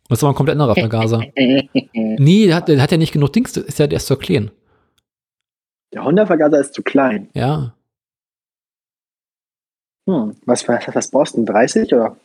[0.09, 1.21] Das ist aber ein komplett anderer Vergaser.
[1.35, 4.15] Nee, der hat, der hat ja nicht genug Dings, der ist ja, der ist so
[4.15, 4.49] klein.
[5.93, 7.29] Der Honda-Vergaser ist zu klein.
[7.35, 7.75] Ja.
[10.09, 10.35] Hm.
[10.45, 11.45] Was, was, was brauchst du?
[11.45, 12.17] 30 oder?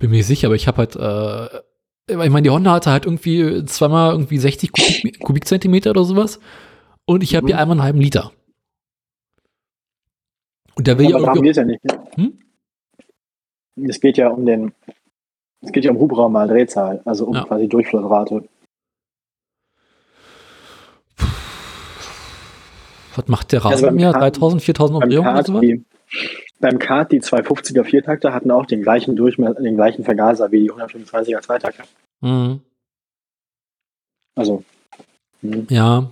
[0.00, 1.58] Bin mir sicher, aber ich habe halt, äh,
[2.10, 6.40] ich meine, die Honda hatte halt irgendwie zweimal irgendwie 60 Kubik, Kubikzentimeter oder sowas.
[7.06, 7.48] Und ich habe Mhm.
[7.48, 8.32] hier einmal einen halben Liter.
[10.74, 11.42] Und da will ich Aber darum auch.
[11.42, 11.84] geht ja nicht.
[11.84, 12.06] ne?
[12.16, 12.38] Hm?
[13.88, 14.72] Es geht ja um den,
[15.60, 17.44] es geht ja um Hubraum mal Drehzahl, also um Ja.
[17.44, 18.48] quasi Durchflussrate.
[23.14, 24.12] Was macht der Also beim Rasenmäher?
[24.12, 25.62] Kart- 3000, 4000 Beim Umdrehungen oder sowas?
[26.62, 30.72] Beim Kart, die 250er Viertakter hatten auch den gleichen Durchmesser, den gleichen Vergaser wie die
[30.72, 31.84] 125er Zweitakter.
[32.22, 32.60] Mhm.
[34.34, 34.64] Also,
[35.42, 35.66] hm.
[35.68, 36.10] Ja,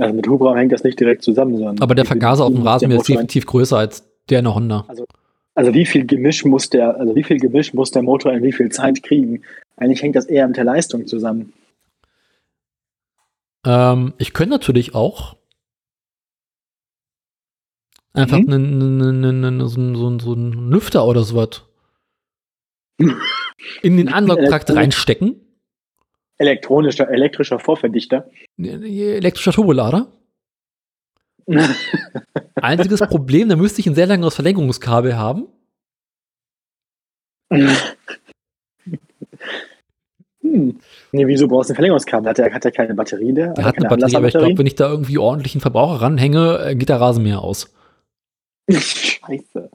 [0.00, 3.00] also mit Hubraum hängt das nicht direkt zusammen, sondern aber der Vergaser auf dem Rasenmäher
[3.00, 4.86] ist definitiv größer als der in der Honda.
[5.54, 8.52] Also wie viel Gemisch muss der, also wie viel Gemisch muss der Motor in wie
[8.52, 9.42] viel Zeit kriegen?
[9.76, 11.52] Eigentlich hängt das eher mit der Leistung zusammen.
[13.66, 15.36] Ähm, ich könnte natürlich auch
[18.12, 18.52] einfach Mhm.
[18.52, 21.62] einen, einen, so, einen, so, so einen Lüfter oder sowas
[23.82, 25.40] in den Ansaugtrakt reinstecken.
[26.38, 28.30] Elektronischer, elektrischer Vorverdichter.
[28.58, 30.08] Elektrischer Turbolader.
[32.54, 35.48] Einziges Problem, da müsste ich ein sehr langes Verlängerungskabel haben.
[40.42, 40.80] Hm.
[41.12, 42.30] Nee, wieso brauchst du ein Verlängerungskabel?
[42.30, 43.48] Hat er hat er keine Batterie da?
[43.52, 46.74] Der hat eine Batterie, aber ich glaube, wenn ich da irgendwie ordentlichen Verbraucher ranhänge, äh,
[46.74, 47.74] geht der Rasenmäher aus.
[48.72, 49.70] Scheiße.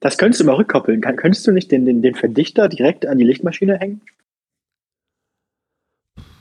[0.00, 1.00] Das könntest du mal rückkoppeln.
[1.00, 4.00] Kann, könntest du nicht den, den, den Verdichter direkt an die Lichtmaschine hängen?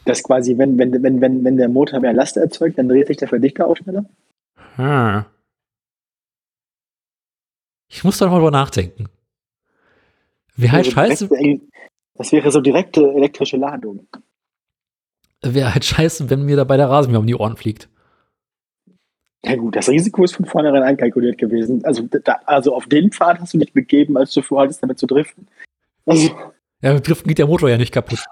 [0.06, 3.18] Das quasi, wenn, wenn, wenn, wenn, wenn der Motor mehr Last erzeugt, dann dreht sich
[3.18, 4.06] der Verdichter auch schneller?
[4.76, 5.26] Hm.
[7.90, 9.06] Ich muss da noch mal drüber nachdenken.
[10.56, 11.62] Wäre halt scheiße, direkte-
[12.16, 14.08] Das wäre so direkte elektrische Ladung.
[15.42, 17.90] wäre halt scheiße, wenn mir dabei der Rasenmäher um die Ohren fliegt.
[19.46, 21.84] Ja gut, das Risiko ist von vornherein einkalkuliert gewesen.
[21.86, 25.06] Also, da, also auf den Pfad hast du dich begeben, als du vorhattest, damit zu
[25.08, 25.48] driften.
[26.06, 26.32] Also,
[26.82, 28.26] Ja, mit Driften geht der Motor ja nicht kaputt.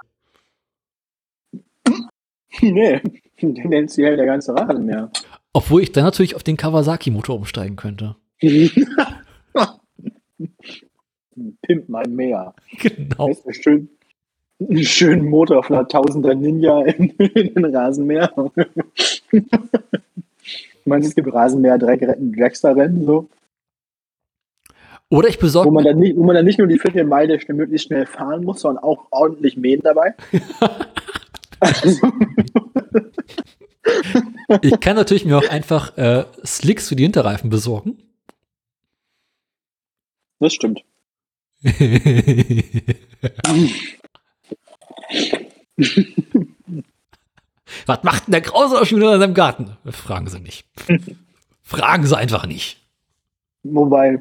[2.61, 3.01] nee,
[3.41, 5.11] den nennst du ja der ganze Rasen mehr.
[5.53, 8.15] Obwohl ich dann natürlich auf den Kawasaki-Motor umsteigen könnte.
[11.61, 12.53] Pimp mal mehr.
[12.79, 13.29] Genau.
[13.29, 13.89] Weißt du, schön,
[14.59, 18.31] einen schönen Motor von einer Tausender Ninja in, in den Rasenmäher.
[20.85, 23.27] Meinst du, es gibt Rasenmäher Dragster-Rennen, so?
[25.09, 27.39] Oder ich Wo besorge man, mir, dann nicht, wo man dann nicht nur die Viertelmeile
[27.39, 30.13] schnell, möglichst schnell fahren muss, sondern auch ordentlich mähen dabei.
[31.59, 32.11] also,
[34.61, 37.97] ich kann natürlich mir auch einfach äh, Slicks für die Hinterreifen besorgen.
[40.39, 40.83] das stimmt.
[47.85, 49.77] Was macht denn der Krause schon wieder in seinem Garten?
[49.89, 50.65] Fragen Sie nicht.
[51.63, 52.81] Fragen Sie einfach nicht.
[53.63, 54.19] Wobei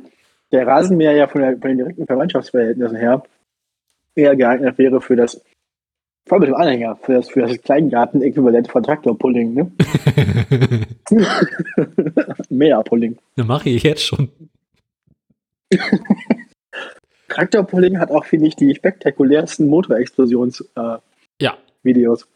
[0.53, 3.23] der Rasenmäher ja von, der, von den direkten Verwandtschaftsverhältnissen her
[4.15, 5.43] eher geeignet wäre für das,
[6.27, 9.73] vor allem mit dem Anhänger, für das, für das Kleingarten-Äquivalent von Traktorpulling, ne?
[12.49, 13.19] Mäherpulling.
[13.37, 14.31] Das mache ich jetzt schon.
[17.29, 21.03] Traktorpulling hat auch, finde ich, die spektakulärsten Motorexplosions-Videos.
[21.41, 21.59] Ja.
[21.83, 22.27] Videos.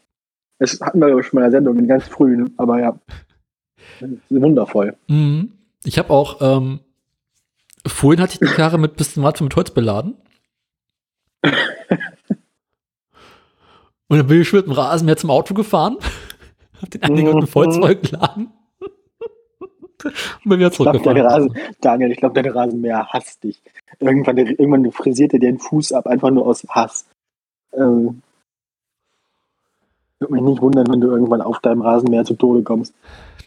[0.59, 2.51] Das hatten wir glaub ich, schon mal in der Sendung, ganz früh, ne?
[2.57, 2.99] aber ja.
[4.29, 4.95] Wundervoll.
[5.07, 5.53] Mhm.
[5.83, 6.79] Ich habe auch, ähm,
[7.87, 10.15] vorhin hatte ich die Karre mit bisschen Watt mit Holz beladen.
[14.07, 15.97] Und dann bin ich mit dem Rasenmäher zum Auto gefahren,
[16.81, 17.81] hab den Anhänger mit dem Holz Mhm.
[17.81, 21.21] vollgeladen und bin wieder Ich glaub, zurückgefahren.
[21.21, 23.61] Rasen, Daniel, ich glaube, dein Rasenmäher hasst dich.
[23.99, 27.05] Irgendwann, irgendwann frisiert er dir den Fuß ab, einfach nur aus Hass.
[27.73, 28.21] Ähm,
[30.19, 32.93] würde mich nicht wundern, wenn du irgendwann auf deinem Rasenmäher zu Tode kommst.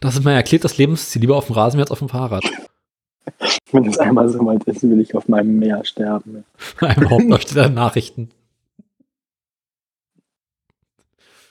[0.01, 2.44] Das ist mein erklärtes Lebensziel, lieber auf dem Rasenmäher als auf dem Fahrrad.
[3.73, 6.44] Wenn es einmal so weit ist, will ich auf meinem Meer sterben.
[6.81, 8.31] Einem Hauptdarsteller der Nachrichten.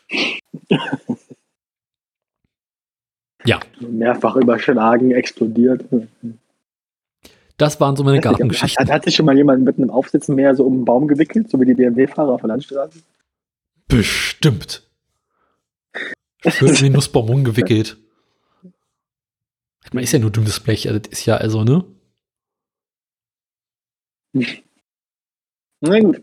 [3.43, 5.83] Ja, Mehrfach überschlagen, explodiert.
[7.57, 8.85] Das waren so meine Hat, Gartengeschichten.
[8.85, 11.59] hat, hat sich schon mal jemand mit einem Aufsitzmäher so um einen Baum gewickelt, so
[11.59, 12.99] wie die DMW-Fahrer auf der Landstraße?
[13.87, 14.83] Bestimmt.
[16.47, 17.97] Schön in den Nussbaum rumgewickelt.
[19.83, 21.83] Ich meine, ist ja nur dünnes Blech, also das ist ja also, ne?
[25.81, 26.21] Na gut.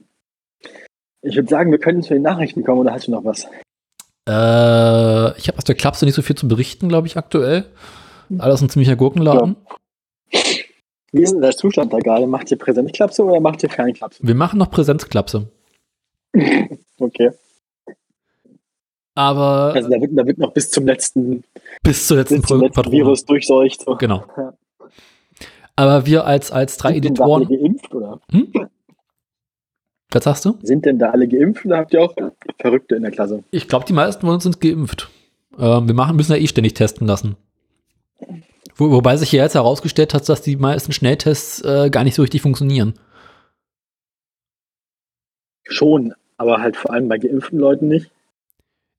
[1.23, 3.45] Ich würde sagen, wir können zu den Nachrichten kommen, oder hast du noch was?
[4.29, 7.67] Äh, ich habe aus der Klapse nicht so viel zu berichten, glaube ich, aktuell.
[8.39, 9.57] Alles ein ziemlicher Gurkenladen.
[11.13, 12.27] Wie ist denn der Zustand da gerade?
[12.27, 14.21] Macht ihr Präsenzklapse oder macht ihr Fernklapse?
[14.23, 15.51] Wir machen noch Präsenzklapse.
[17.01, 17.31] Okay.
[19.19, 21.43] Aber Also da wird, da wird noch bis zum letzten,
[21.83, 22.97] bis zur letzten bis zum letzten Patrone.
[22.97, 23.83] Virus durchseucht.
[23.83, 23.97] So.
[23.97, 24.25] Genau.
[24.37, 24.55] Ja.
[25.75, 27.63] Aber wir als, als drei Sind denn da alle Editoren.
[27.63, 28.21] geimpft, oder?
[28.31, 28.53] Hm?
[30.13, 30.57] Was sagst du?
[30.63, 32.15] Sind denn da alle geimpft oder habt ihr auch
[32.61, 33.43] Verrückte in der Klasse?
[33.51, 35.09] Ich glaube, die meisten von uns sind geimpft.
[35.59, 37.37] Ähm, wir machen, müssen ja eh ständig testen lassen.
[38.77, 42.23] Wo, wobei sich ja jetzt herausgestellt hat, dass die meisten Schnelltests äh, gar nicht so
[42.23, 42.95] richtig funktionieren.
[45.65, 48.13] Schon, aber halt vor allem bei geimpften Leuten nicht.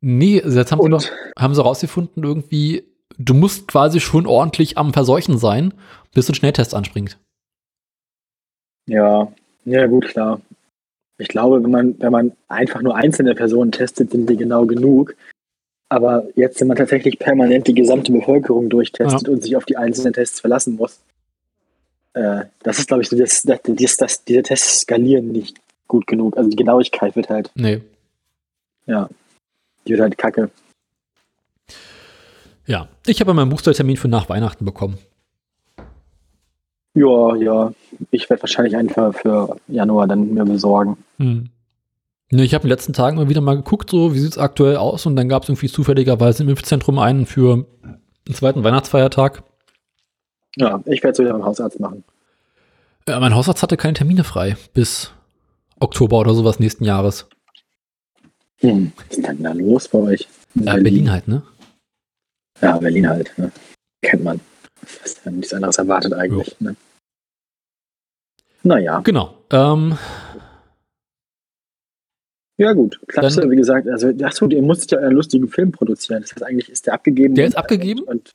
[0.02, 1.04] Nee, also jetzt haben sie, noch,
[1.38, 2.84] haben sie rausgefunden, irgendwie,
[3.18, 5.74] du musst quasi schon ordentlich am Verseuchen sein,
[6.14, 7.18] bis ein Schnelltest anspringt.
[8.88, 9.32] Ja,
[9.66, 10.42] ja gut, klar.
[11.18, 15.16] Ich glaube, wenn man, wenn man einfach nur einzelne Personen testet, sind die genau genug.
[15.90, 20.14] Aber jetzt, wenn man tatsächlich permanent die gesamte Bevölkerung durchtestet und sich auf die einzelnen
[20.14, 21.00] Tests verlassen muss,
[22.14, 25.58] äh, das ist, glaube ich, so, das, das, das, das, diese Tests skalieren nicht
[25.88, 26.38] gut genug.
[26.38, 27.82] Also die Genauigkeit wird halt, Nee.
[28.86, 29.10] ja,
[29.90, 30.50] die wird halt kacke.
[32.66, 32.88] Ja.
[33.08, 35.00] Ich habe meinen Boostertermin für nach Weihnachten bekommen.
[36.94, 37.74] Ja, ja.
[38.12, 40.98] Ich werde wahrscheinlich einen für, für Januar dann mir besorgen.
[41.18, 41.50] Hm.
[42.32, 44.38] Nee, ich habe in den letzten Tagen mal wieder mal geguckt, so wie sieht es
[44.38, 47.66] aktuell aus und dann gab es irgendwie zufälligerweise im Impfzentrum einen für
[48.28, 49.42] den zweiten Weihnachtsfeiertag.
[50.56, 52.04] Ja, ich werde es wieder beim Hausarzt machen.
[53.08, 55.12] Äh, mein Hausarzt hatte keine Termine frei bis
[55.80, 57.28] Oktober oder sowas nächsten Jahres.
[58.62, 58.92] Hm.
[58.98, 60.28] Was ist denn da los bei euch?
[60.56, 61.44] Äh, Berlin halt, ne?
[62.62, 63.38] Ja, Berlin halt.
[63.38, 63.52] Ne?
[64.02, 64.40] Kennt man.
[64.82, 66.60] Was ist denn nichts anderes erwartet eigentlich.
[66.60, 66.76] Ne?
[68.64, 69.36] Naja, Genau.
[69.52, 69.98] Ähm,
[72.58, 73.00] ja gut.
[73.08, 76.22] Klasse, Dann- wie gesagt, also achso, ihr musstet ja einen lustigen Film produzieren.
[76.22, 77.36] Das heißt, eigentlich ist der abgegeben.
[77.36, 78.02] Der ist und- abgegeben?
[78.04, 78.32] Und,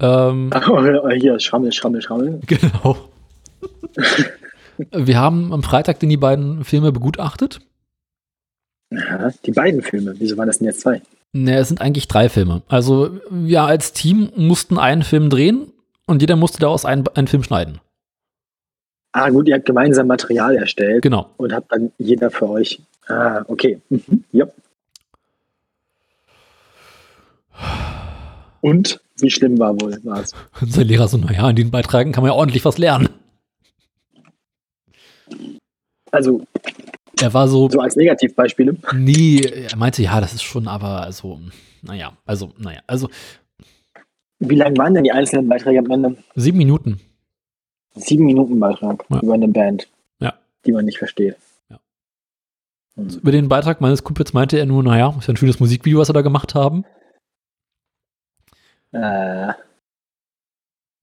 [0.00, 2.40] ähm, oh, hier, Schrammel, Schrammel, Schrammel.
[2.46, 2.96] genau.
[4.90, 7.60] Wir haben am Freitag dann die beiden Filme begutachtet.
[8.94, 10.14] Ja, die beiden Filme.
[10.18, 11.00] Wieso waren das denn jetzt zwei?
[11.32, 12.62] Ne, es sind eigentlich drei Filme.
[12.68, 15.72] Also wir als Team mussten einen Film drehen
[16.06, 17.80] und jeder musste daraus einen, einen Film schneiden.
[19.12, 21.30] Ah, gut, ihr habt gemeinsam Material erstellt Genau.
[21.36, 22.80] und habt dann jeder für euch.
[23.08, 23.80] Ah, okay.
[23.90, 24.24] Mhm.
[24.32, 24.46] Ja.
[28.60, 30.32] Und wie schlimm war wohl war's?
[30.60, 33.08] Unser Lehrer so, naja, in den Beitragen kann man ja ordentlich was lernen.
[36.10, 36.42] Also,
[37.20, 38.76] Er war so, so als Negativbeispiele.
[38.94, 41.40] nee, er meinte, ja, das ist schon, aber also,
[41.82, 43.08] naja, also, naja, also
[44.38, 46.16] Wie lang waren denn die einzelnen Beiträge am Ende?
[46.34, 47.00] sieben Minuten.
[47.94, 49.20] Sieben Minuten Beitrag Ja.
[49.20, 49.88] über eine Band,
[50.20, 50.34] Ja.
[50.64, 51.36] die man nicht versteht.
[51.68, 51.78] Ja.
[52.96, 53.08] Hm.
[53.08, 56.08] Über den Beitrag meines Kumpels meinte er nur, naja, ist ja ein schönes Musikvideo, was
[56.08, 56.84] wir da gemacht haben.
[58.92, 59.52] Äh,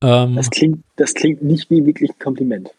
[0.01, 2.69] Ähm, das, klingt, das klingt nicht wie wirklich ein Kompliment.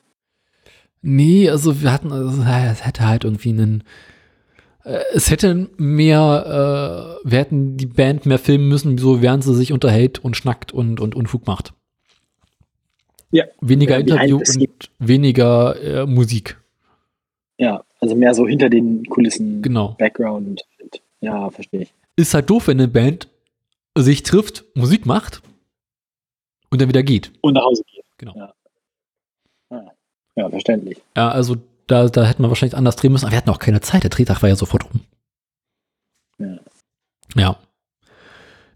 [1.03, 3.85] Nee, also wir hatten, also, es hätte halt irgendwie einen,
[4.85, 9.55] äh, es hätte mehr, äh, wir hätten die Band mehr filmen müssen, so während sie
[9.55, 11.73] sich unterhält und schnackt und, und Unfug macht.
[13.31, 13.45] Ja.
[13.61, 16.61] Weniger Ja, Interview und weniger äh, Musik.
[17.59, 19.95] Ja, also mehr so hinter den Kulissen, Genau.
[19.99, 20.63] Background.
[21.21, 21.95] Ja, verstehe ich.
[22.17, 23.29] Ist halt doof, wenn eine Band
[23.97, 25.43] sich trifft, Musik macht
[26.71, 27.33] und dann wieder geht.
[27.43, 28.05] Und nach Hause geht.
[28.19, 28.35] Genau.
[28.37, 28.55] Ja,
[29.71, 29.93] ja.
[30.41, 31.01] Ja verständlich.
[31.17, 31.57] Ja, also
[31.87, 34.03] da, da hätten wir wahrscheinlich anders drehen müssen, aber wir hatten auch keine Zeit.
[34.03, 35.01] Der Drehtag war ja sofort rum.
[36.39, 36.59] Ja.
[37.37, 37.57] Ja.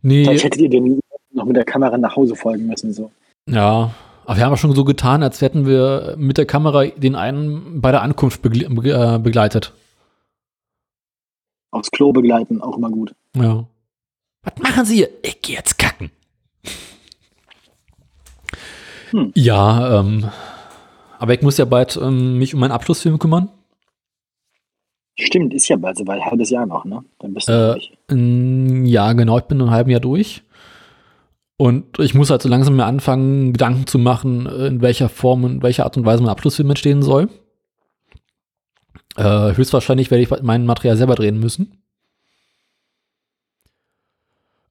[0.02, 0.24] Nee.
[0.24, 1.00] Vielleicht hättet ihr den
[1.32, 2.92] noch mit der Kamera nach Hause folgen müssen.
[2.92, 3.10] So.
[3.48, 7.14] Ja, aber wir haben ja schon so getan, als hätten wir mit der Kamera den
[7.14, 9.72] einen bei der Ankunft begle be äh, begleitet.
[11.70, 13.14] Aufs Klo begleiten, auch immer gut.
[13.34, 13.64] Ja.
[14.42, 15.08] Was machen Sie hier?
[15.22, 16.10] Ich gehe jetzt kacken.
[19.10, 19.32] Hm.
[19.34, 20.30] Ja, ähm,
[21.24, 23.48] aber ich muss ja bald ähm, mich um meinen Abschlussfilm kümmern.
[25.18, 27.02] Stimmt, ist ja bald so bald, halbes Jahr noch, ne?
[27.18, 27.72] Dann bist du Äh,
[28.10, 28.90] durch.
[28.90, 30.42] Ja, genau, ich bin in einem halben Jahr durch.
[31.56, 35.44] Und ich muss halt so langsam mir anfangen, Gedanken zu machen, äh, in welcher Form
[35.44, 37.30] und welcher Art und Weise mein Abschlussfilm entstehen soll.
[39.16, 41.78] Äh, höchstwahrscheinlich werde ich mein Material selber drehen müssen.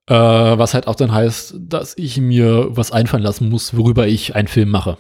[0.08, 4.36] Äh, was halt auch dann heißt, dass ich mir was einfallen lassen muss, worüber ich
[4.36, 4.98] einen Film mache.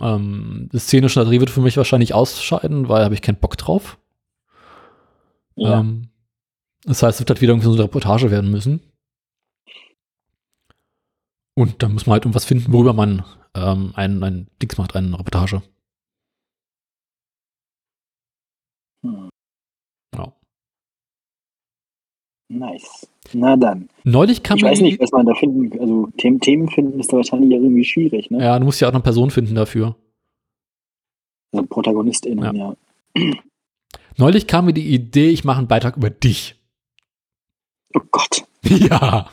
[0.00, 3.98] Ähm, szenische Dreh wird für mich wahrscheinlich ausscheiden, weil habe ich keinen Bock drauf.
[5.56, 5.80] Ja.
[5.80, 6.08] Ähm,
[6.84, 8.80] das heißt, es wird halt wieder irgendwie so eine Reportage werden müssen.
[11.56, 15.18] Und dann muss man halt irgendwas finden, worüber man ähm, ein, ein Dings macht, eine
[15.18, 15.62] Reportage.
[19.02, 19.30] Hm.
[20.16, 20.32] Ja.
[22.58, 23.06] Nice.
[23.32, 23.88] Na dann.
[24.04, 27.16] Neulich kam Ich weiß nicht, was man da finden, also Themen, Themen finden ist da
[27.16, 28.42] wahrscheinlich ja irgendwie schwierig, ne?
[28.42, 29.96] Ja, du musst ja auch noch eine Person finden dafür.
[31.52, 32.76] Also ProtagonistInnen, ja.
[34.16, 36.56] Neulich kam mir die Idee, ich mache einen Beitrag über dich.
[37.94, 39.28] Oh Gott, Ja.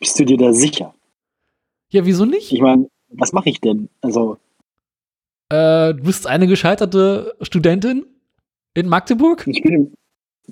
[0.00, 0.94] bist du dir da sicher?
[1.90, 2.52] Ja, wieso nicht?
[2.52, 3.88] Ich meine, was mache ich denn?
[4.02, 4.38] Also,
[5.50, 8.04] Äh, du bist eine gescheiterte Studentin
[8.74, 9.46] in Magdeburg?
[9.46, 9.94] ich bin,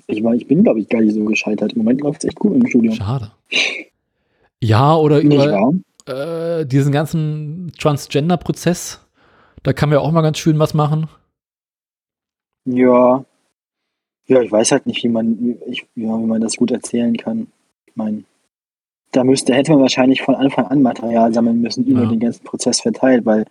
[0.07, 1.73] ich meine, ich bin, glaube ich, gar nicht so gescheitert.
[1.73, 2.95] Im Moment läuft es echt gut im Studium.
[2.95, 3.31] Schade.
[4.61, 5.73] Ja, oder über
[6.07, 9.01] äh, diesen ganzen Transgender-Prozess.
[9.63, 11.07] Da kann man ja auch mal ganz schön was machen.
[12.65, 13.25] Ja.
[14.27, 17.15] Ja, ich weiß halt nicht, wie man, wie- ich, ja, wie man das gut erzählen
[17.15, 17.47] kann.
[17.85, 18.23] Ich meine,
[19.11, 22.09] da müsste, hätte man wahrscheinlich von Anfang an Material sammeln müssen über Ja.
[22.09, 23.45] den ganzen Prozess verteilt, weil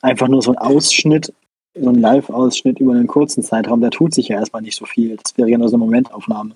[0.00, 1.32] einfach nur so ein Ausschnitt,
[1.74, 5.16] so ein Live-Ausschnitt über einen kurzen Zeitraum, da tut sich ja erstmal nicht so viel.
[5.16, 6.54] Das wäre ja nur so eine Momentaufnahme.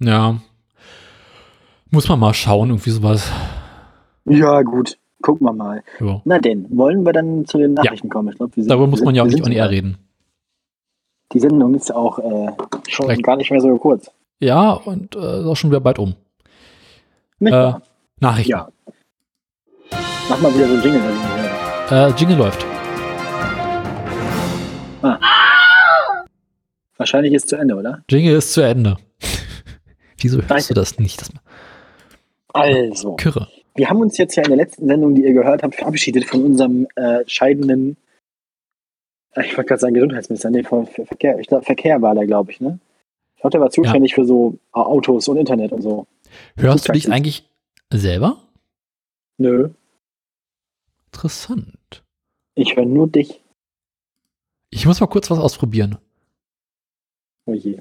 [0.00, 0.38] Ja.
[1.90, 3.30] Muss man mal schauen, irgendwie sowas.
[4.24, 4.98] Ja, gut.
[5.20, 5.82] Gucken wir mal.
[6.00, 6.20] Ja.
[6.24, 8.30] Na denn, wollen wir dann zu den Nachrichten kommen?
[8.30, 9.98] Ich glaub, wir sind, Darüber muss man ja auch nicht on air reden.
[11.32, 12.52] Die Sendung ist auch äh,
[12.88, 13.22] schon Recht.
[13.22, 14.10] gar nicht mehr so kurz.
[14.40, 16.14] Ja, und äh, ist auch schon wieder bald um.
[17.40, 17.72] Äh?
[18.20, 18.50] Nachrichten.
[18.50, 18.68] Ja.
[20.28, 21.00] Mach mal wieder so ein Jingle.
[21.90, 22.71] Äh, Jingle läuft.
[26.96, 28.04] Wahrscheinlich ist zu Ende, oder?
[28.10, 28.96] Jingle ist zu Ende.
[30.20, 30.68] Wieso hörst Danke.
[30.68, 31.20] du das nicht?
[31.20, 31.30] Das
[32.52, 33.48] Also, Kirre.
[33.74, 36.44] wir haben uns jetzt ja in der letzten Sendung, die ihr gehört habt, verabschiedet von
[36.44, 37.96] unserem äh, scheidenden,
[39.34, 41.38] äh, ich wollte gerade sagen Gesundheitsminister, nee, von Ver- Verkehr.
[41.40, 42.78] Ich glaube, Verkehr war der, glaube ich, ne?
[43.34, 46.06] Ich glaube, der war zuständig für so Au- Autos und Internet und so.
[46.56, 47.48] Hörst du dich eigentlich
[47.92, 48.36] selber?
[49.38, 49.70] Nö,
[51.06, 52.04] Interessant.
[52.54, 53.41] ich höre nur dich.
[54.74, 55.98] Ich muss mal kurz was ausprobieren.
[57.46, 57.78] Oh je.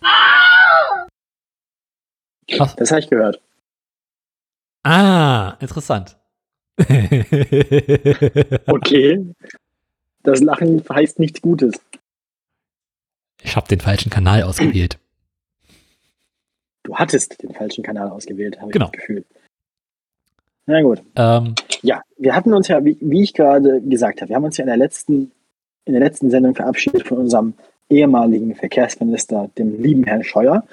[2.57, 2.75] Was?
[2.75, 3.41] Das habe ich gehört.
[4.83, 6.17] Ah, interessant.
[8.67, 9.33] Okay.
[10.23, 11.73] Das Lachen heißt nichts Gutes.
[13.41, 14.99] ich habe den falschen Kanal ausgewählt.
[16.83, 18.85] Du hattest den falschen Kanal ausgewählt, habe ich Genau.
[18.85, 19.25] das Gefühl.
[20.67, 21.01] Na gut.
[21.15, 24.57] Ähm, Ja, wir hatten uns ja, wie, wie ich gerade gesagt habe, wir haben uns
[24.57, 25.31] ja in der letzten,
[25.91, 27.53] in der letzten Sendung verabschiedet von unserem
[27.89, 30.63] ehemaligen Verkehrsminister, dem lieben Herrn Scheuer.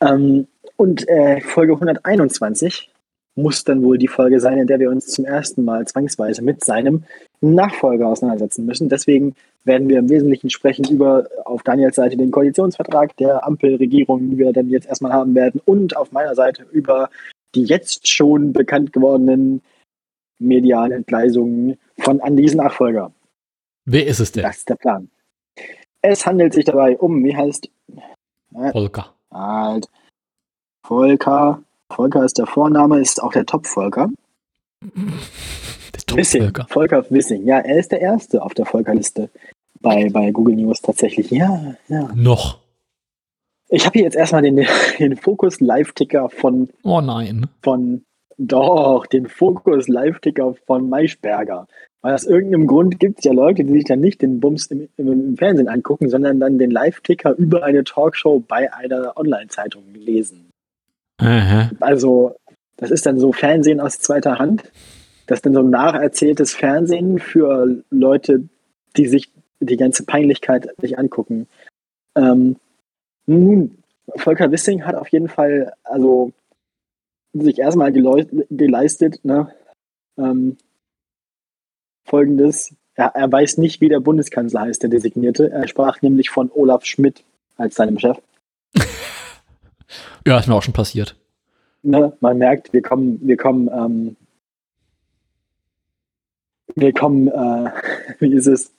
[0.00, 0.46] Ähm,
[0.76, 2.90] und äh, Folge 121
[3.34, 6.64] muss dann wohl die Folge sein, in der wir uns zum ersten Mal zwangsweise mit
[6.64, 7.04] seinem
[7.40, 8.88] Nachfolger auseinandersetzen müssen.
[8.88, 9.34] Deswegen
[9.64, 14.52] werden wir im Wesentlichen sprechen über auf Daniels Seite den Koalitionsvertrag der Ampelregierung, die wir
[14.52, 17.10] dann jetzt erstmal haben werden, und auf meiner Seite über
[17.54, 19.62] die jetzt schon bekannt gewordenen
[20.38, 23.12] medialen Entgleisungen von Andys Nachfolger.
[23.90, 24.42] Wer ist es denn?
[24.44, 25.10] Das ist der Plan.
[26.02, 27.68] Es handelt sich dabei um, wie heißt
[28.72, 29.14] Volker.
[29.32, 29.88] halt
[30.86, 31.62] Volker.
[31.90, 34.08] Volker ist der Vorname, ist auch der Top-Volker.
[34.82, 36.52] Der Wissing.
[36.52, 36.66] Top-Volker.
[36.68, 37.46] Volker Wissing.
[37.46, 39.30] Ja, er ist der Erste auf der Volkerliste
[39.80, 41.30] bei, bei Google News tatsächlich.
[41.30, 42.10] Ja, ja.
[42.14, 42.58] Noch.
[43.68, 44.64] Ich habe hier jetzt erstmal den,
[44.98, 47.48] den Fokus-Live-Ticker von, Oh nein.
[47.62, 48.04] von,
[48.38, 51.66] doch, den Fokus-Live-Ticker von Maischberger.
[52.00, 54.88] Weil aus irgendeinem Grund gibt es ja Leute, die sich dann nicht den Bums im,
[54.96, 60.50] im, Fernsehen angucken, sondern dann den Live-Ticker über eine Talkshow bei einer Online-Zeitung lesen.
[61.18, 61.70] Aha.
[61.80, 62.36] Also,
[62.76, 64.70] das ist dann so Fernsehen aus zweiter Hand.
[65.26, 68.48] Das ist dann so ein nacherzähltes Fernsehen für Leute,
[68.96, 71.48] die sich die ganze Peinlichkeit sich angucken.
[72.16, 72.56] Ähm,
[73.26, 73.78] nun,
[74.16, 76.32] Volker Wissing hat auf jeden Fall also
[77.32, 79.52] sich erstmal geleistet, ne?
[80.16, 80.56] Ähm,
[82.08, 82.74] Folgendes.
[82.94, 85.50] Er, er weiß nicht, wie der Bundeskanzler heißt, der Designierte.
[85.50, 87.24] Er sprach nämlich von Olaf Schmidt
[87.56, 88.18] als seinem Chef.
[90.26, 91.16] Ja, ist mir auch schon passiert.
[91.82, 94.16] ne, man merkt, wir kommen, wir kommen, ähm,
[96.74, 97.70] wir kommen, äh,
[98.18, 98.70] wie ist es,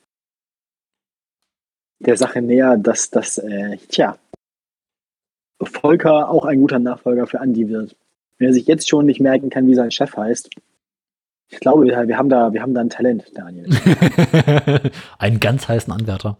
[1.98, 4.20] der Sache näher, dass das, äh, tja,
[5.60, 7.96] Volker auch ein guter Nachfolger für Andi wird.
[8.38, 10.50] Wenn er sich jetzt schon nicht merken kann, wie sein Chef heißt,
[11.50, 13.68] ich glaube, wir haben da, wir haben da ein Talent, Daniel.
[15.18, 16.38] Einen ganz heißen Anwärter.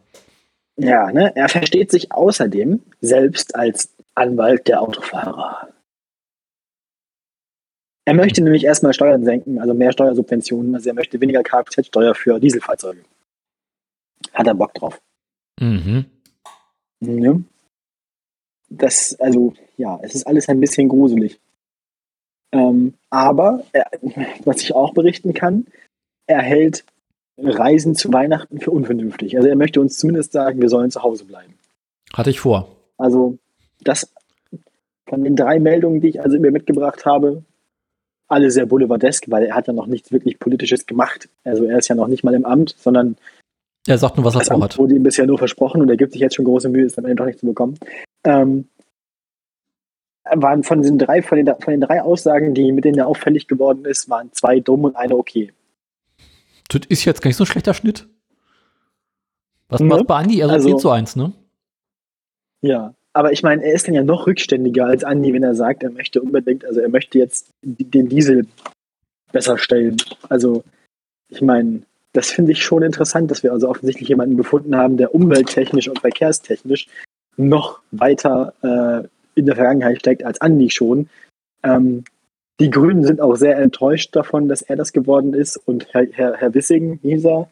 [0.78, 1.36] Ja, ne?
[1.36, 5.70] Er versteht sich außerdem selbst als Anwalt der Autofahrer.
[8.06, 10.74] Er möchte nämlich erstmal Steuern senken, also mehr Steuersubventionen.
[10.74, 13.04] Also er möchte weniger Kfz-Steuer für Dieselfahrzeuge.
[14.34, 15.02] hat er Bock drauf.
[15.60, 16.06] Mhm.
[17.02, 17.40] Ja.
[18.70, 21.40] Das, also, ja, es ist alles ein bisschen gruselig.
[22.52, 23.84] Ähm, aber, äh,
[24.46, 25.66] was ich auch berichten kann,
[26.28, 26.84] er hält
[27.38, 29.38] Reisen zu Weihnachten für unvernünftig.
[29.38, 31.54] Also er möchte uns zumindest sagen, wir sollen zu Hause bleiben.
[32.14, 32.68] Hatte ich vor.
[32.98, 33.38] Also
[33.82, 34.12] das
[35.08, 37.44] von den drei Meldungen, die ich also mir mitgebracht habe,
[38.28, 41.30] alle sehr boulevardesk, weil er hat ja noch nichts wirklich Politisches gemacht.
[41.44, 43.16] Also er ist ja noch nicht mal im Amt, sondern
[43.88, 44.78] Er sagt nur, was er vorhat.
[44.78, 47.06] wurde ihm bisher nur versprochen und er gibt sich jetzt schon große Mühe, es am
[47.06, 47.80] Ende doch nicht zu bekommen.
[48.24, 48.68] Ähm,
[50.36, 53.48] waren von den drei, von den, von den drei Aussagen, die mit denen er auffällig
[53.48, 55.52] geworden ist, waren zwei dumm und eine okay.
[56.70, 58.08] Das ist jetzt gar nicht so ein schlechter Schnitt.
[59.70, 59.90] Was Ne?
[59.90, 60.42] war bei Andi?
[60.42, 61.32] Also, Also- 10 zu 1, ne?
[62.62, 65.84] Ja, aber ich meine, er ist dann ja noch rückständiger als Andi, wenn er sagt,
[65.84, 68.48] er möchte unbedingt, also er möchte jetzt den Diesel
[69.32, 69.98] besser stellen.
[70.28, 70.64] Also,
[71.30, 71.84] ich meine,
[72.14, 76.00] das finde ich schon interessant, dass wir also offensichtlich jemanden gefunden haben, der umwelttechnisch und
[76.00, 76.88] verkehrstechnisch
[77.38, 79.08] noch weiter äh,
[79.40, 81.10] in der Vergangenheit steckt als Andi schon.
[81.64, 82.04] Ähm,
[82.60, 85.58] die Grünen sind auch sehr enttäuscht davon, dass er das geworden ist.
[85.58, 87.48] Und Herr, Herr, Herr Wissing, er,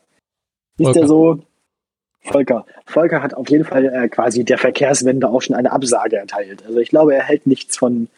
[0.77, 0.99] hieß Volker.
[0.99, 1.39] der so?
[2.21, 2.65] Volker.
[2.85, 6.65] Volker hat auf jeden Fall äh, quasi der Verkehrswende auch schon eine Absage erteilt.
[6.65, 8.09] Also ich glaube, er hält nichts von,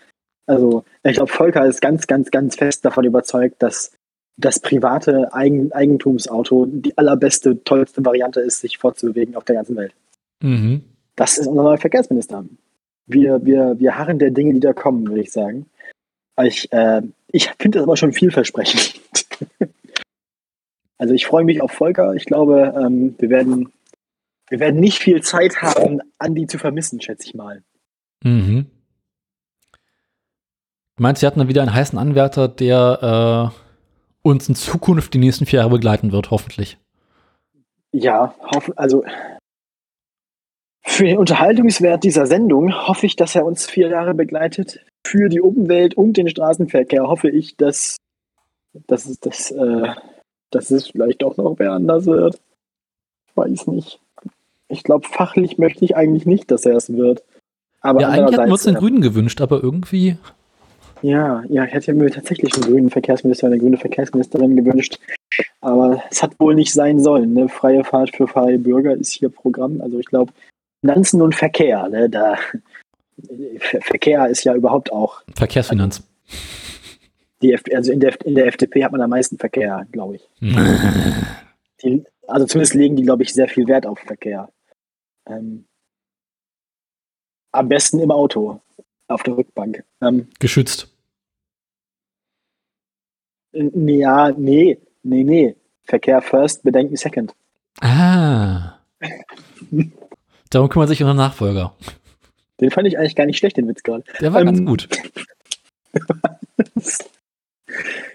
[0.47, 3.91] also ich glaube, Volker ist ganz, ganz, ganz fest davon überzeugt, dass
[4.37, 9.93] das private Eigen, Eigentumsauto die allerbeste, tollste Variante ist, sich fortzubewegen auf der ganzen Welt.
[10.41, 10.83] Mhm.
[11.15, 12.45] Das ist unser neuer Verkehrsminister.
[13.09, 15.65] Wir, wir, wir harren der Dinge, die da kommen, würde ich sagen.
[16.43, 19.01] Ich, äh, ich finde das aber schon vielversprechend.
[20.99, 22.13] also ich freue mich auf Volker.
[22.13, 23.71] Ich glaube, ähm, wir, werden,
[24.49, 27.63] wir werden nicht viel Zeit haben, Andi zu vermissen, schätze ich mal.
[28.23, 28.67] Mhm.
[30.95, 35.19] Du meinst, sie hatten dann wieder einen heißen Anwärter, der äh, uns in Zukunft die
[35.19, 36.77] nächsten vier Jahre begleiten wird, hoffentlich.
[37.91, 39.03] Ja, hoff, also
[40.89, 44.79] für den Unterhaltungswert dieser Sendung hoffe ich, dass er uns vier Jahre begleitet.
[45.05, 47.97] Für die Umwelt und den Straßenverkehr hoffe ich, dass,
[48.87, 49.87] dass, es, dass, äh,
[50.49, 52.41] dass es vielleicht doch noch wer anders wird.
[53.27, 53.99] Ich weiß nicht.
[54.67, 57.23] Ich glaube, fachlich möchte ich eigentlich nicht, dass er es wird.
[57.81, 60.17] Aber Ja, eigentlich hatten wir uns den Grünen gewünscht, aber irgendwie.
[61.01, 64.99] ja, ja, ich hätte mir tatsächlich einen grünen Verkehrsminister, eine grüne Verkehrsministerin gewünscht.
[65.61, 67.33] Aber es hat wohl nicht sein sollen.
[67.33, 67.47] Ne?
[67.47, 69.79] Freie Fahrt für freie Bürger ist hier Programm.
[69.81, 70.33] Also ich glaube,
[70.81, 72.09] Finanzen und Verkehr, ne?
[72.09, 72.37] da
[73.59, 76.03] Ver- Verkehr ist ja überhaupt auch Verkehrsfinanz.
[77.41, 80.29] die also in der, in der FDP hat man am meisten Verkehr, glaube ich.
[81.83, 84.49] Die, also zumindest legen die, glaube ich, sehr viel Wert auf Verkehr.
[85.27, 85.65] Ähm,
[87.51, 88.61] am besten im Auto,
[89.07, 89.83] auf der Rückbank.
[90.01, 90.87] Ähm, Geschützt.
[93.53, 95.55] n- ja, nee, nee, nee.
[95.83, 97.33] Verkehr first, Bedenken second.
[97.81, 98.79] Ah.
[100.49, 101.73] Darum kümmert sich unser Nachfolger.
[102.59, 104.03] Den fand ich eigentlich gar nicht schlecht, den Witz gerade.
[104.19, 104.89] Der war Ähm, ganz gut.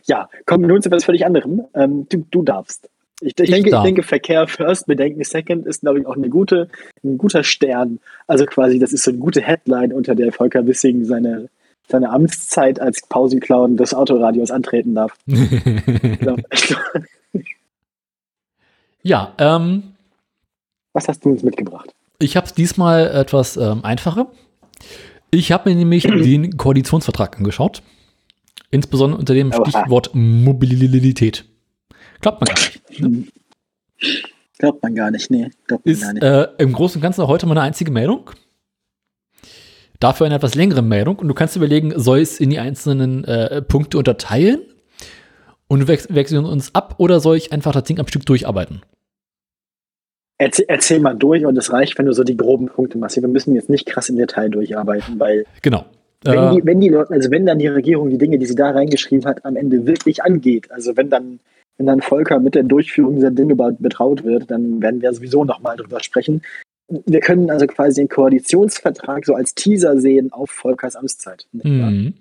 [0.07, 1.65] Ja, kommen wir nun zu etwas völlig anderem.
[1.75, 2.89] Ähm, du, du darfst.
[3.21, 3.85] Ich, ich, Ich denke, ich darf.
[3.85, 6.69] denke, Verkehr first, Bedenken second ist, glaube ich, auch eine gute,
[7.05, 8.01] ein guter Stern.
[8.27, 11.49] Also quasi, das ist so eine gute Headline, unter der Volker Wissing seine,
[11.89, 15.15] seine Amtszeit als Pausenclown des Autoradios antreten darf.
[15.27, 15.41] Ich
[16.51, 16.77] echt.
[19.03, 19.95] ja, ähm,
[20.93, 21.95] Was hast du uns mitgebracht?
[22.19, 24.31] Ich habe es diesmal etwas ähm, einfacher.
[25.31, 27.83] Ich habe mir nämlich den Koalitionsvertrag angeschaut.
[28.71, 29.53] Insbesondere unter dem.
[29.53, 31.45] Stichwort Mobilität.
[32.21, 33.01] Glaubt man gar nicht.
[33.01, 33.25] Ne?
[34.59, 36.23] Glaubt man gar nicht, nee, glaubt man Ist gar nicht.
[36.23, 38.31] äh, im Großen und Ganzen heute meine einzige Meldung.
[40.01, 41.17] Dafür eine etwas längere Meldung.
[41.19, 44.61] Und du kannst überlegen, soll ich es in die einzelnen äh, Punkte unterteilen
[45.67, 48.83] und wech wechseln uns ab oder soll ich einfach das Ding am Stück durcharbeiten?
[50.39, 53.17] Erzähl, erzähl mal durch und es reicht, wenn du so die groben Punkte machst.
[53.21, 55.85] Wir müssen jetzt nicht krass im Detail durcharbeiten, weil Genau.
[56.25, 58.57] wenn, Äh, die, wenn die Leute, also wenn dann die Regierung die Dinge, die sie
[58.57, 61.39] da reingeschrieben hat, am Ende wirklich angeht, also wenn dann,
[61.77, 65.45] wenn dann Volker mit der Durchführung dieser Dinge be- betraut wird, dann werden wir sowieso
[65.45, 66.43] nochmal drüber sprechen.
[66.89, 71.47] Wir können also quasi den Koalitionsvertrag so als Teaser sehen auf Volkers Amtszeit.
[71.53, 72.15] mhm.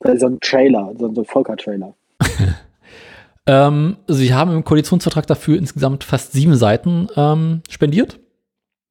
[0.00, 1.94] Also So ein Trailer, so ein Volker-Trailer.
[3.46, 8.18] ähm, Sie haben im Koalitionsvertrag dafür insgesamt fast sieben Seiten ähm, spendiert.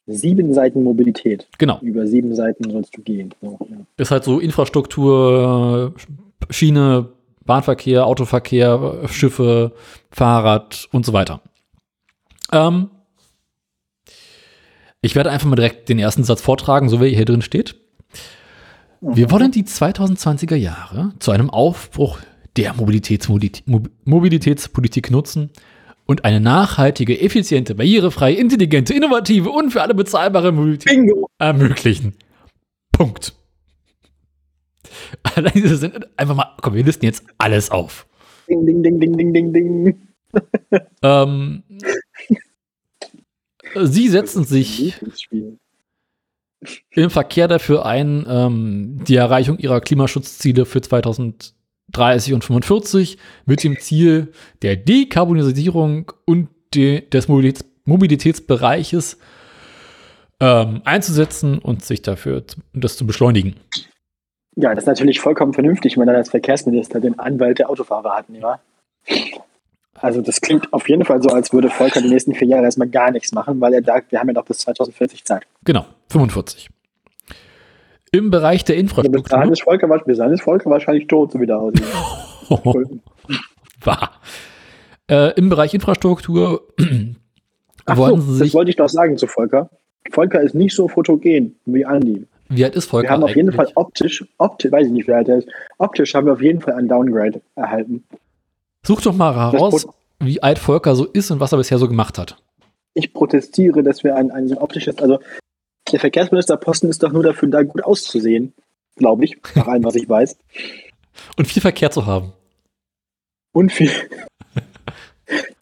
[0.08, 1.48] Sieben Seiten Mobilität.
[1.58, 1.80] Genau.
[1.82, 3.34] Über sieben Seiten sollst du gehen.
[3.42, 3.78] So, ja.
[3.98, 5.94] Ist halt so Infrastruktur,
[6.50, 7.10] Schiene,
[7.46, 9.74] Bahnverkehr, Autoverkehr, Schiffe,
[10.12, 11.42] Fahrrad und so weiter.
[12.52, 12.90] Ähm,
[15.02, 17.76] ich werde einfach mal direkt den ersten Satz vortragen, so wie er hier drin steht.
[19.00, 22.20] Wir wollen die 2020er Jahre zu einem Aufbruch
[22.58, 25.52] der Mobilitätspolitik nutzen,
[26.12, 31.30] und eine nachhaltige, effiziente, barrierefreie, intelligente, innovative und für alle bezahlbare Mobilität Bingo.
[31.38, 32.16] ermöglichen.
[32.92, 33.34] Punkt.
[35.24, 38.08] Allein diese sind einfach mal, komm, wir listen jetzt alles auf.
[38.50, 40.08] Ding, ding, ding, ding, ding, ding, ding.
[41.04, 41.64] Ähm,
[43.76, 44.96] sie setzen sich
[46.92, 50.80] im Verkehr dafür ein, ähm, die Erreichung ihrer Klimaschutzziele für
[51.94, 54.32] 2030 und 45 mit dem Ziel
[54.62, 59.18] der Dekarbonisierung und de des Mobilitäts Mobilitätsbereiches
[60.40, 63.56] ähm, einzusetzen und sich dafür zu- das zu beschleunigen.
[64.56, 68.18] Ja, das ist natürlich vollkommen vernünftig, wenn man dann als Verkehrsminister den Anwalt der Autofahrer
[68.18, 68.60] hat, wahr?
[69.96, 72.88] Also das klingt auf jeden Fall so, als würde Volker die nächsten vier Jahre erstmal
[72.88, 75.44] gar nichts machen, weil er sagt, wir haben ja noch bis 2040 Zeit.
[75.66, 76.70] Genau, 45.
[78.14, 79.88] Im Bereich der Also bis dahin Infrastruktur.
[79.88, 81.86] Volker, bis dahin ist Volker wahrscheinlich tot, so wie der aussieht.
[83.84, 84.12] Wahr.
[85.10, 86.68] Äh, Im Bereich Infrastruktur
[87.86, 89.70] Ach wollen so, das wollte ich doch sagen zu Volker.
[90.12, 92.28] Volker ist nicht so fotogen wie Andi.
[92.50, 93.08] Wie alt ist Volker?
[93.08, 93.56] Wir haben auf jeden eigentlich?
[93.56, 95.48] Fall optisch, optisch, weiß ich nicht, wie alt er ist,
[95.78, 98.04] optisch haben wir auf jeden Fall einen Downgrade erhalten.
[98.84, 99.88] Such doch mal heraus,
[100.20, 102.36] wie alt Volker so ist und was er bisher so gemacht hat.
[102.94, 105.20] Ich protestiere, dass wir ein, ein so ein optisches, also
[105.92, 108.54] der Verkehrsministerposten ist doch nur dafür da, gut auszusehen,
[108.96, 110.38] glaube ich, nach allem, was ich weiß.
[111.38, 112.34] Und viel Verkehr zu haben.
[113.54, 113.92] Und viel.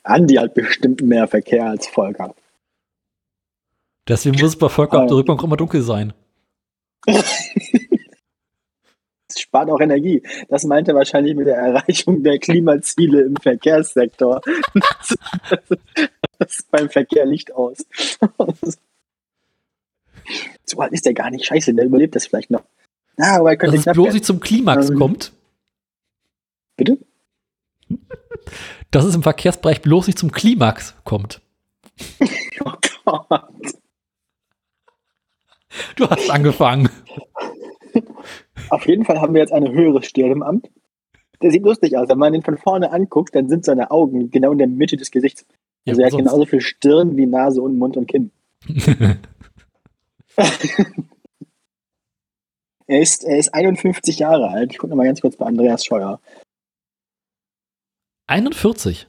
[0.04, 2.36] Andi hat bestimmt mehr Verkehr als Volker.
[4.08, 5.18] Deswegen muss es bei Volker auf der Ah.
[5.18, 6.14] Rückbank immer dunkel sein.
[9.32, 10.24] Es spart auch Energie.
[10.48, 14.42] Das meint er wahrscheinlich mit der Erreichung der Klimaziele im Verkehrssektor.
[16.40, 17.86] Das ist beim Verkehr Licht aus.
[20.66, 21.46] So alt ist der gar nicht.
[21.46, 22.64] Scheiße, der überlebt das vielleicht noch.
[23.18, 24.98] Ah, aber er Dass könnte es knapp bloß nicht zum Klimax Ähm.
[24.98, 25.34] kommt.
[26.78, 26.98] Bitte?
[28.92, 31.42] Dass es im Verkehrsbereich bloß nicht zum Klimax kommt.
[32.62, 33.50] Oh Gott.
[35.96, 36.90] Du hast angefangen.
[38.70, 40.70] Auf jeden Fall haben wir jetzt eine höhere Stirn im Amt.
[41.42, 42.10] Der sieht lustig aus.
[42.10, 45.10] Wenn man ihn von vorne anguckt, dann sind seine Augen genau in der Mitte des
[45.10, 45.46] Gesichts.
[45.86, 48.32] Ja, Also er hat genauso viel Stirn wie Nase und Mund und Kinn.
[52.90, 54.72] Er ist, er ist 51 Jahre alt.
[54.72, 56.20] Ich gucke mal ganz kurz bei Andreas Scheuer.
[58.26, 59.08] 41.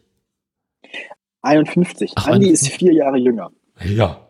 [1.41, 2.13] 51.
[2.17, 2.53] Ach, Andi 51.
[2.53, 3.51] ist vier Jahre jünger.
[3.83, 4.29] Ja.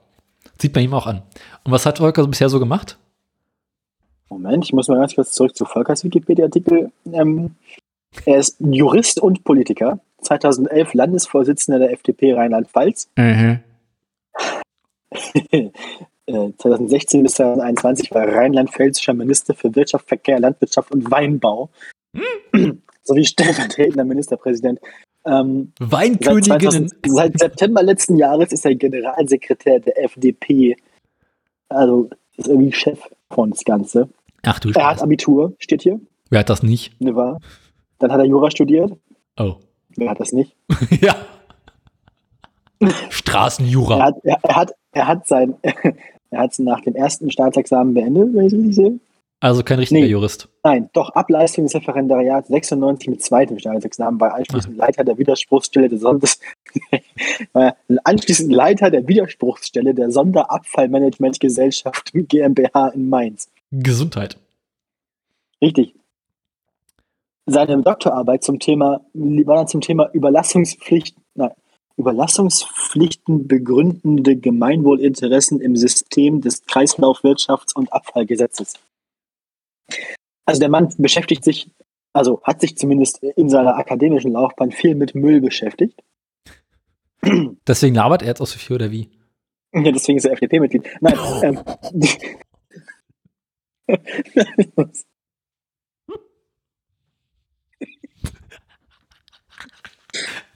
[0.57, 1.23] Sieht man ihm auch an.
[1.65, 2.97] Und was hat Volker so bisher so gemacht?
[4.29, 6.93] Moment, ich muss mal ganz kurz zurück zu Volkers Wikipedia-Artikel.
[7.13, 7.57] Ähm,
[8.25, 9.99] er ist Jurist und Politiker.
[10.19, 13.09] 2011 Landesvorsitzender der FDP Rheinland-Pfalz.
[13.17, 13.65] Mhm.
[16.31, 21.71] Äh, 2016 bis 2021 war er rheinland-pfälzischer Minister für Wirtschaft, Verkehr, Landwirtschaft und Weinbau.
[23.03, 24.79] Sowie stellvertretender Ministerpräsident.
[25.25, 26.89] Ähm, seit, Weinköniginnen.
[26.89, 30.77] 2000, seit September letzten Jahres ist er Generalsekretär der FDP.
[31.69, 33.01] Also ist irgendwie Chef
[33.31, 34.09] von das Ganze.
[34.45, 35.05] Ach du Er hat Scheiße.
[35.05, 36.01] Abitur, steht hier.
[36.31, 36.99] Wer hat das nicht?
[37.01, 37.41] Ne, wahr?
[37.99, 38.93] Dann hat er Jura studiert.
[39.37, 39.57] Oh.
[39.97, 40.57] Wer hat das nicht?
[41.01, 41.17] ja.
[42.79, 44.01] Er Straßenjura.
[44.01, 45.57] hat, er, er hat, er hat sein,
[46.31, 49.01] er hat nach dem ersten Staatsexamen beendet, wenn ich es richtig sehe.
[49.43, 50.07] Also kein richtiger Nee.
[50.07, 50.51] Jurist.
[50.63, 55.99] Nein, doch Ableistung des Referendariats 96 mit zweitem Staatsexamen war anschließend Leiter der Widerspruchsstelle der
[55.99, 56.39] Sonders
[57.55, 57.75] war
[58.05, 63.49] anschließend Leiter der Widerspruchsstelle der Sonderabfallmanagementgesellschaft GmbH in Mainz.
[63.73, 64.37] Gesundheit.
[65.63, 65.95] Richtig.
[67.47, 71.53] Seine Doktorarbeit zum Thema war dann zum Thema Überlassungspflicht, nein,
[72.01, 78.75] Überlassungspflichten begründende Gemeinwohlinteressen im System des Kreislaufwirtschafts- und Abfallgesetzes.
[80.45, 81.71] Also der Mann beschäftigt sich,
[82.13, 86.03] also hat sich zumindest in seiner akademischen Laufbahn viel mit Müll beschäftigt.
[87.67, 89.09] Deswegen labert er jetzt auch so viel oder wie?
[89.73, 90.85] Ja, deswegen ist er FDP-Mitglied.
[91.01, 91.61] Nein, ähm,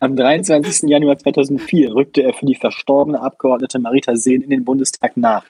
[0.05, 0.91] Am 23.
[0.91, 5.47] Januar 2004 rückte er für die verstorbene Abgeordnete Marita Sehn in den Bundestag nach.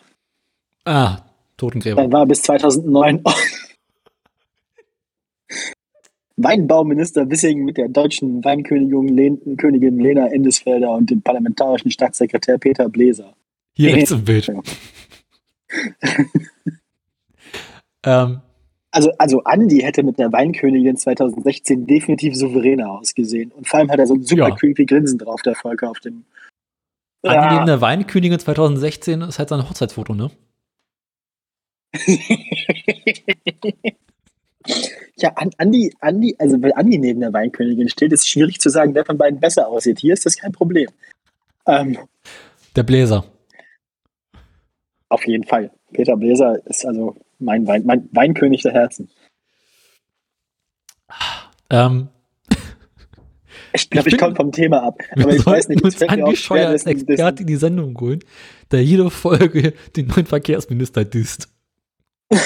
[0.85, 1.22] Ah,
[1.56, 2.01] Totengräber.
[2.01, 3.24] Dann war er bis 2009
[6.36, 13.35] Weinbauminister Wissing mit der deutschen Weinkönigin, Königin Lena Endesfelder und dem parlamentarischen Staatssekretär Peter Bläser.
[13.72, 14.48] Hier rechts im Bild.
[18.06, 18.43] Ähm,
[18.95, 23.51] Also, also Andi hätte mit der Weinkönigin 2016 definitiv souveräner ausgesehen.
[23.51, 24.55] Und vor allem hat er so ein super Ja.
[24.55, 26.25] creepy Grinsen drauf, der Volker auf dem.
[27.25, 30.31] Andi neben der Weinkönigin 2016 ist halt sein Hochzeitsfoto, ne?
[35.16, 38.71] Ja, An- Andi, Andi, also wenn Andi neben der Weinkönigin steht, ist es schwierig zu
[38.71, 40.01] sagen, wer von beiden besser aussieht.
[40.01, 40.89] Hier ist das kein Problem.
[41.66, 41.99] Ähm,
[42.75, 43.25] Der Bläser.
[45.11, 45.71] auf jeden Fall.
[45.93, 49.11] Peter Bläser ist also mein, Wein, mein Weinkönig der Herzen.
[51.70, 52.09] Ähm,
[53.73, 55.01] Ich glaube, Ich ich, komme vom Thema ab.
[55.12, 55.98] Aber ich weiß nicht, uns
[56.39, 58.20] Scheuer als Experte in die Sendung holen,
[58.70, 61.48] der jede Folge den neuen Verkehrsminister disst.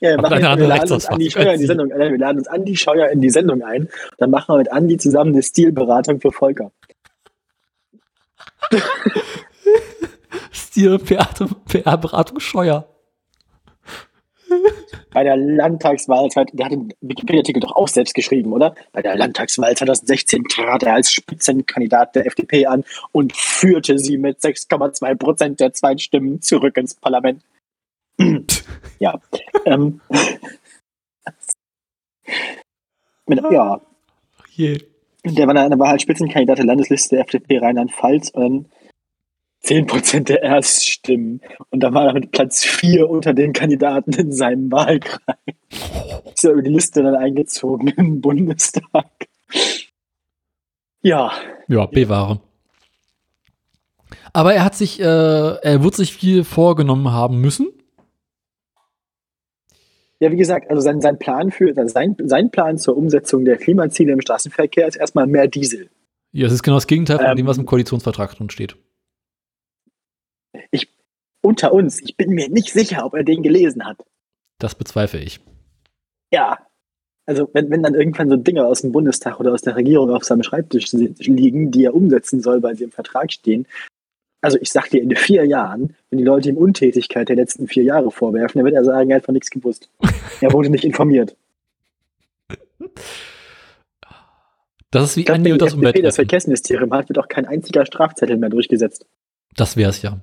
[0.00, 1.66] Ja, wir, machen, eine wir laden uns Andi Scheuer in die.
[1.66, 1.88] Sendung.
[1.88, 3.88] Nein, wir laden uns Andi Scheuer in die Sendung ein.
[4.18, 6.70] Dann machen wir mit Andi zusammen eine Stilberatung für Volker.
[10.74, 12.88] Stil PR-Beratung Scheuer.
[15.12, 18.74] Bei der Landtagswahl, der hat den Wikipedia-Artikel doch auch selbst geschrieben, oder?
[18.90, 22.82] Bei der Landtagswahl 2016 trat er als Spitzenkandidat der FDP an
[23.12, 27.44] und führte sie mit 6,2 Prozent der Zweitstimmen zurück ins Parlament.
[28.98, 29.20] ja.
[29.66, 30.00] ähm,
[33.26, 33.80] mit, ja,
[34.58, 38.66] der war, der war halt Spitzenkandidat der Landesliste der FDP Rheinland-Pfalz und
[39.64, 41.40] 10% der Erststimmen.
[41.70, 45.36] Und da war er mit Platz 4 unter den Kandidaten in seinem Wahlkreis.
[46.34, 49.10] Ist ja über die Liste dann eingezogen im Bundestag.
[51.02, 51.32] Ja,
[51.68, 52.40] Ja, bewahre.
[54.32, 57.68] Aber er hat sich, äh, er wird sich viel vorgenommen haben müssen.
[60.20, 64.12] ja, wie gesagt, also sein, sein Plan für, sein, sein Plan zur Umsetzung der Klimaziele
[64.12, 65.90] im Straßenverkehr ist erstmal mehr Diesel.
[66.32, 67.36] Ja, es ist genau das Gegenteil von Ähm.
[67.36, 68.76] dem, was im Koalitionsvertrag drin steht.
[71.42, 73.98] Unter uns, ich bin mir nicht sicher, ob er den gelesen hat.
[74.58, 75.40] Das bezweifle ich.
[76.32, 76.58] Ja.
[77.26, 80.24] Also wenn, wenn dann irgendwann so Dinge aus dem Bundestag oder aus der Regierung auf
[80.24, 83.66] seinem Schreibtisch liegen, die er umsetzen soll, weil sie im Vertrag stehen.
[84.40, 87.82] Also ich sag dir, in vier Jahren, wenn die Leute ihm Untätigkeit der letzten vier
[87.82, 89.90] Jahre vorwerfen, dann wird er sagen, er hat von nichts gewusst.
[90.40, 91.36] Er wurde nicht informiert.
[94.90, 96.14] Das ist wie Ich glaube, Andi wenn und das FDP das Umwelttreffen.
[96.14, 99.06] Verkehrsministerium hat, wird auch kein einziger Strafzettel mehr durchgesetzt.
[99.56, 100.20] Das wär's ja.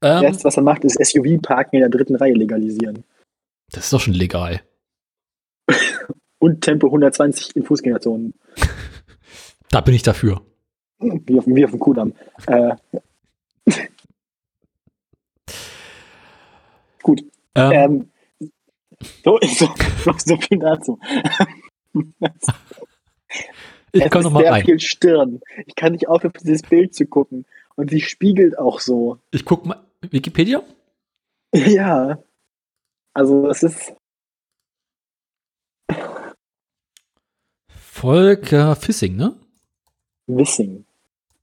[0.00, 3.04] Das Ähm, Erste, was er macht, ist SUV-Parken in der dritten Reihe legalisieren.
[3.72, 4.62] das ist doch schon legal.
[6.38, 8.34] Und Tempo 120 in Fußgängerzonen.
[9.72, 10.40] Da bin ich dafür.
[10.98, 12.12] Wie auf, wie auf dem Kudamm.
[12.48, 12.74] Äh,
[17.04, 17.22] gut.
[17.54, 18.10] Ähm, Ähm,
[19.24, 19.68] so, so,
[20.18, 20.98] so, viel dazu.
[23.92, 24.64] ich es ist noch mal sehr rein.
[24.64, 25.40] viel Stirn.
[25.66, 27.46] Ich kann nicht aufhören, auf dieses Bild zu gucken.
[27.76, 29.18] Und sie spiegelt auch so.
[29.30, 29.84] Ich guck mal.
[30.02, 30.62] Wikipedia?
[31.52, 32.16] Ja.
[33.12, 33.92] Also, es ist.
[37.68, 39.34] Volker Fissing, ne?
[40.28, 40.84] Wissing.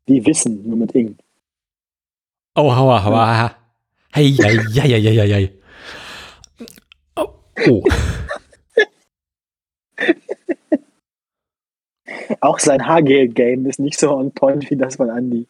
[0.08, 1.18] Die wissen, nur mit Ing.
[2.56, 3.54] Oh, hauer, hauer.
[4.14, 5.60] Hey, hey, hey, hey, hey, hey.
[7.18, 7.34] Oh.
[7.68, 7.84] oh.
[12.40, 15.48] Auch sein Haargel-Game ist nicht so on point wie das von Andy.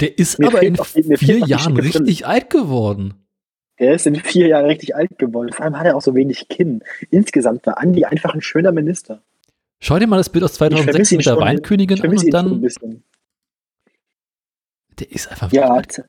[0.00, 3.14] Der ist Mir aber in vier die Jahren richtig alt geworden.
[3.78, 5.52] Der ist in vier Jahren richtig alt geworden.
[5.52, 6.82] Vor allem hat er auch so wenig Kinn.
[7.10, 9.22] Insgesamt war Andy einfach ein schöner Minister.
[9.80, 11.40] Schau dir mal das Bild aus vermisse 2006 ihn mit der schon.
[11.40, 13.02] Weinkönigin an und dann,
[14.98, 16.02] der ist einfach Ja, alt.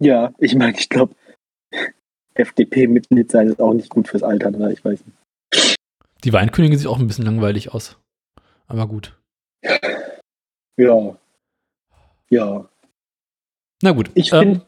[0.00, 1.14] ja, ich meine, ich glaube,
[2.34, 4.70] FDP-Mitglied sein ist auch nicht gut fürs Alter, oder?
[4.72, 5.76] Ich weiß nicht.
[6.24, 7.96] Die Weinkönigin sieht auch ein bisschen langweilig aus.
[8.66, 9.16] Aber gut.
[10.76, 11.16] Ja.
[12.30, 12.68] Ja.
[13.82, 14.10] Na gut.
[14.14, 14.60] Ich ähm, finde,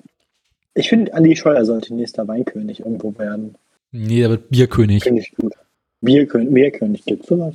[0.75, 3.57] ich finde, Andi Scheuer sollte nächster Weinkönig irgendwo werden.
[3.93, 5.05] nee, der wird Bierkönig.
[5.05, 5.55] Finde ich gut.
[6.01, 7.55] Bierkönig, Bierkönig gibt sowas.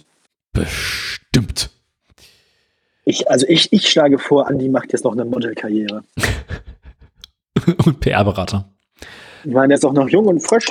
[0.54, 1.70] Bestimmt.
[3.06, 6.04] Ich, also ich, ich schlage vor, Andi macht jetzt noch eine Modelkarriere.
[7.86, 8.70] und PR-Berater.
[9.44, 10.68] Ich meine, der ist auch noch jung und frisch.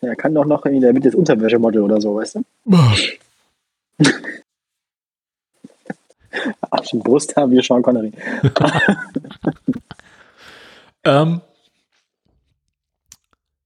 [0.00, 2.42] Er kann doch noch, der wird jetzt Unterwäschemodel oder so, weißt du?
[6.70, 8.12] Ach, schon Brust haben wir Sean Connery.
[11.04, 11.40] Ähm,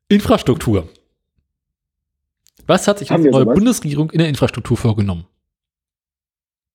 [0.09, 0.89] Infrastruktur.
[2.67, 3.55] Was hat sich Haben unsere neue?
[3.55, 5.25] Bundesregierung in der Infrastruktur vorgenommen?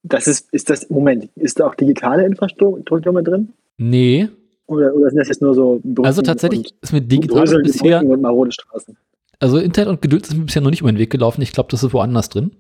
[0.03, 3.53] Das ist, ist das, Moment, ist da auch digitale Infrastruktur mit drin?
[3.78, 4.30] Nee,
[4.65, 7.64] Oder, oder sind das jetzt nur so Brücken also tatsächlich ist mir und digital Brösel,
[7.64, 8.98] bisher, Brücken und marode Straßen?
[9.40, 11.41] also Internet und Geduld ist mir bisher noch nicht über den Weg gelaufen.
[11.41, 12.52] Ich glaube, das ist woanders drin.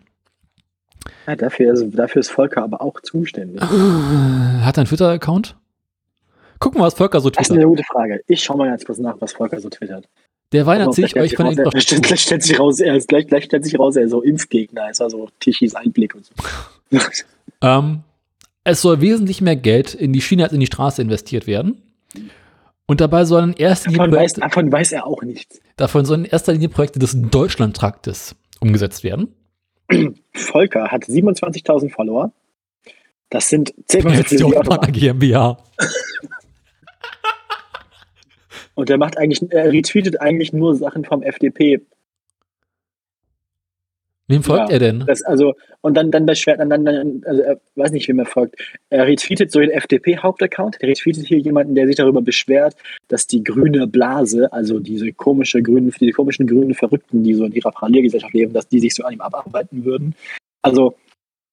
[1.27, 3.61] Ja, dafür, ist, dafür ist Volker aber auch zuständig.
[3.61, 5.55] Hat er einen Twitter-Account?
[6.59, 7.61] Gucken wir, was Volker so Das ist twittert.
[7.61, 8.21] eine gute Frage.
[8.27, 10.07] Ich schaue mal ganz kurz nach, was Volker so twittert.
[10.53, 12.01] Derweil Aber erzähle ich euch von der raus, er- Infrastruktur.
[12.07, 14.89] Gleich stellt sich raus, er ist gleich, gleich stellt sich raus, er ist so Impfgegner,
[14.89, 16.33] ist also Tischis Einblick und so.
[17.61, 18.03] Ähm,
[18.63, 21.81] es soll wesentlich mehr Geld in die Schiene als in die Straße investiert werden.
[22.85, 25.59] Und dabei sollen Linie Davon weiß, davon weiß er auch nichts.
[25.75, 29.33] davon sollen in erster Linie Projekte des Deutschlandtraktes umgesetzt werden.
[30.33, 32.31] Volker hat 27.000 Follower.
[33.29, 35.57] Das sind Jetzt die Autobahn GmbH.
[38.77, 41.81] Und er macht eigentlich, er retweetet eigentlich nur Sachen vom FDP.
[44.29, 44.73] Wem folgt Ja.
[44.73, 45.03] er denn?
[45.07, 48.25] Das also, und dann, dann beschwert, dann, dann, dann, also er weiß nicht, wem er
[48.25, 48.55] folgt.
[48.89, 52.75] Er retweetet so den FDP-Hauptaccount, der retweetet hier jemanden, der sich darüber beschwert,
[53.07, 57.53] dass die grüne Blase, also diese komische grünen, diese komischen grünen Verrückten, die so in
[57.53, 60.13] ihrer Parallelgesellschaft leben, dass die sich so an ihm abarbeiten würden.
[60.61, 60.95] Also,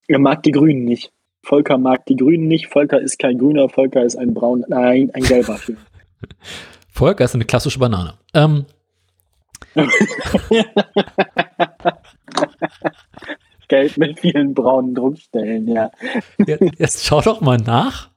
[0.08, 1.12] er mag die Grünen nicht.
[1.44, 2.66] Volker mag die Grünen nicht.
[2.66, 5.60] Volker ist kein Grüner, Volker ist ein braun, nein, ein gelber.
[6.88, 8.14] Volker ist eine klassische Banane.
[8.34, 8.64] Ähm,
[13.68, 15.90] Gelb mit vielen braunen Druckstellen, ja.
[16.46, 18.10] jetzt, jetzt schau doch mal nach,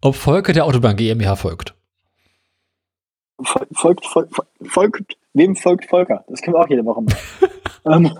[0.00, 1.74] ob Volker der Autobahn GmbH folgt.
[3.42, 4.34] Fol- Folgt, folgt,
[4.64, 6.24] folgt, wem folgt Volker?
[6.28, 7.18] Das können wir auch jede Woche machen.
[7.86, 8.18] ähm,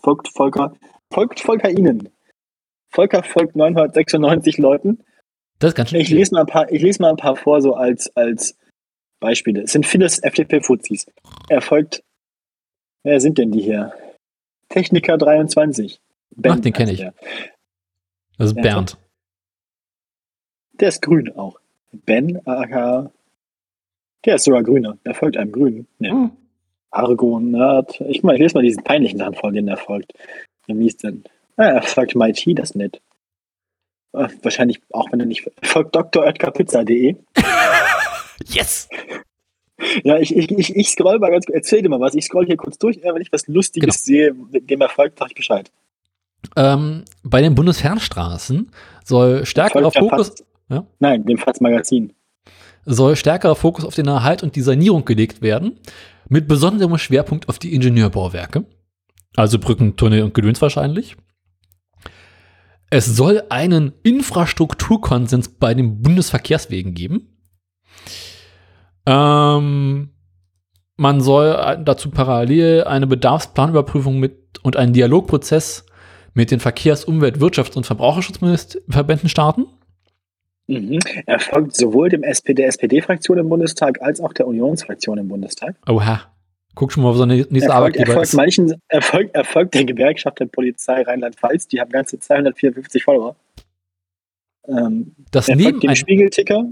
[0.00, 0.74] folgt Volker,
[1.10, 2.10] folgt Volker Ihnen.
[2.90, 5.02] Volker folgt 996 Leuten.
[5.60, 6.00] Das ist ganz schön.
[6.00, 8.56] Ich lese mal ein paar, ich lese mal ein paar vor, so als, als
[9.20, 9.62] Beispiele.
[9.62, 11.06] Es sind vieles FDP-Fuzis.
[11.48, 12.02] Er folgt,
[13.02, 13.94] wer sind denn die hier?
[14.70, 16.00] Techniker 23.
[16.46, 16.98] Ach, den kenn heißt ich.
[17.00, 17.14] Der.
[18.38, 18.96] Das ist Bernd.
[20.80, 21.60] der ist grün auch.
[21.92, 23.10] Ben, aka,
[24.24, 24.96] der ist sogar grüner.
[25.04, 25.86] Er folgt einem Grünen.
[25.98, 26.12] Ja.
[26.12, 26.30] Hm.
[26.92, 28.00] Argon, Nerd.
[28.08, 30.12] Ich meine, ich lese mal diesen peinlichen Sachen vor, denen er folgt.
[30.66, 31.24] Wie ist denn?
[31.56, 33.00] Ah, er folgt MIT, das nett.
[34.12, 37.16] Äh, Wahrscheinlich auch, wenn er nicht folgt dr.oetkerpizza.de.
[38.46, 38.88] Yes!
[40.04, 41.56] Ja, ich, ich, ich, ich scroll mal ganz kurz.
[41.56, 42.14] Erzähl dir mal was.
[42.14, 43.00] Ich scroll hier kurz durch.
[43.02, 45.70] Ja, wenn ich was Lustiges sehe, dem er folgt, sag ich Bescheid.
[46.56, 48.70] Ähm, bei den Bundesfernstraßen
[49.04, 50.86] soll stärkerer er Fokus, ja?
[50.98, 52.12] Nein, dem Fats Magazin.
[52.86, 55.78] soll stärkerer Fokus auf den Erhalt und die Sanierung gelegt werden,
[56.28, 58.64] mit besonderem Schwerpunkt auf die Ingenieurbauwerke.
[59.36, 61.16] Also Brücken, Tunnel und Gedöns wahrscheinlich.
[62.88, 67.28] Es soll einen Infrastrukturkonsens bei den Bundesverkehrswegen geben.
[69.06, 70.10] Ähm,
[70.96, 75.86] man soll dazu parallel eine Bedarfsplanüberprüfung mit und einen Dialogprozess
[76.34, 79.66] mit den Verkehrs-, Umwelt-, Wirtschafts- und Verbraucherschutzverbänden starten.
[80.66, 81.00] Mhm.
[81.26, 85.74] Er folgt sowohl dem SPD, der SPD-Fraktion im Bundestag als auch der Unionsfraktion im Bundestag.
[85.88, 86.22] Oha.
[86.76, 88.34] Guck schon mal, wo so eine nächste folgt, er Arbeitgeber folgt ist.
[88.34, 91.66] manchen, er folgt, er folgt der Gewerkschaft der Polizei Rheinland-Pfalz.
[91.66, 93.34] Die haben ganze 254 Follower.
[94.68, 96.68] Ähm, Das, er folgt dem Spiegelticker.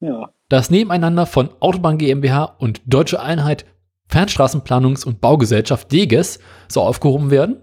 [0.00, 0.32] Ja.
[0.48, 3.66] das Nebeneinander von Autobahn GmbH und Deutsche Einheit
[4.10, 6.38] Fernstraßenplanungs- und Baugesellschaft DEGES
[6.68, 7.60] soll aufgehoben werden.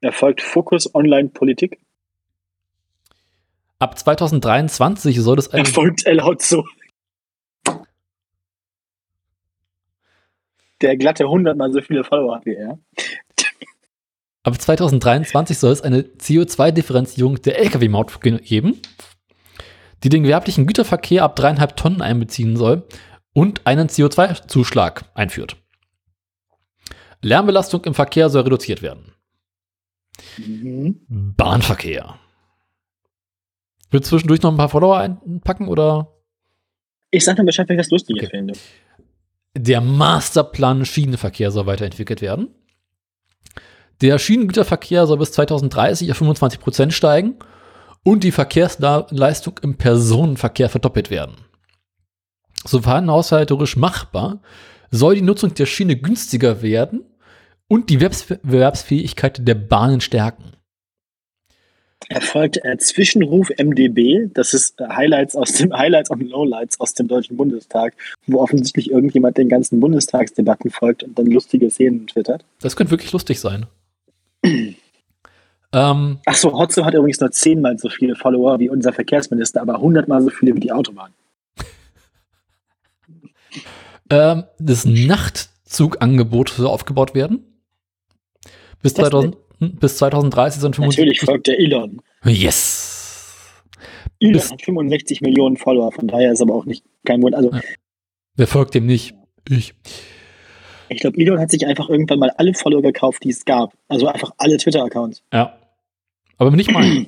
[0.00, 1.80] Er folgt Fokus Online Politik.
[3.78, 6.64] Ab 2023 soll es Er eine, folgt El Hotzo.
[10.82, 12.78] Der glatte hundertmal so viele Follower hat wie er.
[14.42, 18.80] ab 2023 soll es eine CO2-Differenzierung der Lkw-Maut geben,
[20.04, 22.86] die den gewerblichen Güterverkehr ab dreieinhalb Tonnen einbeziehen soll
[23.32, 25.56] und einen CO2-Zuschlag einführt.
[27.22, 29.12] Lärmbelastung im Verkehr soll reduziert werden.
[30.38, 31.00] Mhm.
[31.08, 32.18] Bahnverkehr.
[33.90, 36.12] Wird zwischendurch noch ein paar Follower einpacken oder?
[37.10, 38.30] Ich sag nur Bescheid, wenn ich das Lustiges Okay.
[38.30, 38.54] finde.
[39.56, 42.48] Der Masterplan Schienenverkehr soll weiterentwickelt werden.
[44.02, 47.36] Der Schienengüterverkehr soll bis 2030 auf 25 Prozent steigen
[48.06, 51.34] und die Verkehrsleistung im Personenverkehr verdoppelt werden.
[52.64, 54.40] Sofern haushalterisch machbar,
[54.92, 57.04] soll die Nutzung der Schiene günstiger werden
[57.66, 60.52] und die Wettbewerbsfähigkeit der Bahnen stärken.
[62.08, 64.28] Er folgt äh, Zwischenruf MDB.
[64.32, 67.94] Das ist äh, Highlights aus dem Highlights und Lowlights aus dem Deutschen Bundestag,
[68.28, 72.44] wo offensichtlich irgendjemand den ganzen Bundestagsdebatten folgt und dann lustige Szenen twittert.
[72.60, 73.66] Das könnte wirklich lustig sein.
[75.76, 79.78] ähm, Ach so, Hotzo hat übrigens nur zehnmal so viele Follower wie unser Verkehrsminister, aber
[79.80, 81.12] hundertmal so viele wie die Autobahn.
[84.10, 87.44] Ähm, das Nachtzugangebot soll aufgebaut werden.
[88.82, 91.20] Bis, Das 2000, hm, bis 2030 sind Natürlich 75.
[91.26, 92.00] folgt der Elon.
[92.24, 93.52] Yes!
[94.20, 97.38] Elon Bis- hat 65 Millionen Follower, von daher ist aber auch nicht kein Wunder.
[97.38, 97.60] Also Ja.
[98.36, 99.14] Wer folgt dem nicht?
[99.48, 99.74] Ich.
[100.88, 103.72] ich glaube, Elon hat sich einfach irgendwann mal alle Follower gekauft, die es gab.
[103.88, 105.22] Also einfach alle Twitter-Accounts.
[105.32, 105.56] Ja.
[106.38, 107.06] Aber nicht mal.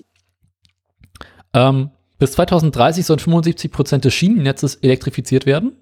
[1.54, 5.76] ähm, bis 2030 sollen 75 Prozent des Schienennetzes elektrifiziert werden.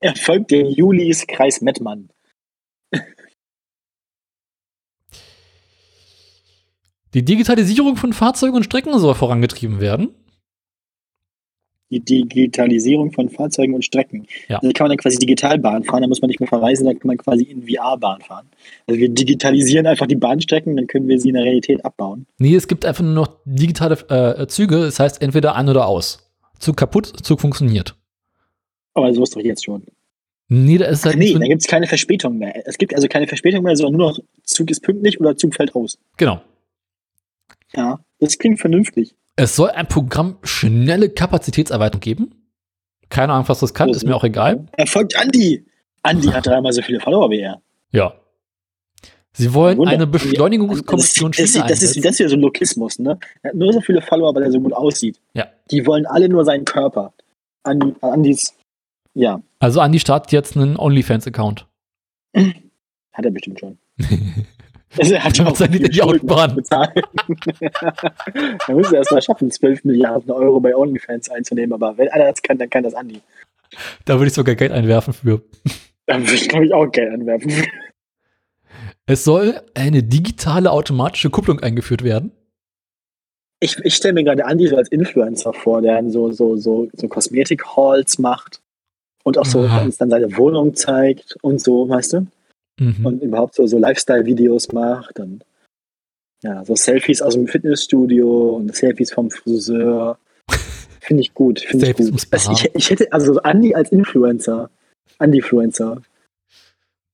[0.00, 2.08] Er folgt dem Julis Kreis Mettmann.
[7.14, 10.14] Die Digitalisierung von Fahrzeugen und Strecken soll vorangetrieben werden.
[11.90, 14.26] Die Digitalisierung von Fahrzeugen und Strecken.
[14.48, 14.58] Ja.
[14.62, 16.92] Da kann man dann quasi digital Bahn fahren, da muss man nicht mehr verreisen, da
[16.92, 18.46] kann man quasi in VR-Bahn fahren.
[18.86, 22.26] Also wir digitalisieren einfach die Bahnstrecken, dann können wir sie in der Realität abbauen.
[22.38, 24.76] Nee, es gibt einfach nur noch digitale äh, Züge.
[24.80, 26.30] Das heißt entweder an oder aus.
[26.58, 27.96] Zug kaputt, Zug funktioniert.
[28.94, 29.84] Aber so ist doch jetzt schon.
[30.48, 32.66] Nee, da ist halt nee, da gibt es keine Verspätung mehr.
[32.66, 35.74] Es gibt also keine Verspätung mehr, sondern nur noch Zug ist pünktlich oder Zug fällt
[35.74, 35.98] aus.
[36.16, 36.40] Genau.
[37.74, 39.14] Ja, das klingt vernünftig.
[39.38, 42.34] Es soll ein Programm schnelle Kapazitätserweiterung geben.
[43.08, 44.66] Keine Ahnung, was das kann, ist mir auch egal.
[44.72, 45.64] Er folgt Andi.
[46.02, 47.62] Andi hat dreimal so viele Follower wie er.
[47.92, 48.14] Ja.
[49.32, 52.40] Sie wollen Wunder- eine Beschleunigungskommission das, das, ist, das, ist, das ist ja so ein
[52.40, 53.18] Lokismus, ne?
[53.42, 55.20] Er hat nur so viele Follower, weil er so gut aussieht.
[55.34, 55.46] Ja.
[55.70, 57.12] Die wollen alle nur seinen Körper.
[57.62, 58.54] Andi, Andis,
[59.14, 61.66] ja, Also Andi startet jetzt einen OnlyFans-Account.
[62.34, 63.78] hat er bestimmt schon.
[64.96, 66.54] Also er hat Damit auch seine die Autobahn.
[66.56, 66.90] bezahlt.
[68.68, 72.40] er muss erst mal schaffen, 12 Milliarden Euro bei OnlyFans einzunehmen, aber wenn einer das
[72.42, 73.20] kann, dann kann das Andi.
[74.06, 75.42] Da würde ich sogar Geld einwerfen für.
[76.06, 77.52] Da würde ich, glaube ich, auch Geld anwerfen.
[79.06, 82.32] Es soll eine digitale automatische Kupplung eingeführt werden.
[83.60, 86.88] Ich, ich stelle mir gerade Andi so als Influencer vor, der dann so, so, so,
[86.94, 88.60] so Kosmetik-Halls macht
[89.24, 89.82] und auch so Ah.
[89.82, 92.26] uns dann seine Wohnung zeigt und so, weißt du?
[92.78, 93.04] Mhm.
[93.04, 95.44] Und überhaupt so, so Lifestyle-Videos macht und
[96.42, 100.18] ja, so Selfies aus dem Fitnessstudio und Selfies vom Friseur.
[101.00, 102.26] Finde ich gut, finde ich gut.
[102.30, 104.68] Also ich, ich hätte, also so Andi als Influencer.
[105.18, 106.02] Andi-Fluencer,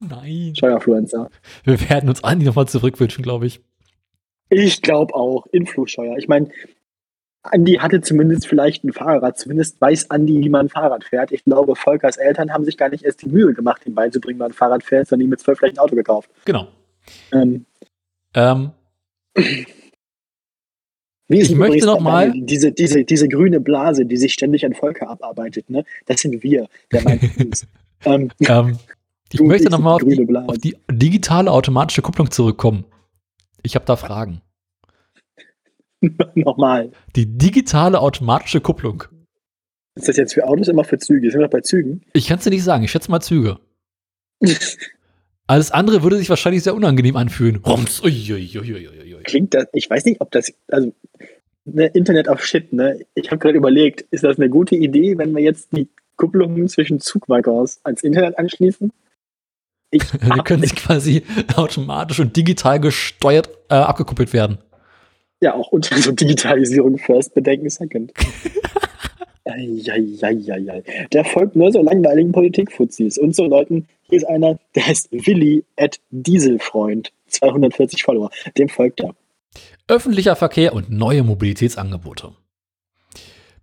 [0.01, 0.53] Nein.
[0.57, 1.31] Steuerfluencer.
[1.65, 3.61] Wir werden uns Andi nochmal zurückwünschen, glaube ich.
[4.51, 6.17] Ich glaube auch, Influscheuer.
[6.19, 6.49] Ich meine,
[7.45, 9.39] Andi hatte zumindest vielleicht ein Fahrrad.
[9.39, 11.31] Zumindest weiß Andi, wie man Fahrrad fährt.
[11.31, 14.43] Ich glaube, Volkers Eltern haben sich gar nicht erst die Mühe gemacht, ihm beizubringen, wie
[14.45, 16.31] man Fahrrad fährt, sondern ihm mit zwölf vielleicht ein Auto gekauft.
[16.47, 16.69] Genau.
[17.33, 17.67] Ähm,
[18.35, 18.71] Ähm,
[21.29, 24.75] wie ist Ich möchte noch mal- diese, diese, diese grüne Blase, die sich ständig an
[24.75, 25.85] Volker abarbeitet, ne?
[26.07, 27.23] Das sind wir, der meint
[28.05, 28.79] ähm, ähm,
[29.33, 32.85] ich möchte nochmal auf, die- auf die digitale automatische Kupplung zurückkommen.
[33.63, 34.41] Ich habe da Fragen.
[36.35, 36.91] Nochmal.
[37.17, 39.05] Die digitale automatische Kupplung.
[39.97, 41.31] Ist das jetzt für Autos immer für Züge?
[41.31, 42.03] Sind wir doch bei Zügen?
[42.13, 42.85] Ich kann es dir nicht sagen.
[42.85, 43.59] Ich schätze mal Züge.
[45.47, 47.57] Alles andere würde sich wahrscheinlich sehr unangenehm anfühlen.
[47.57, 48.03] Rums.
[49.25, 50.93] Klingt das, ich weiß nicht, ob das, also,
[51.67, 53.01] ne, Internet of Shit, ne?
[53.15, 56.99] Ich habe gerade überlegt, ist das eine gute Idee, wenn wir jetzt die Kupplungen zwischen
[56.99, 58.91] Zugwaggons ans Internet anschließen?
[59.91, 61.23] Ich, Die können sich quasi
[61.57, 64.59] automatisch und digital gesteuert äh, abgekuppelt werden.
[65.45, 68.13] Ja, auch unter so Digitalisierung first, Bedenken second.
[69.45, 70.83] Eieieiei.
[71.13, 73.87] Der folgt nur so langweiligen Politikfuzis und so Leuten.
[74.09, 77.13] Hier ist einer, der heißt Willi at Dieselfreund.
[77.27, 78.31] 240 Follower.
[78.57, 79.15] Dem folgt er.
[79.87, 82.33] Öffentlicher Verkehr und neue Mobilitätsangebote.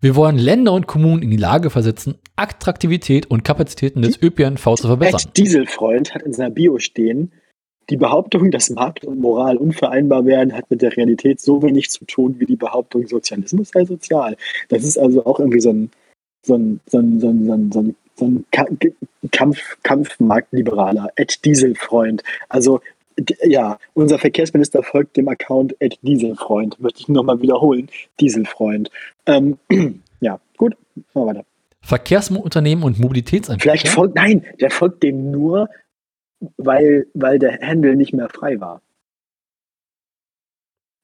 [0.01, 4.87] Wir wollen Länder und Kommunen in die Lage versetzen, Attraktivität und Kapazitäten des ÖPNV zu
[4.87, 5.21] verbessern.
[5.29, 7.31] At Dieselfreund hat in seiner Bio stehen,
[7.91, 12.05] die Behauptung, dass Markt und Moral unvereinbar wären, hat mit der Realität so wenig zu
[12.05, 14.37] tun wie die Behauptung, Sozialismus sei sozial.
[14.69, 15.91] Das ist also auch irgendwie so ein,
[16.43, 18.67] so ein, so ein, so ein, so ein, so ein, so ein Ka-
[19.31, 21.09] Kampf, Kampfmarktliberaler.
[21.17, 22.23] At Dieselfreund.
[22.49, 22.81] Also
[23.43, 26.79] ja, unser Verkehrsminister folgt dem Account at Dieselfreund.
[26.79, 27.89] Möchte ich nochmal wiederholen.
[28.19, 28.89] Dieselfreund.
[29.25, 29.57] Ähm,
[30.21, 30.75] ja, gut,
[31.13, 31.45] machen wir weiter.
[31.81, 33.63] Verkehrsunternehmen und Mobilitätsanbieter.
[33.63, 35.67] Vielleicht folgt, nein, der folgt dem nur,
[36.57, 38.81] weil, weil der Handle nicht mehr frei war.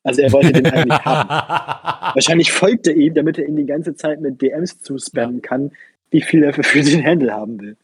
[0.03, 1.29] Also er wollte den eigentlich haben.
[2.15, 5.71] Wahrscheinlich folgt er ihm, damit er ihn die ganze Zeit mit DMs zuspammen kann,
[6.11, 7.75] wie viel er für, den Handle haben will.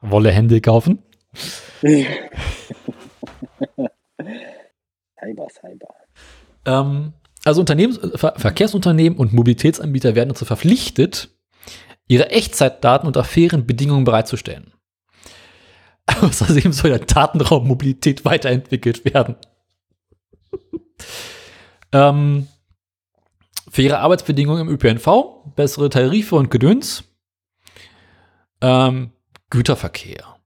[0.00, 0.98] Wolle Hände kaufen?
[1.82, 2.06] Cyber,
[5.50, 5.94] Cyber.
[6.66, 7.12] Ähm,
[7.44, 11.28] also Unternehmens Ver Verkehrsunternehmen und Mobilitätsanbieter werden dazu verpflichtet,
[12.08, 14.71] ihre Echtzeitdaten unter fairen Bedingungen bereitzustellen.
[16.20, 19.36] Außerdem soll der Datenraum Mobilität weiterentwickelt werden.
[21.92, 22.48] ähm,
[23.70, 27.04] faire Arbeitsbedingungen im ÖPNV, bessere Tarife und Gedöns.
[28.60, 29.10] Ähm,
[29.50, 30.36] Güterverkehr.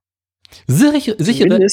[0.67, 1.67] Sichere, sichere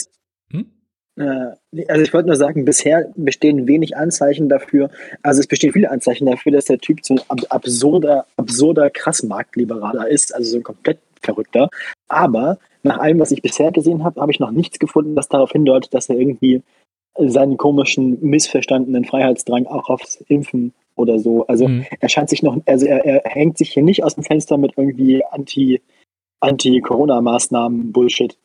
[0.52, 0.72] Hm?
[1.16, 4.90] äh, also ich wollte nur sagen, bisher bestehen wenig Anzeichen dafür,
[5.22, 10.08] also es bestehen viele Anzeichen dafür, dass der Typ so ein ab absurder, absurder Krassmarktliberaler
[10.08, 11.70] ist, also so ein komplett verrückter.
[12.08, 15.52] Aber nach allem, was ich bisher gesehen habe, habe ich noch nichts gefunden, das darauf
[15.52, 16.62] hindeutet, dass er irgendwie
[17.18, 21.46] seinen komischen, missverstandenen Freiheitsdrang auch aufs Impfen oder so.
[21.48, 21.86] Also Hm.
[22.00, 24.74] er scheint sich noch, also er, er hängt sich hier nicht aus dem Fenster mit
[24.78, 25.82] irgendwie Anti,
[26.40, 28.38] Anti-Corona-Maßnahmen Bullshit.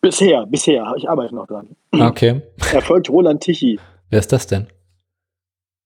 [0.00, 1.76] Bisher, bisher, ich arbeite noch dran.
[2.00, 2.40] Okay.
[2.72, 3.78] Er folgt Roland Tichy.
[4.10, 4.66] Wer ist das denn?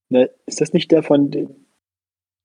[0.08, 1.30] Ne, ist das nicht der von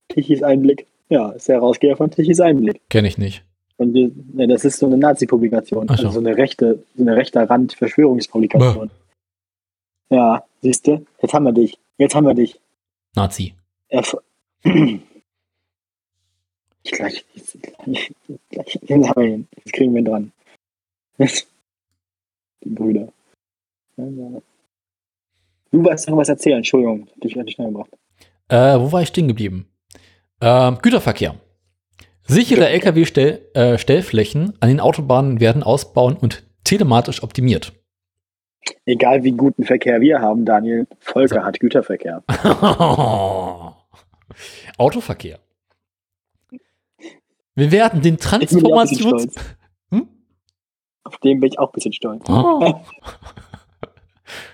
[0.10, 0.88] Tichys Einblick?
[1.10, 2.82] Ja, ist der Herausgeber von Tichys Einblick.
[2.90, 3.46] Kenne ich nicht.
[3.82, 5.88] Und wir, ne, das ist so eine Nazi-Publikation.
[5.88, 5.94] So.
[5.94, 8.92] Also so eine rechte, so eine rechter Rand-Verschwörungspublikation.
[10.12, 11.04] Ja, siehst du?
[11.20, 11.80] Jetzt haben wir dich.
[11.98, 12.60] Jetzt haben wir dich.
[13.16, 13.56] Nazi.
[13.88, 14.16] Erf
[14.64, 15.02] ich
[16.84, 18.14] gleich, jetzt, gleich,
[18.52, 19.48] gleich, jetzt haben wir ihn.
[19.56, 20.32] Jetzt kriegen wir ihn dran.
[22.64, 23.08] Die Brüder.
[23.98, 24.44] Du
[25.72, 27.90] wolltest noch was erzählen, Entschuldigung, dich richtig schnell gebracht.
[28.48, 29.66] Äh, wo war ich stehen geblieben?
[30.40, 31.36] Ähm, Güterverkehr.
[32.32, 37.74] Sichere Lkw-Stellflächen an den Autobahnen werden ausbauen und telematisch optimiert.
[38.86, 42.24] Egal wie guten Verkehr wir haben, Daniel, Volker hat Güterverkehr.
[44.78, 45.40] Autoverkehr.
[47.56, 49.36] Wir werden den Transformations...
[49.92, 50.08] Hm?
[51.04, 52.24] Auf den bin ich auch ein bisschen stolz.
[52.30, 52.76] Oh.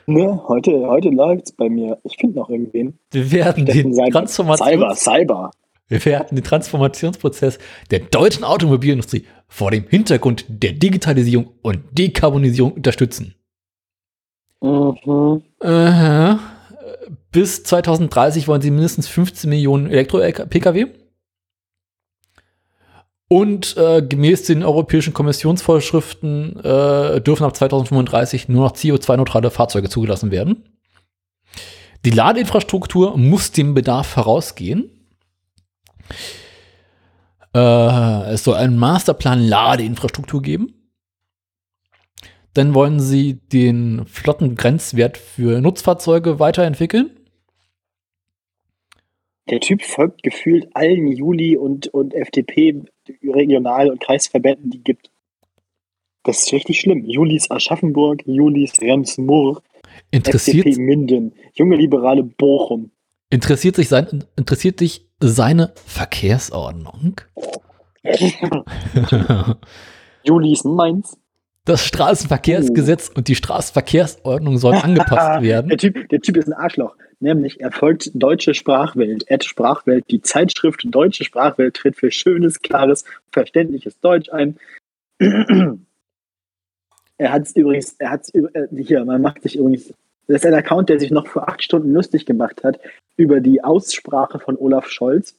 [0.10, 2.00] Ne, heute, heute läuft's bei mir.
[2.04, 2.98] Ich finde noch irgendwen.
[3.12, 4.12] Wir werden Steffen den.
[4.12, 4.72] Transformations...
[4.72, 5.52] Cyber, Cyber.
[5.88, 7.60] Wir werden den Transformationsprozess
[7.92, 13.36] der deutschen Automobilindustrie vor dem Hintergrund der Digitalisierung und Dekarbonisierung unterstützen.
[14.62, 15.44] Mhm.
[15.62, 16.40] Aha.
[17.32, 20.88] Bis 2030 wollen sie mindestens 15 Millionen Elektro-Pkw.
[23.30, 30.32] Und äh, gemäß den europäischen Kommissionsvorschriften äh, dürfen ab 2035 nur noch CO2-neutrale Fahrzeuge zugelassen
[30.32, 30.64] werden.
[32.06, 34.97] Die Ladeinfrastruktur muss dem Bedarf vorausgehen.
[37.54, 40.74] Äh, es soll einen Masterplan Ladeinfrastruktur geben.
[42.54, 47.12] Dann wollen sie den Flottengrenzwert für Nutzfahrzeuge weiterentwickeln.
[49.50, 55.10] Der Typ folgt gefühlt allen Juli- und, und FDP-Regional- und Kreisverbänden, die gibt.
[56.24, 57.06] Das ist richtig schlimm.
[57.06, 59.62] Julis Aschaffenburg, Julis Rems-Murr,
[60.12, 62.92] Interessiert, FDP Minden, Junge Liberale Bochum.
[63.30, 67.22] interessiert, sich sein, interessiert dich seine Verkehrsordnung?
[70.24, 71.18] Julis Mainz.
[71.66, 75.68] Das Straßenverkehrsgesetz und die Straßenverkehrsordnung sollen angepasst werden.
[75.68, 76.96] Der typ, der Typ ist ein Arschloch.
[77.20, 79.30] Nämlich, er folgt Deutsche Sprachwelt.
[79.30, 84.58] Ad Sprachwelt, die Zeitschrift Deutsche Sprachwelt tritt für schönes, klares, verständliches Deutsch ein.
[87.20, 88.34] Er hat es übrigens, er hat es
[88.86, 89.92] hier, man macht sich übrigens,
[90.28, 92.80] das ist ein Account, der sich noch vor acht Stunden lustig gemacht hat
[93.16, 95.36] über die Aussprache von Olaf Scholz.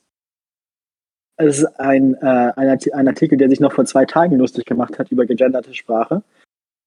[1.36, 4.98] Es ist ein, äh, ein, ein Artikel, der sich noch vor zwei Tagen lustig gemacht
[4.98, 6.22] hat über gegenderte Sprache.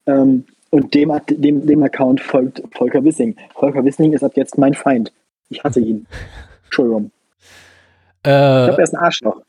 [0.05, 3.35] Ähm, und dem, dem, dem Account folgt Volker Wissing.
[3.53, 5.13] Volker Wissing ist ab jetzt mein Feind.
[5.49, 6.07] Ich hasse ihn.
[6.65, 7.11] Entschuldigung.
[8.17, 9.41] Ich glaube, Äh, er ist ein Arschloch.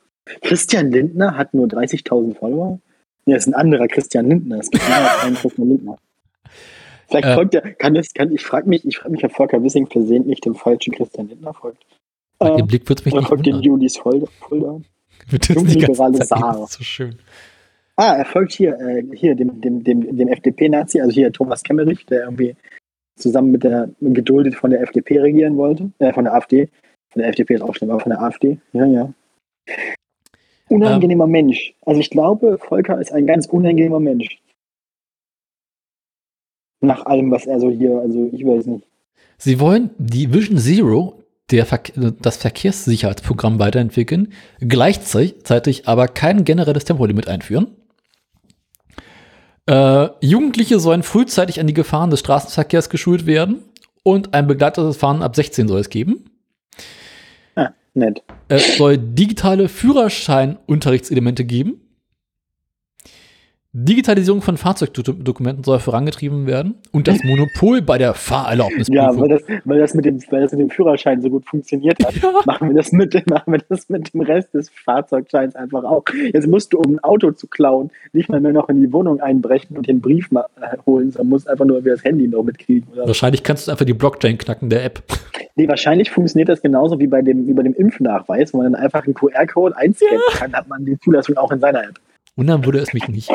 [0.43, 2.79] Christian Lindner hat nur 30.000 Follower.
[3.27, 4.59] Das ist ein anderer Christian Lindner.
[4.59, 4.85] Es gibt
[5.25, 5.97] einen Christian Lindner.
[7.13, 7.35] Vielleicht Äh.
[7.35, 10.41] folgt er, kann das, kann, ich frage mich, ich frage mich, ob Volker Wissing versehentlich
[10.41, 11.85] dem falschen Christian Lindner folgt.
[12.39, 13.71] bei Äh, dem Blick wird mich nicht folgt den wundern.
[13.71, 13.99] Julis
[15.49, 16.67] Jungliberale Zeit Saar.
[16.67, 17.17] so schön.
[17.97, 22.07] Ah, er folgt hier, äh, hier dem, dem, dem, dem FDP-Nazi, also hier Thomas Kemmerich,
[22.07, 22.57] der irgendwie
[23.19, 26.69] zusammen mit der geduldet von der FDP regieren wollte, äh, von der AfD.
[27.13, 28.59] Von der FDP ist auch schlimm, aber von der AfD.
[28.73, 29.13] Ja, ja.
[30.71, 31.75] Unangenehmer Mensch.
[31.85, 34.41] Also ich glaube, Volker ist ein ganz unangenehmer Mensch.
[36.83, 38.87] Nach allem, was er so hier, also ich weiß nicht.
[39.39, 47.29] Sie wollen die Vision Zero, der Verke das Verkehrssicherheitsprogramm weiterentwickeln, gleichzeitig aber kein generelles Tempolimit
[47.29, 47.69] einführen.
[49.67, 53.63] Äh, Jugendliche sollen frühzeitig an die Gefahren des Straßenverkehrs geschult werden
[54.03, 56.25] und ein begleitetes Fahren ab 16 soll es geben.
[57.55, 58.25] Ah, nett.
[58.49, 61.82] Es soll digitale Führerscheinunterrichtselemente geben.
[63.75, 68.95] Digitalisierung von Fahrzeugdokumenten soll vorangetrieben werden und das Monopol bei der Fahrerlaubnisprüfung.
[68.95, 72.05] Ja, weil das, weil, das mit dem, weil das mit dem Führerschein so gut funktioniert
[72.05, 72.33] hat, Ja.
[72.45, 76.05] machen wir, das mit, machen wir das mit dem Rest des Fahrzeugscheins einfach auch.
[76.35, 79.21] Jetzt musst du, um ein Auto zu klauen, nicht mal mehr noch in die Wohnung
[79.23, 80.45] einbrechen und den Brief mal,
[80.85, 82.87] holen, sondern musst einfach nur über das Handy noch mitkriegen.
[82.93, 83.07] Oder?
[83.07, 85.03] Wahrscheinlich kannst du einfach die Blockchain knacken der App.
[85.57, 88.83] Nee, wahrscheinlich funktioniert das genauso wie bei dem, wie bei dem Impfnachweis, wo man dann
[88.83, 91.99] einfach einen QR-Code einscannen kann, hat man die Zulassung auch in seiner App.
[92.37, 93.31] Wundern würde es mich nicht.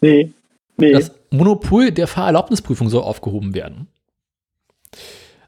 [0.00, 0.32] Nee,
[0.76, 0.92] nee.
[0.92, 3.88] Das Monopol der Fahrerlaubnisprüfung soll aufgehoben werden.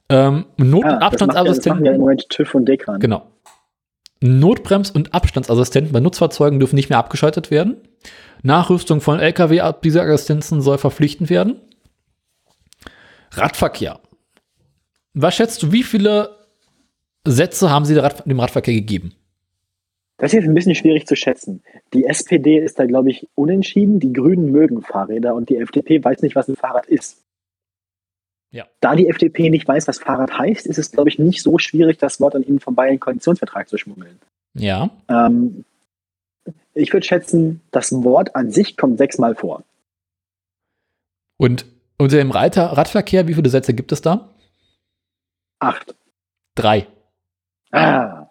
[0.08, 1.70] Ähm, Not- und Ah, ja, das Abstandsassistenten.
[1.80, 3.00] machen ja im Moment TÜV und Dekan.
[3.00, 3.30] Genau.
[4.22, 7.76] Notbrems- und Abstandsassistenten bei Nutzfahrzeugen dürfen nicht mehr abgeschaltet werden.
[8.42, 11.60] Nachrüstung von Lkw Assistenzen soll verpflichtend werden.
[13.32, 14.00] Radverkehr.
[15.14, 16.36] Was schätzt du, wie viele
[17.26, 19.14] Sätze haben sie dem Radverkehr gegeben?
[20.16, 21.62] Das ist jetzt ein bisschen schwierig zu schätzen.
[21.92, 23.98] Die SPD ist da, glaube ich, unentschieden.
[23.98, 27.24] Die Grünen mögen Fahrräder und die FDP weiß nicht, was ein Fahrrad ist.
[28.50, 28.68] Ja.
[28.80, 31.98] Da die FDP nicht weiß, was Fahrrad heißt, ist es, glaube ich, nicht so schwierig,
[31.98, 34.20] das Wort an ihnen vorbei in den Koalitionsvertrag zu schmuggeln.
[34.54, 34.90] Ja.
[35.08, 35.64] Ähm,
[36.72, 39.64] ich würde schätzen, das Wort an sich kommt sechsmal vor.
[41.36, 41.66] Und
[41.98, 44.30] unter dem Reiter Radverkehr, wie viele Sätze gibt es da?
[45.58, 45.96] Acht.
[46.54, 46.86] Drei.
[47.72, 48.28] Ah.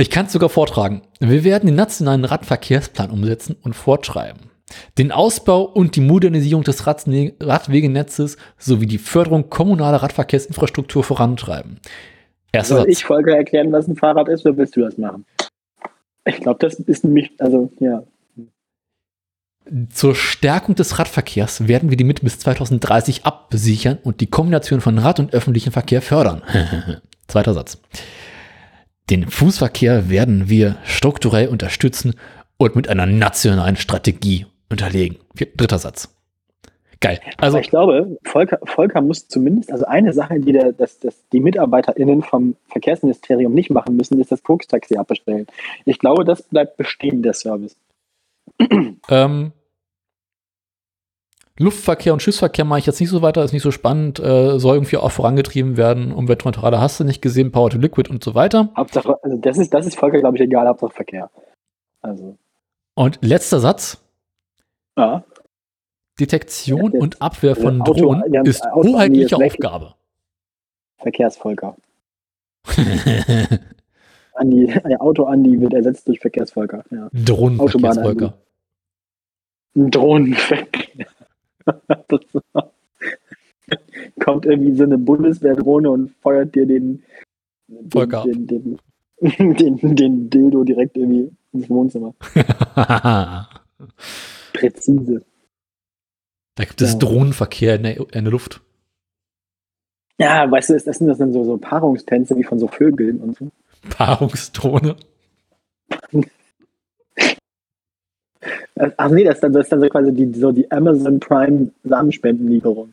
[0.00, 1.02] Ich kann es sogar vortragen.
[1.20, 4.50] Wir werden den nationalen Radverkehrsplan umsetzen und fortschreiben.
[4.96, 11.80] Den Ausbau und die Modernisierung des Radwegenetzes sowie die Förderung kommunaler Radverkehrsinfrastruktur vorantreiben.
[12.50, 12.92] Erster Soll Satz.
[12.92, 15.26] ich Volker erklären, was ein Fahrrad ist, oder willst du das machen?
[16.24, 18.02] Ich glaube, das ist nämlich, also, ja.
[19.92, 24.96] Zur Stärkung des Radverkehrs werden wir die Mitte bis 2030 absichern und die Kombination von
[24.96, 26.42] Rad- und öffentlichem Verkehr fördern.
[27.28, 27.78] Zweiter Satz.
[29.10, 32.14] Den Fußverkehr werden wir strukturell unterstützen
[32.58, 35.18] und mit einer nationalen Strategie unterlegen.
[35.56, 36.14] Dritter Satz.
[37.00, 37.18] Geil.
[37.38, 41.26] Also, Aber ich glaube, Volker, Volker muss zumindest, also eine Sache, die der, das, das
[41.32, 45.46] die MitarbeiterInnen vom Verkehrsministerium nicht machen müssen, ist das Koks-Taxi abbestellen.
[45.86, 47.74] Ich glaube, das bleibt bestehen, der Service.
[49.08, 49.52] ähm,
[51.60, 54.76] Luftverkehr und Schiffsverkehr mache ich jetzt nicht so weiter, ist nicht so spannend, äh, soll
[54.76, 56.10] irgendwie auch vorangetrieben werden.
[56.12, 58.70] Umweltneutraler hast du nicht gesehen, Power to Liquid und so weiter.
[58.76, 61.30] Hauptsache, also das ist, das ist Volker, glaube ich, egal, Hauptsache Verkehr.
[62.00, 62.36] Also,
[62.94, 64.02] Und letzter Satz.
[64.96, 65.22] ja.
[66.18, 69.36] Detektion Ja, und Abwehr von Auto- Drohnen ja, ist Auto- hoheitliche.
[69.36, 69.94] Aufgabe.
[70.98, 71.76] Verkehrsvolker.
[74.34, 76.84] Andi, Auto-Andi wird ersetzt durch Verkehrsvolker.
[76.90, 77.08] Ja.
[77.12, 78.34] Drohnenverkehrsvolker.
[79.74, 81.06] Drohnenverkehr.
[84.20, 87.02] Kommt irgendwie so eine Bundeswehrdrohne und feuert dir den,
[87.68, 88.78] den, Volker den, den,
[89.56, 92.14] den, den Dildo direkt irgendwie ins Wohnzimmer.
[92.74, 93.48] da
[94.52, 95.24] Präzise.
[96.56, 96.98] gibt es Ja.
[96.98, 98.60] Drohnenverkehr in der, in der Luft.
[100.18, 103.36] Ja, weißt du, das sind das dann so, so Paarungstänze wie von so Vögeln und
[103.38, 103.50] so.
[103.88, 104.96] Paarungsdrohne.
[108.96, 111.70] Ach nee, das ist dann, das ist dann so quasi die, so die Amazon Prime
[111.84, 112.92] Samenspendenlieferung.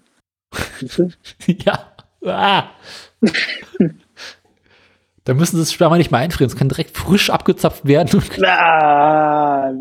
[1.48, 1.80] Ja.
[2.24, 2.70] Ah.
[5.24, 6.50] da müssen sie das Sperma nicht mehr einfrieren.
[6.50, 8.22] Es kann direkt frisch abgezapft werden.
[8.44, 9.72] Ah,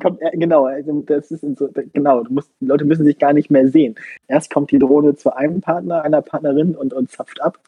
[0.00, 3.50] kommt, äh, genau, also das ist so, genau, musst, die Leute müssen sich gar nicht
[3.50, 3.94] mehr sehen.
[4.28, 7.58] Erst kommt die Drohne zu einem Partner, einer Partnerin und, und zapft ab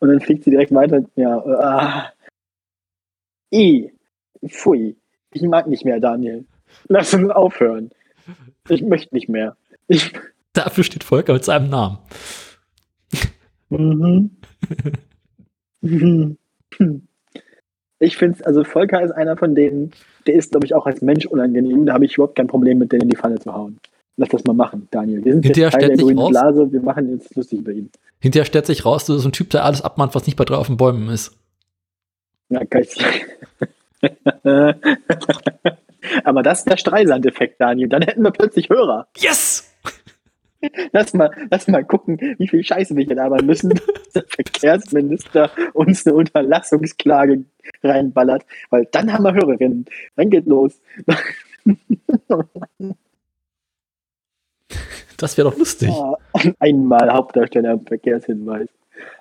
[0.00, 1.04] und dann fliegt sie direkt weiter.
[1.16, 2.12] Ja, ah.
[3.54, 3.92] I,
[4.46, 4.96] pfui,
[5.32, 6.44] ich mag nicht mehr, Daniel.
[6.88, 7.90] Lass uns aufhören.
[8.68, 9.56] Ich möchte nicht mehr.
[9.88, 10.12] Ich,
[10.52, 11.98] Dafür steht Volker mit seinem Namen.
[13.70, 14.30] Mhm.
[15.80, 16.36] Mhm.
[17.98, 19.92] Ich finde es, also Volker ist einer von denen,
[20.26, 21.86] der ist, glaube ich, auch als Mensch unangenehm.
[21.86, 23.78] Da habe ich überhaupt kein Problem mit, den in die Falle zu hauen.
[24.16, 25.24] Lass das mal machen, Daniel.
[25.24, 27.90] Wir sind Hinterher jetzt Teil der grünen raus- Blase, wir machen jetzt lustig über ihn.
[28.20, 30.56] Hinterher stellt sich raus, du bist ein Typ, der alles abmahnt, was nicht bei drei
[30.56, 31.32] auf den Bäumen ist.
[32.50, 32.86] Ja, geil.
[36.24, 37.88] Aber das ist der Streisand-Effekt, Daniel.
[37.88, 39.08] Dann hätten wir plötzlich Hörer.
[39.16, 39.68] Yes!
[40.92, 43.70] Lass mal, lass mal gucken, wie viel Scheiße wir hier labern müssen,
[44.04, 47.44] dass der Verkehrsminister uns eine Unterlassungsklage
[47.82, 49.86] reinballert, weil dann haben wir Hörerinnen.
[50.16, 50.80] Dann geht los.
[55.18, 55.88] Das wäre doch lustig.
[55.88, 56.16] Ah,
[56.58, 58.68] Einmal Hauptdarsteller im Verkehrshinweis.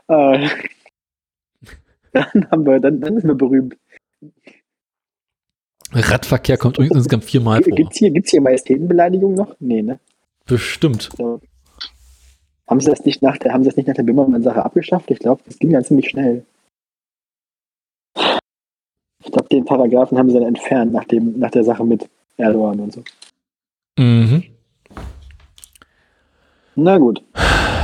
[0.08, 0.48] Äh,
[2.14, 3.78] Dann haben wir, dann, dann sind wir berühmt.
[5.94, 7.76] Radverkehr kommt übrigens insgesamt viermal vor.
[7.76, 9.56] Gibt's hier, gibt's hier Majestätenbeleidigung noch?
[9.60, 10.00] Nee, ne?
[10.46, 11.10] Bestimmt.
[11.18, 11.42] So.
[12.68, 15.12] Haben sie das nicht nach der, haben sie das nicht nach der Bimmermann-Sache abgeschafft?
[15.12, 16.46] Ich glaube, das ging ja ziemlich schnell.
[19.24, 22.80] Ich glaube, den Paragraphen haben sie dann entfernt nach, dem, nach der Sache mit Erdogan
[22.80, 23.04] und so.
[23.98, 24.44] Mhm.
[26.76, 27.22] Na gut.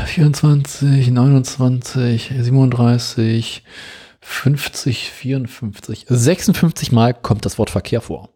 [0.05, 3.63] 24, 29, 37,
[4.29, 8.29] 50, 54, 56 Mal kommt das Wort Verkehr vor.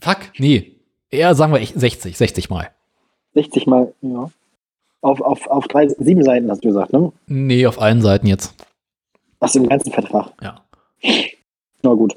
[0.00, 0.76] Fuck, nee.
[1.10, 2.70] Eher sagen wir echt 60, 60 Mal.
[3.34, 4.30] 60 Mal, ja.
[5.02, 7.12] Auf, auf, auf drei, sieben Seiten hast du gesagt, ne?
[7.26, 8.54] Nee, auf allen Seiten jetzt.
[9.40, 10.32] Ach, im ganzen Vertrag.
[10.40, 10.64] Ja.
[11.82, 12.16] Na gut.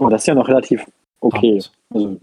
[0.00, 0.84] Oh, das ist ja noch relativ
[1.20, 1.62] okay.
[1.90, 2.18] Also,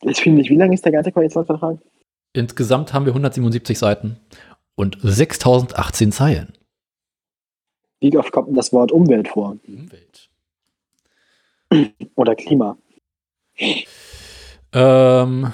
[0.00, 1.78] ich finde nicht, wie lang ist der ganze Koalitionsvertrag?
[2.32, 4.16] Insgesamt haben wir 177 Seiten
[4.74, 6.54] und 6018 Zeilen.
[8.00, 9.56] Wie oft kommt denn das Wort Umwelt vor?
[9.66, 10.30] Umwelt.
[12.14, 12.76] Oder Klima?
[14.72, 15.52] Ähm,